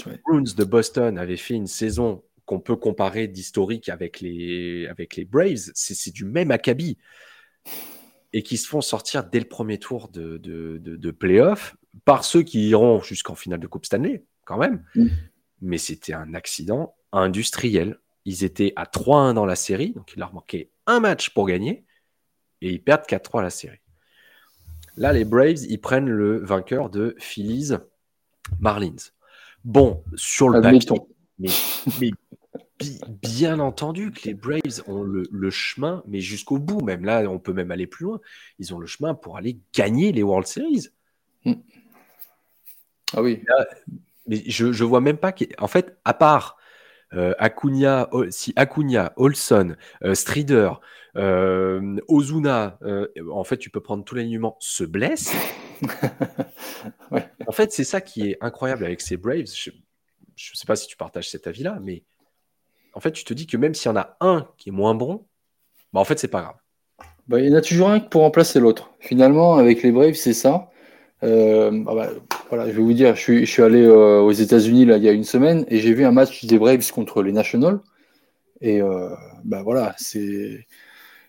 de 0.57 0.65
Boston 0.65 1.19
avaient 1.19 1.37
fait 1.37 1.55
une 1.55 1.67
saison 1.67 2.23
qu'on 2.45 2.61
peut 2.61 2.77
comparer 2.77 3.29
d'historique 3.29 3.89
avec 3.89 4.21
les, 4.21 4.87
avec 4.89 5.17
les 5.17 5.25
Braves. 5.25 5.71
C'est, 5.75 6.13
du 6.13 6.25
même 6.25 6.51
acabit. 6.51 6.99
Et 8.37 8.43
qui 8.43 8.59
se 8.59 8.69
font 8.69 8.83
sortir 8.83 9.25
dès 9.25 9.39
le 9.39 9.47
premier 9.47 9.79
tour 9.79 10.09
de, 10.09 10.37
de, 10.37 10.77
de, 10.77 10.97
de 10.97 11.11
playoff 11.11 11.75
par 12.05 12.23
ceux 12.23 12.43
qui 12.43 12.69
iront 12.69 13.01
jusqu'en 13.01 13.35
finale 13.35 13.61
de 13.61 13.67
Coupe 13.67 13.87
Stanley, 13.87 14.25
quand 14.45 14.59
même. 14.59 14.85
Mm. 14.95 15.07
Mais 15.63 15.79
c'était 15.79 16.13
un 16.13 16.35
accident 16.35 16.95
industriel. 17.13 17.99
Ils 18.27 18.45
étaient 18.45 18.75
à 18.77 18.85
3-1 18.85 19.33
dans 19.33 19.47
la 19.47 19.57
série, 19.57 19.93
donc 19.93 20.13
il 20.15 20.19
leur 20.19 20.35
manquait 20.35 20.71
un 20.87 21.01
match 21.01 21.31
pour 21.31 21.47
gagner, 21.47 21.87
et 22.61 22.71
ils 22.73 22.83
perdent 22.83 23.07
4-3 23.07 23.43
la 23.43 23.49
série. 23.49 23.81
Là, 24.97 25.13
les 25.15 25.25
Braves, 25.25 25.65
ils 25.69 25.81
prennent 25.81 26.09
le 26.09 26.45
vainqueur 26.45 26.91
de 26.91 27.15
Phillies 27.19 27.73
Marlins. 28.61 28.97
Bon, 29.65 30.03
sur 30.15 30.51
le 30.51 30.61
papier, 30.61 30.91
mais, 31.39 31.51
mais 32.01 32.11
bien 33.23 33.59
entendu 33.59 34.11
que 34.11 34.29
les 34.29 34.35
Braves 34.35 34.83
ont 34.87 35.03
le, 35.03 35.51
chemin, 35.51 36.03
mais 36.07 36.21
jusqu'au 36.21 36.59
bout, 36.59 36.81
même 36.81 37.05
là, 37.05 37.23
on 37.29 37.39
peut 37.39 37.53
même 37.53 37.71
aller 37.71 37.87
plus 37.87 38.05
loin. 38.05 38.21
Ils 38.59 38.75
ont 38.75 38.79
le 38.79 38.87
chemin 38.87 39.15
pour 39.15 39.37
aller 39.37 39.59
gagner 39.75 40.13
les 40.13 40.23
World 40.23 40.47
Series. 40.47 40.89
Mm. 41.45 41.55
Ah 43.15 43.23
oui. 43.23 43.43
mais 44.27 44.43
je, 44.47 44.73
je 44.73 44.85
vois 44.85 45.01
même 45.01 45.17
pas. 45.17 45.33
En 45.59 45.69
fait, 45.69 45.97
à 46.05 46.13
part 46.13 46.57
euh, 47.15 47.35
Acuna, 47.39 48.09
si 48.31 48.53
Acuna, 48.57 49.13
Olson, 49.17 49.77
euh, 50.03 50.15
Strider, 50.15 50.71
euh, 51.17 51.97
Ozuna, 52.09 52.79
en 53.31 53.45
fait, 53.45 53.57
tu 53.59 53.71
peux 53.71 53.81
prendre 53.81 54.05
tous 54.05 54.15
les 54.15 54.23
l'alignement, 54.23 54.57
se 54.61 54.85
blesse. 54.85 55.33
En 57.49 57.53
fait, 57.53 57.73
c'est 57.73 57.85
ça 57.85 58.01
qui 58.01 58.31
est 58.31 58.39
incroyable 58.41 58.85
avec 58.85 59.01
ces 59.01 59.17
Braves. 59.17 59.47
Je 59.55 59.71
ne 59.71 60.57
sais 60.57 60.67
pas 60.67 60.75
si 60.75 60.89
tu 60.89 60.97
partages 60.97 61.31
cet 61.31 61.47
avis-là, 61.47 61.79
mais 61.81 62.03
en 62.97 63.01
fait, 63.01 63.13
tu 63.13 63.25
te 63.25 63.35
dis 63.35 63.47
que 63.47 63.59
même 63.59 63.75
s'il 63.75 63.91
y 63.91 63.93
en 63.93 63.97
a 63.97 64.17
un 64.21 64.49
qui 64.57 64.71
est 64.71 64.73
moins 64.73 64.95
bon, 64.95 65.27
bah, 65.93 66.01
en 66.01 66.05
fait, 66.05 66.19
c'est 66.19 66.29
pas 66.29 66.41
grave. 66.41 66.57
Bah, 67.29 67.41
il 67.41 67.51
y 67.51 67.53
en 67.53 67.57
a 67.57 67.61
toujours 67.61 67.91
un 67.91 68.01
pour 68.01 68.23
remplacer 68.23 68.59
l'autre. 68.59 68.91
Finalement, 69.01 69.57
avec 69.57 69.83
les 69.83 69.93
Braves, 69.93 70.15
c'est 70.15 70.33
ça. 70.33 70.71
Euh, 71.23 71.85
ah 71.89 71.95
bah, 71.95 72.09
voilà, 72.49 72.67
je 72.67 72.73
vais 72.73 72.83
vous 72.83 72.95
dire, 72.95 73.15
je 73.15 73.45
suis, 73.45 73.63
allé 73.63 73.83
euh, 73.83 74.21
aux 74.21 74.33
États-Unis 74.33 74.83
il 74.83 75.03
y 75.03 75.09
a 75.09 75.13
une 75.13 75.25
semaine 75.25 75.67
et 75.69 75.79
j'ai 75.79 75.93
vu 75.93 76.07
un 76.07 76.13
match 76.13 76.47
des 76.47 76.59
Braves 76.59 76.91
contre 76.91 77.23
les 77.23 77.33
Nationals. 77.33 77.81
Et 78.63 78.81
euh, 78.81 79.11
ben 79.45 79.63
voilà, 79.63 79.95
c'est. 79.99 80.67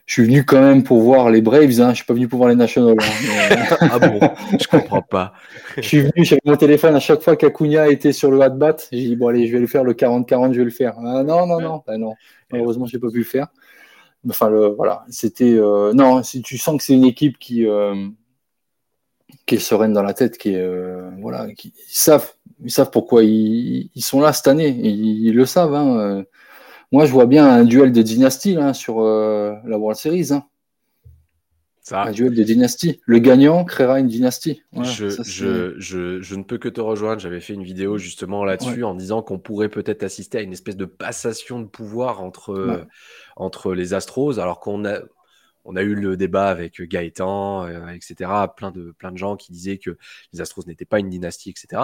Je 0.07 0.13
suis 0.13 0.23
venu 0.23 0.45
quand 0.45 0.61
même 0.61 0.83
pour 0.83 1.01
voir 1.01 1.29
les 1.29 1.41
Braves, 1.41 1.81
hein. 1.81 1.89
je 1.89 1.95
suis 1.97 2.05
pas 2.05 2.13
venu 2.13 2.29
pour 2.29 2.37
voir 2.37 2.49
les 2.49 2.55
Nationals. 2.55 2.95
hein. 3.01 3.77
ah 3.91 3.99
bon? 3.99 4.19
Je 4.57 4.65
comprends 4.65 5.01
pas. 5.01 5.33
je 5.75 5.81
suis 5.81 5.99
venu, 5.99 6.23
j'avais 6.23 6.39
mon 6.45 6.55
téléphone 6.55 6.95
à 6.95 7.01
chaque 7.01 7.21
fois 7.21 7.35
qu'Acuna 7.35 7.89
était 7.89 8.13
sur 8.13 8.31
le 8.31 8.39
hat-bat. 8.41 8.77
J'ai 8.89 8.99
dit, 8.99 9.15
bon, 9.17 9.27
allez, 9.27 9.47
je 9.47 9.51
vais 9.53 9.59
le 9.59 9.67
faire, 9.67 9.83
le 9.83 9.93
40-40, 9.93 10.53
je 10.53 10.59
vais 10.59 10.63
le 10.63 10.69
faire. 10.71 10.95
Ah, 10.97 11.23
non, 11.23 11.45
non, 11.45 11.59
non, 11.59 11.83
ben 11.85 11.97
non. 11.97 12.13
Malheureusement, 12.51 12.85
j'ai 12.85 12.99
pas 12.99 13.09
pu 13.11 13.17
le 13.19 13.23
faire. 13.25 13.47
Enfin, 14.29 14.49
le, 14.49 14.67
voilà, 14.67 15.05
c'était. 15.09 15.53
euh, 15.53 15.93
non, 15.93 16.23
si 16.23 16.41
tu 16.41 16.57
sens 16.57 16.77
que 16.77 16.83
c'est 16.83 16.93
une 16.93 17.05
équipe 17.05 17.37
qui. 17.37 17.65
euh, 17.67 18.07
qui 19.45 19.55
est 19.55 19.59
sereine 19.59 19.91
dans 19.93 20.03
la 20.03 20.13
tête, 20.13 20.37
qui 20.37 20.53
est 20.53 20.61
euh, 20.61 21.09
voilà, 21.19 21.53
qui 21.53 21.73
ils 21.75 21.95
savent, 21.95 22.31
ils 22.63 22.71
savent 22.71 22.91
pourquoi 22.91 23.23
ils, 23.23 23.89
ils 23.93 24.01
sont 24.01 24.21
là 24.21 24.31
cette 24.31 24.47
année, 24.47 24.69
ils, 24.69 25.27
ils 25.27 25.35
le 25.35 25.45
savent. 25.45 25.73
Hein. 25.73 26.23
Euh, 26.93 26.97
Moi, 26.97 27.05
je 27.05 27.11
vois 27.11 27.25
bien 27.25 27.45
un 27.47 27.63
duel 27.63 27.91
de 27.91 28.01
dynastie 28.01 28.53
là, 28.53 28.73
sur 28.73 29.01
euh, 29.01 29.53
la 29.65 29.77
World 29.77 29.97
Series, 29.99 30.31
hein. 30.33 30.45
Ça, 31.81 32.01
un 32.03 32.11
duel 32.11 32.33
de 32.35 32.43
dynastie. 32.43 32.99
Le 33.05 33.19
gagnant 33.19 33.63
créera 33.63 34.01
une 34.01 34.07
dynastie. 34.07 34.61
Je, 34.81 35.07
ça, 35.09 35.23
c'est- 35.23 35.31
je, 35.31 35.75
je, 35.79 36.21
je 36.21 36.35
ne 36.35 36.43
peux 36.43 36.57
que 36.57 36.67
te 36.67 36.81
rejoindre. 36.81 37.21
J'avais 37.21 37.39
fait 37.39 37.53
une 37.53 37.63
vidéo 37.63 37.97
justement 37.97 38.43
là-dessus 38.43 38.83
en 38.83 38.93
disant 38.93 39.21
qu'on 39.21 39.39
pourrait 39.39 39.69
peut-être 39.69 40.03
assister 40.03 40.37
à 40.39 40.41
une 40.41 40.51
espèce 40.51 40.75
de 40.75 40.83
passation 40.83 41.61
de 41.61 41.65
pouvoir 41.65 42.21
entre, 42.21 42.53
Ouais. 42.53 42.83
entre 43.37 43.73
les 43.73 43.93
Astros, 43.93 44.37
alors 44.39 44.59
qu'on 44.59 44.83
a, 44.83 44.99
on 45.63 45.77
a 45.77 45.81
eu 45.81 45.95
le 45.95 46.17
débat 46.17 46.49
avec 46.49 46.81
Gaëtan, 46.81 47.65
euh, 47.67 47.87
etc. 47.87 48.31
Plein 48.57 48.71
de, 48.71 48.91
plein 48.91 49.13
de 49.13 49.17
gens 49.17 49.37
qui 49.37 49.53
disaient 49.53 49.77
que 49.77 49.97
les 50.33 50.41
Astros 50.41 50.63
n'étaient 50.67 50.83
pas 50.83 50.99
une 50.99 51.09
dynastie, 51.09 51.51
etc. 51.51 51.83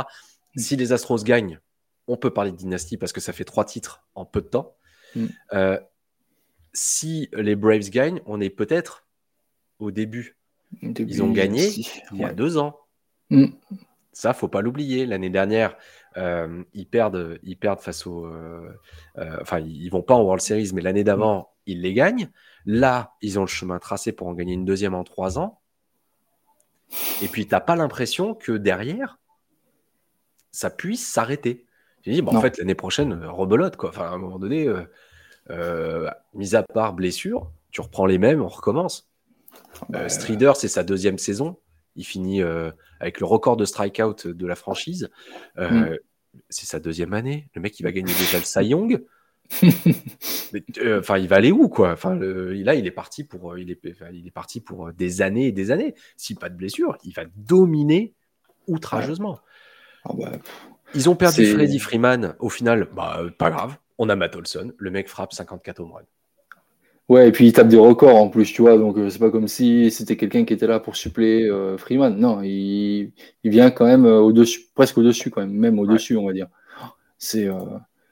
Mm. 0.55 0.59
Si 0.59 0.75
les 0.75 0.91
Astros 0.91 1.23
gagnent, 1.23 1.61
on 2.07 2.17
peut 2.17 2.31
parler 2.31 2.51
de 2.51 2.57
dynastie 2.57 2.97
parce 2.97 3.13
que 3.13 3.21
ça 3.21 3.31
fait 3.31 3.45
trois 3.45 3.63
titres 3.63 4.03
en 4.15 4.25
peu 4.25 4.41
de 4.41 4.47
temps. 4.47 4.75
Mm. 5.15 5.25
Euh, 5.53 5.79
si 6.73 7.29
les 7.33 7.55
Braves 7.55 7.89
gagnent, 7.89 8.21
on 8.25 8.41
est 8.41 8.49
peut-être 8.49 9.05
au 9.79 9.91
début 9.91 10.37
Début 10.81 11.11
ils 11.11 11.21
ont 11.21 11.31
gagné 11.31 11.67
il 11.69 12.17
y 12.17 12.23
a 12.23 12.27
Ouais. 12.29 12.33
deux 12.33 12.57
ans. 12.57 12.79
Mm. 13.29 13.47
Ça, 14.11 14.33
faut 14.33 14.47
pas 14.47 14.61
l'oublier. 14.61 15.05
L'année 15.05 15.29
dernière, 15.29 15.75
euh, 16.17 16.63
ils 16.73 16.87
perdent, 16.87 17.39
ils 17.43 17.57
perdent 17.57 17.79
face 17.79 18.05
au, 18.05 18.25
euh, 18.25 18.71
euh, 19.17 19.37
enfin, 19.41 19.59
ils 19.59 19.89
vont 19.89 20.01
pas 20.03 20.13
en 20.13 20.21
World 20.21 20.41
Series, 20.41 20.71
mais 20.73 20.81
l'année 20.81 21.03
d'avant, 21.03 21.51
ils 21.65 21.81
les 21.81 21.93
gagnent. 21.93 22.29
Là, 22.65 23.13
ils 23.21 23.39
ont 23.39 23.43
le 23.43 23.47
chemin 23.47 23.79
tracé 23.79 24.11
pour 24.11 24.27
en 24.27 24.33
gagner 24.33 24.53
une 24.53 24.65
deuxième 24.65 24.93
en 24.93 25.03
trois 25.03 25.37
ans. 25.39 25.59
Et 27.21 27.27
puis, 27.27 27.47
t'as 27.47 27.59
pas 27.59 27.75
l'impression 27.75 28.35
que 28.35 28.51
derrière, 28.51 29.19
ça 30.51 30.69
puisse 30.69 31.07
s'arrêter. 31.07 31.65
J'ai 32.03 32.11
dit, 32.11 32.21
bah, 32.21 32.31
en 32.33 32.41
fait, 32.41 32.57
l'année 32.57 32.75
prochaine, 32.75 33.13
euh, 33.13 33.31
rebelote, 33.31 33.75
quoi. 33.77 33.89
Enfin, 33.89 34.05
à 34.05 34.09
un 34.09 34.17
moment 34.17 34.39
donné, 34.39 34.67
euh, 34.67 34.83
euh, 35.49 36.09
mis 36.33 36.55
à 36.55 36.63
part 36.63 36.93
blessure, 36.93 37.51
tu 37.71 37.81
reprends 37.81 38.05
les 38.05 38.17
mêmes, 38.17 38.41
on 38.41 38.47
recommence. 38.47 39.09
Bah, 39.89 40.01
Euh, 40.01 40.09
Strider, 40.09 40.51
c'est 40.55 40.67
sa 40.67 40.83
deuxième 40.83 41.17
saison. 41.17 41.57
Il 41.95 42.05
finit 42.05 42.41
avec 42.99 43.19
le 43.19 43.25
record 43.25 43.55
de 43.55 43.65
strikeout 43.65 44.27
de 44.27 44.47
la 44.47 44.55
franchise. 44.55 45.09
Euh, 45.59 45.69
Mm. 45.69 45.97
C'est 46.49 46.65
sa 46.65 46.79
deuxième 46.79 47.13
année. 47.13 47.47
Le 47.53 47.61
mec, 47.61 47.79
il 47.79 47.83
va 47.83 47.91
gagner 47.91 48.11
déjà 48.13 48.39
le 48.39 48.43
Cy 48.43 48.65
Young. 48.69 49.03
Enfin, 50.97 51.17
il 51.19 51.27
va 51.27 51.35
aller 51.35 51.51
où, 51.51 51.69
quoi? 51.69 51.91
Enfin, 51.91 52.15
là, 52.15 52.73
il 52.75 52.87
est 52.87 52.91
parti 52.91 53.23
pour, 53.23 53.57
il 53.57 53.69
est, 53.69 53.79
il 54.11 54.25
est 54.25 54.31
parti 54.31 54.61
pour 54.61 54.91
des 54.93 55.21
années 55.21 55.47
et 55.47 55.51
des 55.51 55.69
années. 55.69 55.93
Si 56.17 56.33
pas 56.35 56.49
de 56.49 56.55
blessure, 56.55 56.97
il 57.03 57.13
va 57.13 57.25
dominer 57.35 58.13
outrageusement. 58.67 59.39
ah 60.05 60.13
bah, 60.17 60.31
Ils 60.95 61.09
ont 61.09 61.15
perdu 61.15 61.45
Freddie 61.45 61.79
Freeman. 61.79 62.35
Au 62.39 62.49
final, 62.49 62.87
bah, 62.95 63.21
pas 63.37 63.49
grave. 63.49 63.77
On 63.97 64.09
a 64.09 64.15
Matt 64.15 64.35
Olson. 64.35 64.73
Le 64.77 64.91
mec 64.91 65.07
frappe 65.07 65.33
54 65.33 65.79
home 65.79 65.91
runs. 65.91 66.01
Ouais, 67.09 67.27
et 67.27 67.31
puis 67.31 67.47
il 67.47 67.53
tape 67.53 67.67
des 67.67 67.77
records 67.77 68.15
en 68.15 68.29
plus, 68.29 68.51
tu 68.51 68.61
vois. 68.61 68.77
Donc 68.77 68.97
euh, 68.97 69.09
c'est 69.09 69.19
pas 69.19 69.29
comme 69.29 69.47
si 69.47 69.91
c'était 69.91 70.15
quelqu'un 70.15 70.45
qui 70.45 70.53
était 70.53 70.67
là 70.67 70.79
pour 70.79 70.95
suppléer 70.95 71.49
euh, 71.49 71.77
Freeman. 71.77 72.17
Non, 72.17 72.41
il, 72.41 73.11
il 73.43 73.51
vient 73.51 73.71
quand 73.71 73.85
même 73.85 74.05
euh, 74.05 74.19
au-dessus, 74.19 74.61
presque 74.73 74.97
au-dessus, 74.97 75.29
quand 75.29 75.41
même, 75.41 75.51
même 75.51 75.79
au-dessus, 75.79 76.15
on 76.15 76.25
va 76.25 76.33
dire. 76.33 76.47
C'est 77.17 77.49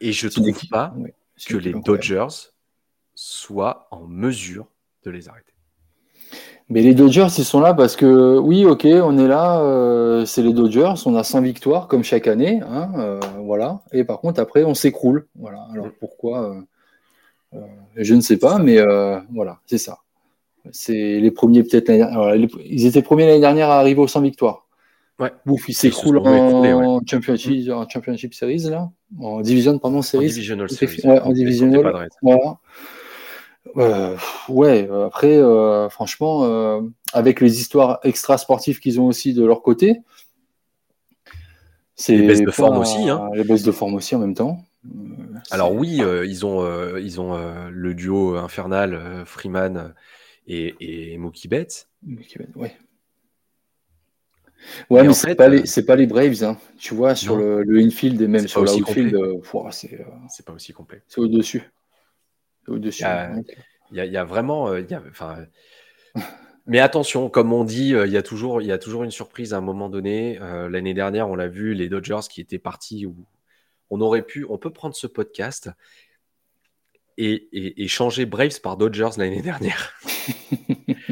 Et 0.02 0.12
je 0.12 0.28
trouve 0.28 0.52
pas 0.70 0.94
ouais, 0.98 1.14
que 1.48 1.58
les. 1.58 1.74
Dodgers 1.74 2.28
soient 3.16 3.88
en 3.92 4.08
mesure 4.08 4.68
de 5.04 5.12
les 5.12 5.30
arrêter. 5.30 5.51
Mais 6.74 6.82
les 6.82 6.94
Dodgers, 6.94 7.28
ils 7.38 7.44
sont 7.44 7.60
là 7.60 7.74
parce 7.74 7.98
que, 7.98 8.38
oui, 8.40 8.66
ok, 8.66 8.86
on 8.86 9.18
est 9.18 9.28
là, 9.28 9.60
euh, 9.62 10.26
c'est 10.26 10.42
les 10.42 10.54
Dodgers, 10.54 10.94
on 11.06 11.16
a 11.16 11.24
100 11.24 11.42
victoires 11.42 11.88
comme 11.90 12.02
chaque 12.04 12.28
année, 12.28 12.62
hein, 12.66 12.90
euh, 12.98 13.20
voilà. 13.44 13.82
Et 13.92 14.06
par 14.06 14.22
contre, 14.22 14.40
après, 14.40 14.64
on 14.64 14.74
s'écroule. 14.74 15.28
Voilà. 15.38 15.68
Alors 15.74 15.88
Mm. 15.88 15.92
pourquoi 16.00 16.56
euh, 17.54 17.60
Je 17.98 18.16
ne 18.16 18.22
sais 18.22 18.38
pas, 18.38 18.58
mais 18.58 18.78
voilà, 19.34 19.60
c'est 19.66 19.78
ça. 19.78 19.98
C'est 20.72 21.20
les 21.20 21.32
premiers, 21.32 21.64
peut-être 21.64 21.90
alors, 21.90 22.32
les- 22.36 22.48
Ils 22.70 22.86
étaient 22.86 23.02
premiers 23.02 23.26
l'année 23.26 23.40
dernière 23.42 23.70
à 23.70 23.80
arriver 23.80 24.00
aux 24.00 24.08
100 24.08 24.22
victoires. 24.22 24.66
Ouais. 25.20 25.32
Bouf, 25.46 25.68
ils 25.68 25.74
s'écroulent 25.74 26.20
ouais. 26.20 26.72
en, 26.74 27.00
championship, 27.06 27.70
en 27.70 27.88
Championship 27.90 28.34
Series, 28.34 28.70
là. 28.70 28.90
En 29.20 29.42
Division, 29.42 29.78
pardon, 29.78 29.98
En 29.98 30.02
Series. 30.02 30.28
divisional 30.28 30.70
series. 30.70 30.88
fait. 30.88 31.08
Ouais, 31.08 31.20
en 31.20 31.32
divisional. 31.34 32.08
Voilà. 32.22 32.58
Euh, 33.78 34.18
ouais, 34.50 34.88
euh, 34.90 35.08
après, 35.08 35.38
euh, 35.38 35.90
franchement, 35.90 36.44
euh, 36.46 36.82
avec 37.14 37.42
les 37.42 37.60
histoires 37.60 38.00
extra-sportives 38.04 38.80
qu'ils 38.80 39.00
ont 39.00 39.08
aussi 39.08 39.34
de 39.34 39.46
leur 39.46 39.62
côté, 39.62 40.02
c'est 41.96 42.18
Les 42.18 42.28
baisses 42.28 42.42
de 42.42 42.52
forme 42.52 42.78
aussi, 42.78 43.10
hein. 43.10 43.30
Les 43.34 43.44
baisses 43.44 43.64
de 43.64 43.72
forme 43.72 43.94
aussi 43.96 44.16
en 44.16 44.20
même 44.20 44.34
temps. 44.34 44.60
Alors 45.52 45.74
oui, 45.74 46.02
ils 46.26 46.46
ont, 46.46 46.98
ils 46.98 47.22
ont 47.22 47.38
le 47.70 47.94
duo 47.94 48.36
infernal 48.36 49.24
Freeman 49.26 49.94
et, 50.48 50.74
et 50.80 51.18
Mookie 51.18 51.48
Betts. 51.48 51.88
Ouais. 52.56 52.76
Ouais, 54.90 55.04
Et 55.04 55.08
mais 55.08 55.14
c'est 55.14 55.30
fait, 55.30 55.36
pas, 55.36 55.48
les, 55.48 55.66
c'est 55.66 55.86
pas 55.86 55.96
les 55.96 56.06
Braves, 56.08 56.44
hein. 56.44 56.58
Tu 56.78 56.94
vois, 56.94 57.16
sur 57.16 57.36
le, 57.36 57.64
le 57.64 57.80
infield 57.80 58.22
et 58.22 58.28
même 58.28 58.48
sur 58.48 58.62
l'outfield, 58.64 59.16
c'est 59.72 60.06
C'est 60.30 60.46
pas 60.46 60.54
aussi 60.54 60.74
complet. 60.74 61.02
c'est 61.08 61.20
au-dessus. 61.20 61.64
Au-dessus. 62.68 63.04
Il 63.92 63.98
y 63.98 64.00
a- 64.00 64.06
y 64.06 64.12
y 64.12 64.26
vraiment, 64.26 64.70
euh, 64.70 64.82
y 64.82 64.94
a- 64.94 65.04
mais 66.68 66.80
attention, 66.80 67.30
comme 67.30 67.52
on 67.54 67.64
dit, 67.64 67.94
euh, 67.96 68.06
il 68.06 68.14
y 68.14 68.18
a 68.18 68.22
toujours, 68.24 68.62
il 68.62 68.68
y 68.68 68.72
a 68.72 68.78
toujours 68.78 69.04
une 69.04 69.12
surprise 69.12 69.54
à 69.54 69.58
un 69.58 69.62
moment 69.62 69.90
donné. 69.90 70.40
Euh, 70.42 70.70
L'année 70.70 70.94
dernière, 70.94 71.28
on 71.30 71.36
l'a 71.36 71.48
vu, 71.48 71.74
les 71.74 71.90
Dodgers 71.90 72.28
qui 72.30 72.40
étaient 72.42 72.60
partis 72.60 73.06
où 73.06 73.16
on 73.90 74.00
aurait 74.00 74.22
pu, 74.22 74.46
on 74.50 74.58
peut 74.58 74.72
prendre 74.72 74.96
ce 74.96 75.08
podcast 75.08 75.70
et, 77.18 77.50
et- 77.52 77.84
et 77.84 77.88
changer 77.88 78.26
Braves 78.26 78.62
par 78.62 78.78
Dodgers 78.78 79.10
l'année 79.18 79.42
dernière. 79.42 79.94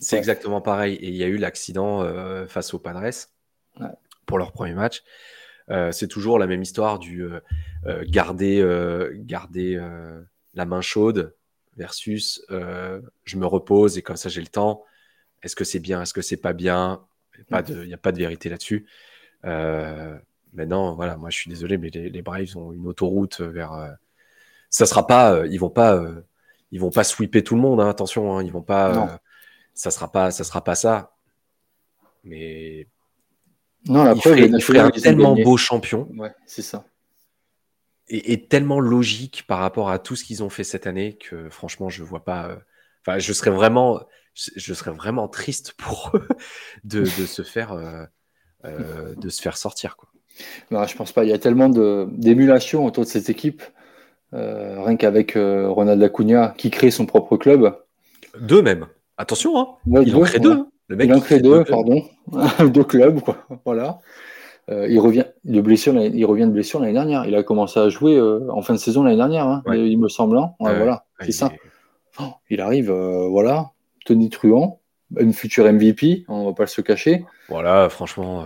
C'est 0.00 0.16
Ouais. 0.16 0.18
exactement 0.18 0.60
pareil. 0.60 0.94
Et 0.96 1.08
il 1.08 1.16
y 1.16 1.24
a 1.24 1.26
eu 1.26 1.38
l'accident 1.38 2.02
euh, 2.02 2.46
face 2.46 2.72
aux 2.74 2.78
Padres 2.78 3.02
Ouais. 3.80 3.86
pour 4.26 4.38
leur 4.38 4.52
premier 4.52 4.74
match. 4.74 5.02
Euh, 5.70 5.92
c'est 5.92 6.08
toujours 6.08 6.38
la 6.38 6.46
même 6.46 6.62
histoire 6.62 6.98
du 6.98 7.22
euh, 7.22 7.40
garder, 8.06 8.64
garder 9.16 9.76
la 10.58 10.66
main 10.66 10.82
chaude 10.82 11.34
versus 11.76 12.42
euh, 12.50 13.00
je 13.24 13.36
me 13.38 13.46
repose 13.46 13.96
et 13.98 14.02
comme 14.02 14.16
ça 14.16 14.28
j'ai 14.28 14.40
le 14.42 14.48
temps. 14.48 14.84
Est-ce 15.42 15.56
que 15.56 15.64
c'est 15.64 15.78
bien? 15.80 16.02
Est-ce 16.02 16.12
que 16.12 16.22
c'est 16.22 16.36
pas 16.36 16.52
bien? 16.52 17.06
Il 17.38 17.86
n'y 17.86 17.94
a 17.94 17.98
pas 17.98 18.12
de 18.12 18.18
vérité 18.18 18.48
là-dessus. 18.50 18.86
Euh, 19.44 20.18
maintenant, 20.52 20.94
voilà, 20.96 21.16
moi 21.16 21.30
je 21.30 21.36
suis 21.38 21.48
désolé, 21.50 21.78
mais 21.78 21.90
les, 21.90 22.10
les 22.10 22.22
Braves 22.22 22.56
ont 22.56 22.72
une 22.72 22.86
autoroute 22.88 23.40
vers. 23.40 23.72
euh, 23.72 23.90
ça 24.70 24.86
sera 24.86 25.06
pas. 25.06 25.32
euh, 25.34 25.46
ils 25.48 25.58
vont 25.60 25.70
pas. 25.70 26.02
ils 26.72 26.80
vont 26.80 26.90
pas 26.90 27.04
sweeper 27.04 27.42
tout 27.44 27.54
le 27.54 27.60
monde. 27.62 27.80
hein, 27.80 27.88
attention, 27.88 28.36
hein, 28.36 28.42
ils 28.42 28.52
vont 28.52 28.62
pas. 28.62 29.20
Ça 29.74 29.90
sera 29.92 30.10
pas. 30.10 30.30
Ça 30.32 30.42
sera 30.44 30.62
pas 30.64 30.74
ça. 30.74 31.12
Mais 32.24 32.86
Non, 33.86 34.04
la 34.04 34.14
il 34.14 34.20
preuve, 34.20 34.36
ferait, 34.36 34.48
il 34.48 34.78
un 34.80 34.90
tellement 34.90 35.32
gagné. 35.34 35.44
beau 35.44 35.56
champion 35.56 36.08
Ouais, 36.16 36.32
c'est 36.46 36.62
ça. 36.62 36.84
Et 38.10 38.46
tellement 38.48 38.80
logique 38.80 39.44
par 39.46 39.58
rapport 39.58 39.90
à 39.90 39.98
tout 39.98 40.16
ce 40.16 40.24
qu'ils 40.24 40.42
ont 40.42 40.50
fait 40.50 40.64
cette 40.64 40.86
année 40.86 41.16
que 41.18 41.48
franchement, 41.50 41.88
je 41.90 42.02
vois 42.02 42.24
pas. 42.24 42.48
euh, 42.48 42.56
Enfin, 43.06 43.18
je 43.18 43.32
serais 43.32 43.50
vraiment, 43.50 44.00
je, 44.34 44.50
je 44.56 44.74
serais 44.74 44.90
vraiment 44.90 45.28
triste 45.28 45.72
pour 45.78 46.10
eux 46.14 46.28
de, 46.84 47.00
de 47.00 47.26
se 47.26 47.42
faire, 47.42 47.72
euh, 47.72 48.04
euh, 48.64 49.14
de 49.16 49.28
se 49.28 49.40
faire 49.42 49.56
sortir. 49.56 49.96
Quoi. 49.96 50.08
Non, 50.70 50.84
je 50.86 50.96
pense 50.96 51.12
pas. 51.12 51.24
Il 51.24 51.30
y 51.30 51.32
a 51.32 51.38
tellement 51.38 51.68
d'émulation 51.68 52.84
autour 52.86 53.04
de 53.04 53.08
cette 53.08 53.30
équipe. 53.30 53.62
Rien 54.32 54.96
qu'avec 54.96 55.32
Ronald 55.36 56.02
Acuna 56.02 56.54
qui 56.58 56.70
crée 56.70 56.90
son 56.90 57.06
propre 57.06 57.36
club. 57.36 57.74
Deux 58.40 58.62
même. 58.62 58.86
Attention, 59.16 59.58
hein. 59.58 59.68
Ouais, 59.86 60.04
il 60.06 60.14
en 60.14 60.20
deux, 60.20 60.24
crée 60.24 60.38
ouais. 60.38 60.40
deux. 60.40 60.64
Le 60.88 60.96
mec, 60.96 61.08
Il 61.08 61.14
en 61.14 61.20
crée 61.20 61.40
deux, 61.40 61.64
pardon. 61.64 62.02
deux 62.72 62.84
clubs, 62.84 63.20
quoi. 63.20 63.46
Voilà. 63.64 63.98
Euh, 64.70 64.86
il 64.88 64.98
revient 65.00 65.24
de 65.44 65.60
blessure, 65.60 65.92
l'année- 65.94 66.12
il 66.14 66.24
revient 66.26 66.44
de 66.44 66.50
blessure 66.50 66.80
l'année 66.80 66.92
dernière. 66.92 67.24
Il 67.26 67.34
a 67.34 67.42
commencé 67.42 67.80
à 67.80 67.88
jouer 67.88 68.16
euh, 68.16 68.40
en 68.50 68.60
fin 68.62 68.74
de 68.74 68.78
saison 68.78 69.02
l'année 69.02 69.16
dernière, 69.16 69.46
hein, 69.46 69.62
Ouais. 69.66 69.88
il 69.88 69.98
me 69.98 70.08
semble. 70.08 70.36
hein. 70.38 70.52
Ouais, 70.60 70.76
voilà, 70.76 71.04
c'est 71.20 71.28
il 71.28 71.32
ça. 71.32 71.46
est- 71.46 71.60
Oh, 72.20 72.32
il 72.50 72.60
arrive, 72.60 72.90
euh, 72.90 73.28
voilà, 73.28 73.70
Tony 74.04 74.28
Truant. 74.28 74.80
une 75.18 75.32
future 75.32 75.64
MVP, 75.64 76.24
on 76.28 76.44
va 76.46 76.52
pas 76.52 76.66
se 76.66 76.82
cacher. 76.82 77.24
Voilà, 77.48 77.88
franchement. 77.88 78.44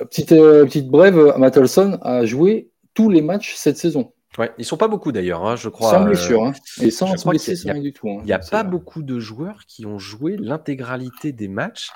petite, 0.00 0.30
petite 0.30 0.88
brève, 0.88 1.34
Matt 1.38 1.56
Olson 1.56 1.98
a 2.02 2.24
joué 2.24 2.70
tous 2.94 3.10
les 3.10 3.22
matchs 3.22 3.54
cette 3.54 3.76
saison. 3.76 4.12
Ouais, 4.38 4.52
ils 4.58 4.64
sont 4.64 4.76
pas 4.76 4.88
beaucoup 4.88 5.12
d'ailleurs, 5.12 5.44
hein, 5.46 5.54
je 5.56 5.68
crois. 5.68 5.90
Sans 5.90 6.04
blessure, 6.04 6.42
hein. 6.44 6.52
et 6.80 6.90
sans 6.90 7.06
blessure, 7.06 7.56
sans 7.56 7.72
rien 7.72 7.80
du 7.80 7.92
tout. 7.92 8.08
Hein. 8.10 8.18
Il 8.20 8.26
n'y 8.26 8.32
a 8.32 8.40
pas 8.40 8.64
beaucoup 8.64 9.02
de 9.02 9.20
joueurs 9.20 9.64
qui 9.66 9.86
ont 9.86 9.98
joué 9.98 10.36
l'intégralité 10.36 11.32
des 11.32 11.48
matchs. 11.48 11.90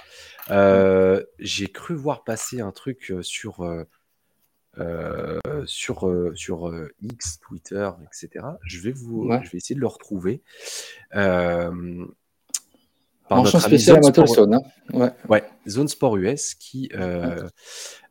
Euh, 0.51 1.25
j'ai 1.39 1.67
cru 1.67 1.95
voir 1.95 2.25
passer 2.25 2.61
un 2.61 2.71
truc 2.71 3.11
euh, 3.11 3.23
sur 3.23 3.65
euh, 3.65 3.85
sur 5.67 6.09
sur 6.35 6.73
X, 7.03 7.41
Twitter, 7.41 7.91
etc. 8.07 8.45
Je 8.65 8.81
vais 8.81 8.93
vous, 8.93 9.29
je 9.43 9.51
vais 9.51 9.59
essayer 9.59 9.75
de 9.75 9.81
le 9.81 9.89
retrouver. 9.89 10.43
par 11.11 11.73
Mention 13.31 13.59
spéciale 13.59 13.99
à 13.99 14.03
Sport... 14.03 14.49
hein. 14.53 14.61
ouais. 14.93 15.11
ouais. 15.29 15.45
Zone 15.67 15.89
Sport 15.89 16.17
US 16.19 16.55
qui 16.55 16.89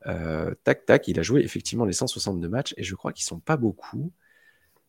euh, 0.07 0.53
tac, 0.63 0.85
tac, 0.85 1.07
il 1.07 1.19
a 1.19 1.23
joué 1.23 1.41
effectivement 1.41 1.85
les 1.85 1.93
162 1.93 2.47
matchs 2.47 2.73
et 2.77 2.83
je 2.83 2.95
crois 2.95 3.11
qu'ils 3.11 3.25
sont 3.25 3.39
pas 3.39 3.57
beaucoup. 3.57 4.11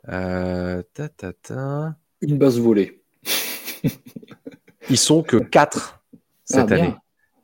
Euh, 0.08 0.82
ta, 0.94 1.08
ta, 1.08 1.32
ta. 1.32 1.96
Une 2.20 2.38
base 2.38 2.58
volée. 2.58 3.02
Ils 4.90 4.98
sont 4.98 5.22
que 5.22 5.36
4 5.36 6.02
cette 6.44 6.72
ah, 6.72 6.74
année. 6.74 6.94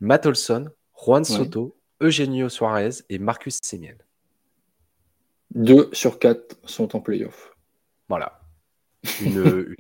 Matt 0.01 0.27
Olson, 0.27 0.71
Juan 1.05 1.25
Soto, 1.25 1.77
Eugenio 2.01 2.49
Suarez 2.49 3.03
et 3.11 3.19
Marcus 3.19 3.59
Semien. 3.63 3.97
2 5.55 5.91
sur 5.93 6.19
4 6.19 6.57
sont 6.65 6.97
en 6.97 7.01
playoff. 7.01 7.55
Voilà. 8.09 8.41
Une, 9.21 9.77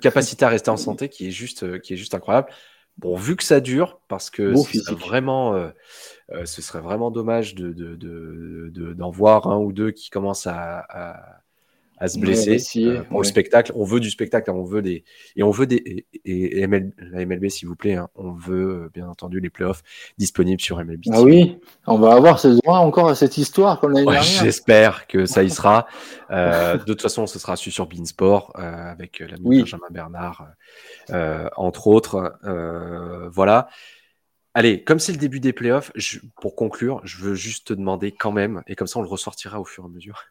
capacité 0.00 0.44
à 0.44 0.48
rester 0.48 0.70
en 0.70 0.76
santé 0.76 1.08
qui 1.08 1.26
est 1.28 1.32
juste, 1.32 1.80
qui 1.80 1.94
est 1.94 1.96
juste 1.96 2.14
incroyable. 2.14 2.48
Bon, 2.98 3.16
vu 3.16 3.36
que 3.36 3.42
ça 3.42 3.60
dure, 3.60 4.00
parce 4.08 4.30
que 4.30 4.54
c'est 4.54 4.94
vraiment, 4.94 5.54
euh, 5.54 5.70
euh, 6.32 6.46
ce 6.46 6.62
serait 6.62 6.80
vraiment 6.80 7.10
dommage 7.10 7.54
de, 7.54 7.72
d'en 8.94 9.10
voir 9.10 9.48
un 9.48 9.58
ou 9.58 9.72
deux 9.72 9.90
qui 9.90 10.10
commencent 10.10 10.46
à, 10.46 10.78
à 10.88 11.43
se 12.08 12.18
blesser 12.18 12.58
euh, 12.86 13.02
pour 13.04 13.20
le 13.20 13.26
spectacle. 13.26 13.72
On 13.74 13.84
veut 13.84 14.00
du 14.00 14.10
spectacle, 14.10 14.50
hein, 14.50 14.54
on 14.56 14.64
veut 14.64 14.82
des 14.82 15.04
et 15.36 15.42
on 15.42 15.50
veut 15.50 15.66
des 15.66 16.06
et, 16.24 16.60
la 16.60 17.26
MLB 17.26 17.48
s'il 17.48 17.68
vous 17.68 17.76
plaît, 17.76 17.94
hein, 17.94 18.08
on 18.14 18.32
veut 18.32 18.84
euh, 18.84 18.90
bien 18.92 19.08
entendu 19.08 19.40
les 19.40 19.50
playoffs 19.50 19.82
disponibles 20.18 20.60
sur 20.60 20.78
MLB. 20.78 21.02
Ah 21.12 21.22
oui, 21.22 21.58
on 21.86 21.98
va 21.98 22.14
avoir 22.14 22.38
ce 22.38 22.48
droit 22.48 22.78
encore 22.78 23.08
à 23.08 23.14
cette 23.14 23.38
histoire 23.38 23.80
comme 23.80 23.92
l'année 23.92 24.06
dernière. 24.06 24.44
J'espère 24.44 25.06
que 25.06 25.26
ça 25.26 25.42
y 25.42 25.50
sera. 25.50 25.86
Euh, 26.30 26.78
de 26.78 26.84
toute 26.84 27.02
façon, 27.02 27.26
ce 27.26 27.38
sera 27.38 27.54
su 27.54 27.70
sur 27.70 27.86
Beansport 27.86 28.52
avec 28.56 29.20
l'ami 29.20 29.60
Benjamin 29.60 29.86
Bernard, 29.90 30.48
entre 31.54 31.86
autres. 31.86 32.32
voilà. 33.32 33.68
Allez, 34.54 34.82
comme 34.82 34.98
c'est 34.98 35.12
le 35.12 35.18
début 35.18 35.38
des 35.38 35.52
playoffs, 35.52 35.92
pour 36.40 36.56
conclure, 36.56 37.00
je 37.04 37.18
veux 37.18 37.34
juste 37.34 37.68
te 37.68 37.74
demander 37.74 38.10
quand 38.10 38.32
même, 38.32 38.62
et 38.66 38.74
comme 38.74 38.86
ça 38.86 38.98
on 38.98 39.02
le 39.02 39.08
ressortira 39.08 39.60
au 39.60 39.64
fur 39.64 39.84
et 39.84 39.86
à 39.86 39.90
mesure. 39.90 40.24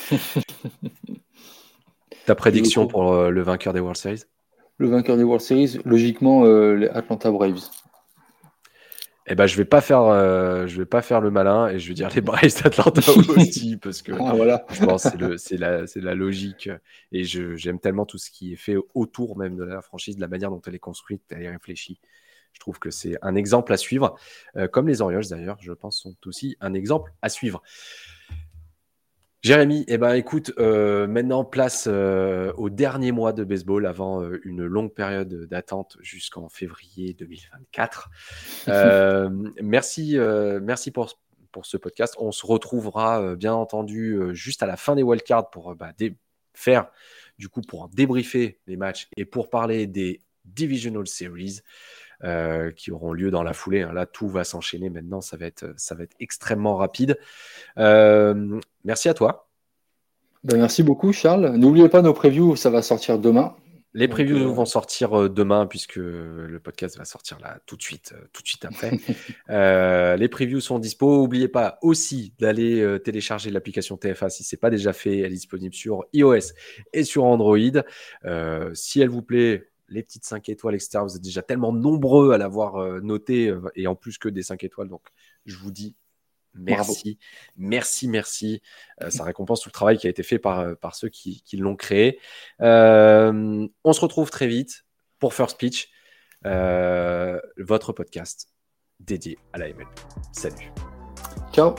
Ta 2.26 2.34
prédiction 2.34 2.86
pour 2.86 3.12
euh, 3.12 3.30
le 3.30 3.42
vainqueur 3.42 3.72
des 3.72 3.80
World 3.80 3.96
Series? 3.96 4.22
Le 4.78 4.88
vainqueur 4.88 5.16
des 5.16 5.24
World 5.24 5.42
Series, 5.42 5.78
logiquement, 5.84 6.44
euh, 6.44 6.74
les 6.74 6.88
Atlanta 6.88 7.30
Braves. 7.30 7.62
Eh 9.28 9.36
ben, 9.36 9.46
je 9.46 9.56
vais 9.56 9.64
pas 9.64 9.80
faire, 9.80 10.02
euh, 10.02 10.66
je 10.66 10.78
vais 10.78 10.86
pas 10.86 11.00
faire 11.00 11.20
le 11.20 11.30
malin 11.30 11.68
et 11.68 11.78
je 11.78 11.88
vais 11.88 11.94
dire 11.94 12.10
les 12.12 12.20
Braves 12.20 12.62
d'Atlanta 12.62 13.00
aussi 13.36 13.76
parce 13.76 14.02
que 14.02 14.10
ah, 14.12 14.32
voilà. 14.34 14.66
je 14.72 14.84
pense 14.84 15.08
que 15.10 15.36
c'est 15.36 15.56
la, 15.56 15.84
la, 15.94 16.14
logique 16.16 16.68
et 17.12 17.22
j'aime 17.22 17.78
tellement 17.78 18.04
tout 18.04 18.18
ce 18.18 18.32
qui 18.32 18.52
est 18.52 18.56
fait 18.56 18.74
autour 18.94 19.38
même 19.38 19.56
de 19.56 19.62
la 19.62 19.80
franchise, 19.80 20.16
de 20.16 20.20
la 20.20 20.26
manière 20.26 20.50
dont 20.50 20.60
elle 20.66 20.74
est 20.74 20.80
construite, 20.80 21.22
elle 21.30 21.42
est 21.42 21.50
réfléchie. 21.50 22.00
Je 22.52 22.58
trouve 22.58 22.80
que 22.80 22.90
c'est 22.90 23.16
un 23.22 23.36
exemple 23.36 23.72
à 23.72 23.76
suivre, 23.76 24.16
comme 24.72 24.88
les 24.88 25.00
Orioles 25.00 25.28
d'ailleurs, 25.30 25.56
je 25.60 25.72
pense, 25.72 26.00
sont 26.00 26.16
aussi 26.26 26.56
un 26.60 26.74
exemple 26.74 27.12
à 27.22 27.28
suivre. 27.28 27.62
Jérémy, 29.42 29.84
eh 29.88 29.98
ben, 29.98 30.14
écoute, 30.14 30.52
euh, 30.58 31.08
maintenant 31.08 31.44
place 31.44 31.88
euh, 31.90 32.52
au 32.56 32.70
dernier 32.70 33.10
mois 33.10 33.32
de 33.32 33.42
baseball 33.42 33.86
avant 33.86 34.22
euh, 34.22 34.40
une 34.44 34.64
longue 34.64 34.94
période 34.94 35.48
d'attente 35.48 35.96
jusqu'en 36.00 36.48
février 36.48 37.12
2024. 37.14 38.08
merci, 39.60 40.16
merci 40.62 40.92
pour, 40.92 41.18
pour 41.50 41.66
ce 41.66 41.76
podcast. 41.76 42.14
On 42.18 42.30
se 42.30 42.46
retrouvera 42.46 43.34
bien 43.34 43.52
entendu 43.52 44.16
juste 44.30 44.62
à 44.62 44.66
la 44.66 44.76
fin 44.76 44.94
des 44.94 45.02
wildcards 45.02 45.50
pour 45.50 45.74
bah, 45.74 45.92
faire 46.54 46.86
du 47.36 47.48
coup 47.48 47.62
pour 47.62 47.88
débriefer 47.88 48.60
les 48.68 48.76
matchs 48.76 49.08
et 49.16 49.24
pour 49.24 49.50
parler 49.50 49.88
des 49.88 50.20
divisional 50.44 51.06
series. 51.08 51.62
Euh, 52.24 52.70
qui 52.70 52.92
auront 52.92 53.12
lieu 53.12 53.32
dans 53.32 53.42
la 53.42 53.52
foulée. 53.52 53.82
Hein. 53.82 53.92
Là, 53.92 54.06
tout 54.06 54.28
va 54.28 54.44
s'enchaîner 54.44 54.90
maintenant, 54.90 55.20
ça 55.20 55.36
va 55.36 55.46
être, 55.46 55.74
ça 55.76 55.96
va 55.96 56.04
être 56.04 56.14
extrêmement 56.20 56.76
rapide. 56.76 57.18
Euh, 57.78 58.60
merci 58.84 59.08
à 59.08 59.14
toi. 59.14 59.48
Ben, 60.44 60.56
merci 60.56 60.84
beaucoup, 60.84 61.12
Charles. 61.12 61.56
N'oubliez 61.56 61.88
pas 61.88 62.00
nos 62.00 62.14
previews, 62.14 62.54
ça 62.54 62.70
va 62.70 62.80
sortir 62.80 63.18
demain. 63.18 63.56
Les 63.92 64.06
previews 64.06 64.36
euh, 64.36 64.52
vont 64.52 64.64
sortir 64.66 65.30
demain 65.30 65.66
puisque 65.66 65.96
le 65.96 66.60
podcast 66.62 66.96
va 66.96 67.04
sortir 67.04 67.40
là 67.40 67.58
tout 67.66 67.76
de 67.76 67.82
suite, 67.82 68.14
tout 68.32 68.42
de 68.42 68.46
suite 68.46 68.64
après. 68.64 68.92
les 70.16 70.28
previews 70.28 70.60
sont 70.60 70.78
dispo. 70.78 71.22
N'oubliez 71.22 71.48
pas 71.48 71.78
aussi 71.82 72.34
d'aller 72.38 72.98
télécharger 73.04 73.50
l'application 73.50 73.96
TFA 73.96 74.30
si 74.30 74.44
ce 74.44 74.54
n'est 74.54 74.60
pas 74.60 74.70
déjà 74.70 74.92
fait. 74.92 75.18
Elle 75.18 75.26
est 75.26 75.30
disponible 75.30 75.74
sur 75.74 76.04
iOS 76.12 76.52
et 76.92 77.02
sur 77.02 77.24
Android. 77.24 77.82
si 78.74 79.00
elle 79.00 79.08
vous 79.08 79.22
plaît, 79.22 79.71
les 79.92 80.02
petites 80.02 80.24
5 80.24 80.48
étoiles, 80.48 80.74
etc. 80.74 80.98
Vous 81.02 81.16
êtes 81.16 81.22
déjà 81.22 81.42
tellement 81.42 81.72
nombreux 81.72 82.32
à 82.32 82.38
l'avoir 82.38 82.76
euh, 82.76 83.00
noté 83.00 83.48
euh, 83.48 83.60
et 83.74 83.86
en 83.86 83.94
plus 83.94 84.18
que 84.18 84.28
des 84.28 84.42
5 84.42 84.64
étoiles. 84.64 84.88
Donc, 84.88 85.02
je 85.46 85.56
vous 85.56 85.70
dis 85.70 85.94
merci, 86.54 87.18
merci, 87.56 88.08
merci. 88.08 88.62
Euh, 89.02 89.10
ça 89.10 89.24
récompense 89.24 89.60
tout 89.60 89.68
le 89.68 89.72
travail 89.72 89.98
qui 89.98 90.06
a 90.06 90.10
été 90.10 90.22
fait 90.22 90.38
par, 90.38 90.76
par 90.78 90.94
ceux 90.94 91.08
qui, 91.08 91.42
l'ont 91.54 91.76
créé. 91.76 92.18
on 92.60 93.68
se 93.92 94.00
retrouve 94.00 94.30
très 94.30 94.46
vite 94.46 94.84
pour 95.18 95.34
First 95.34 95.58
Pitch, 95.58 95.90
votre 96.44 97.92
podcast 97.92 98.48
dédié 99.00 99.38
à 99.52 99.58
la 99.58 99.68
MLB. 99.68 99.88
Salut. 100.32 100.72
Ciao. 101.52 101.74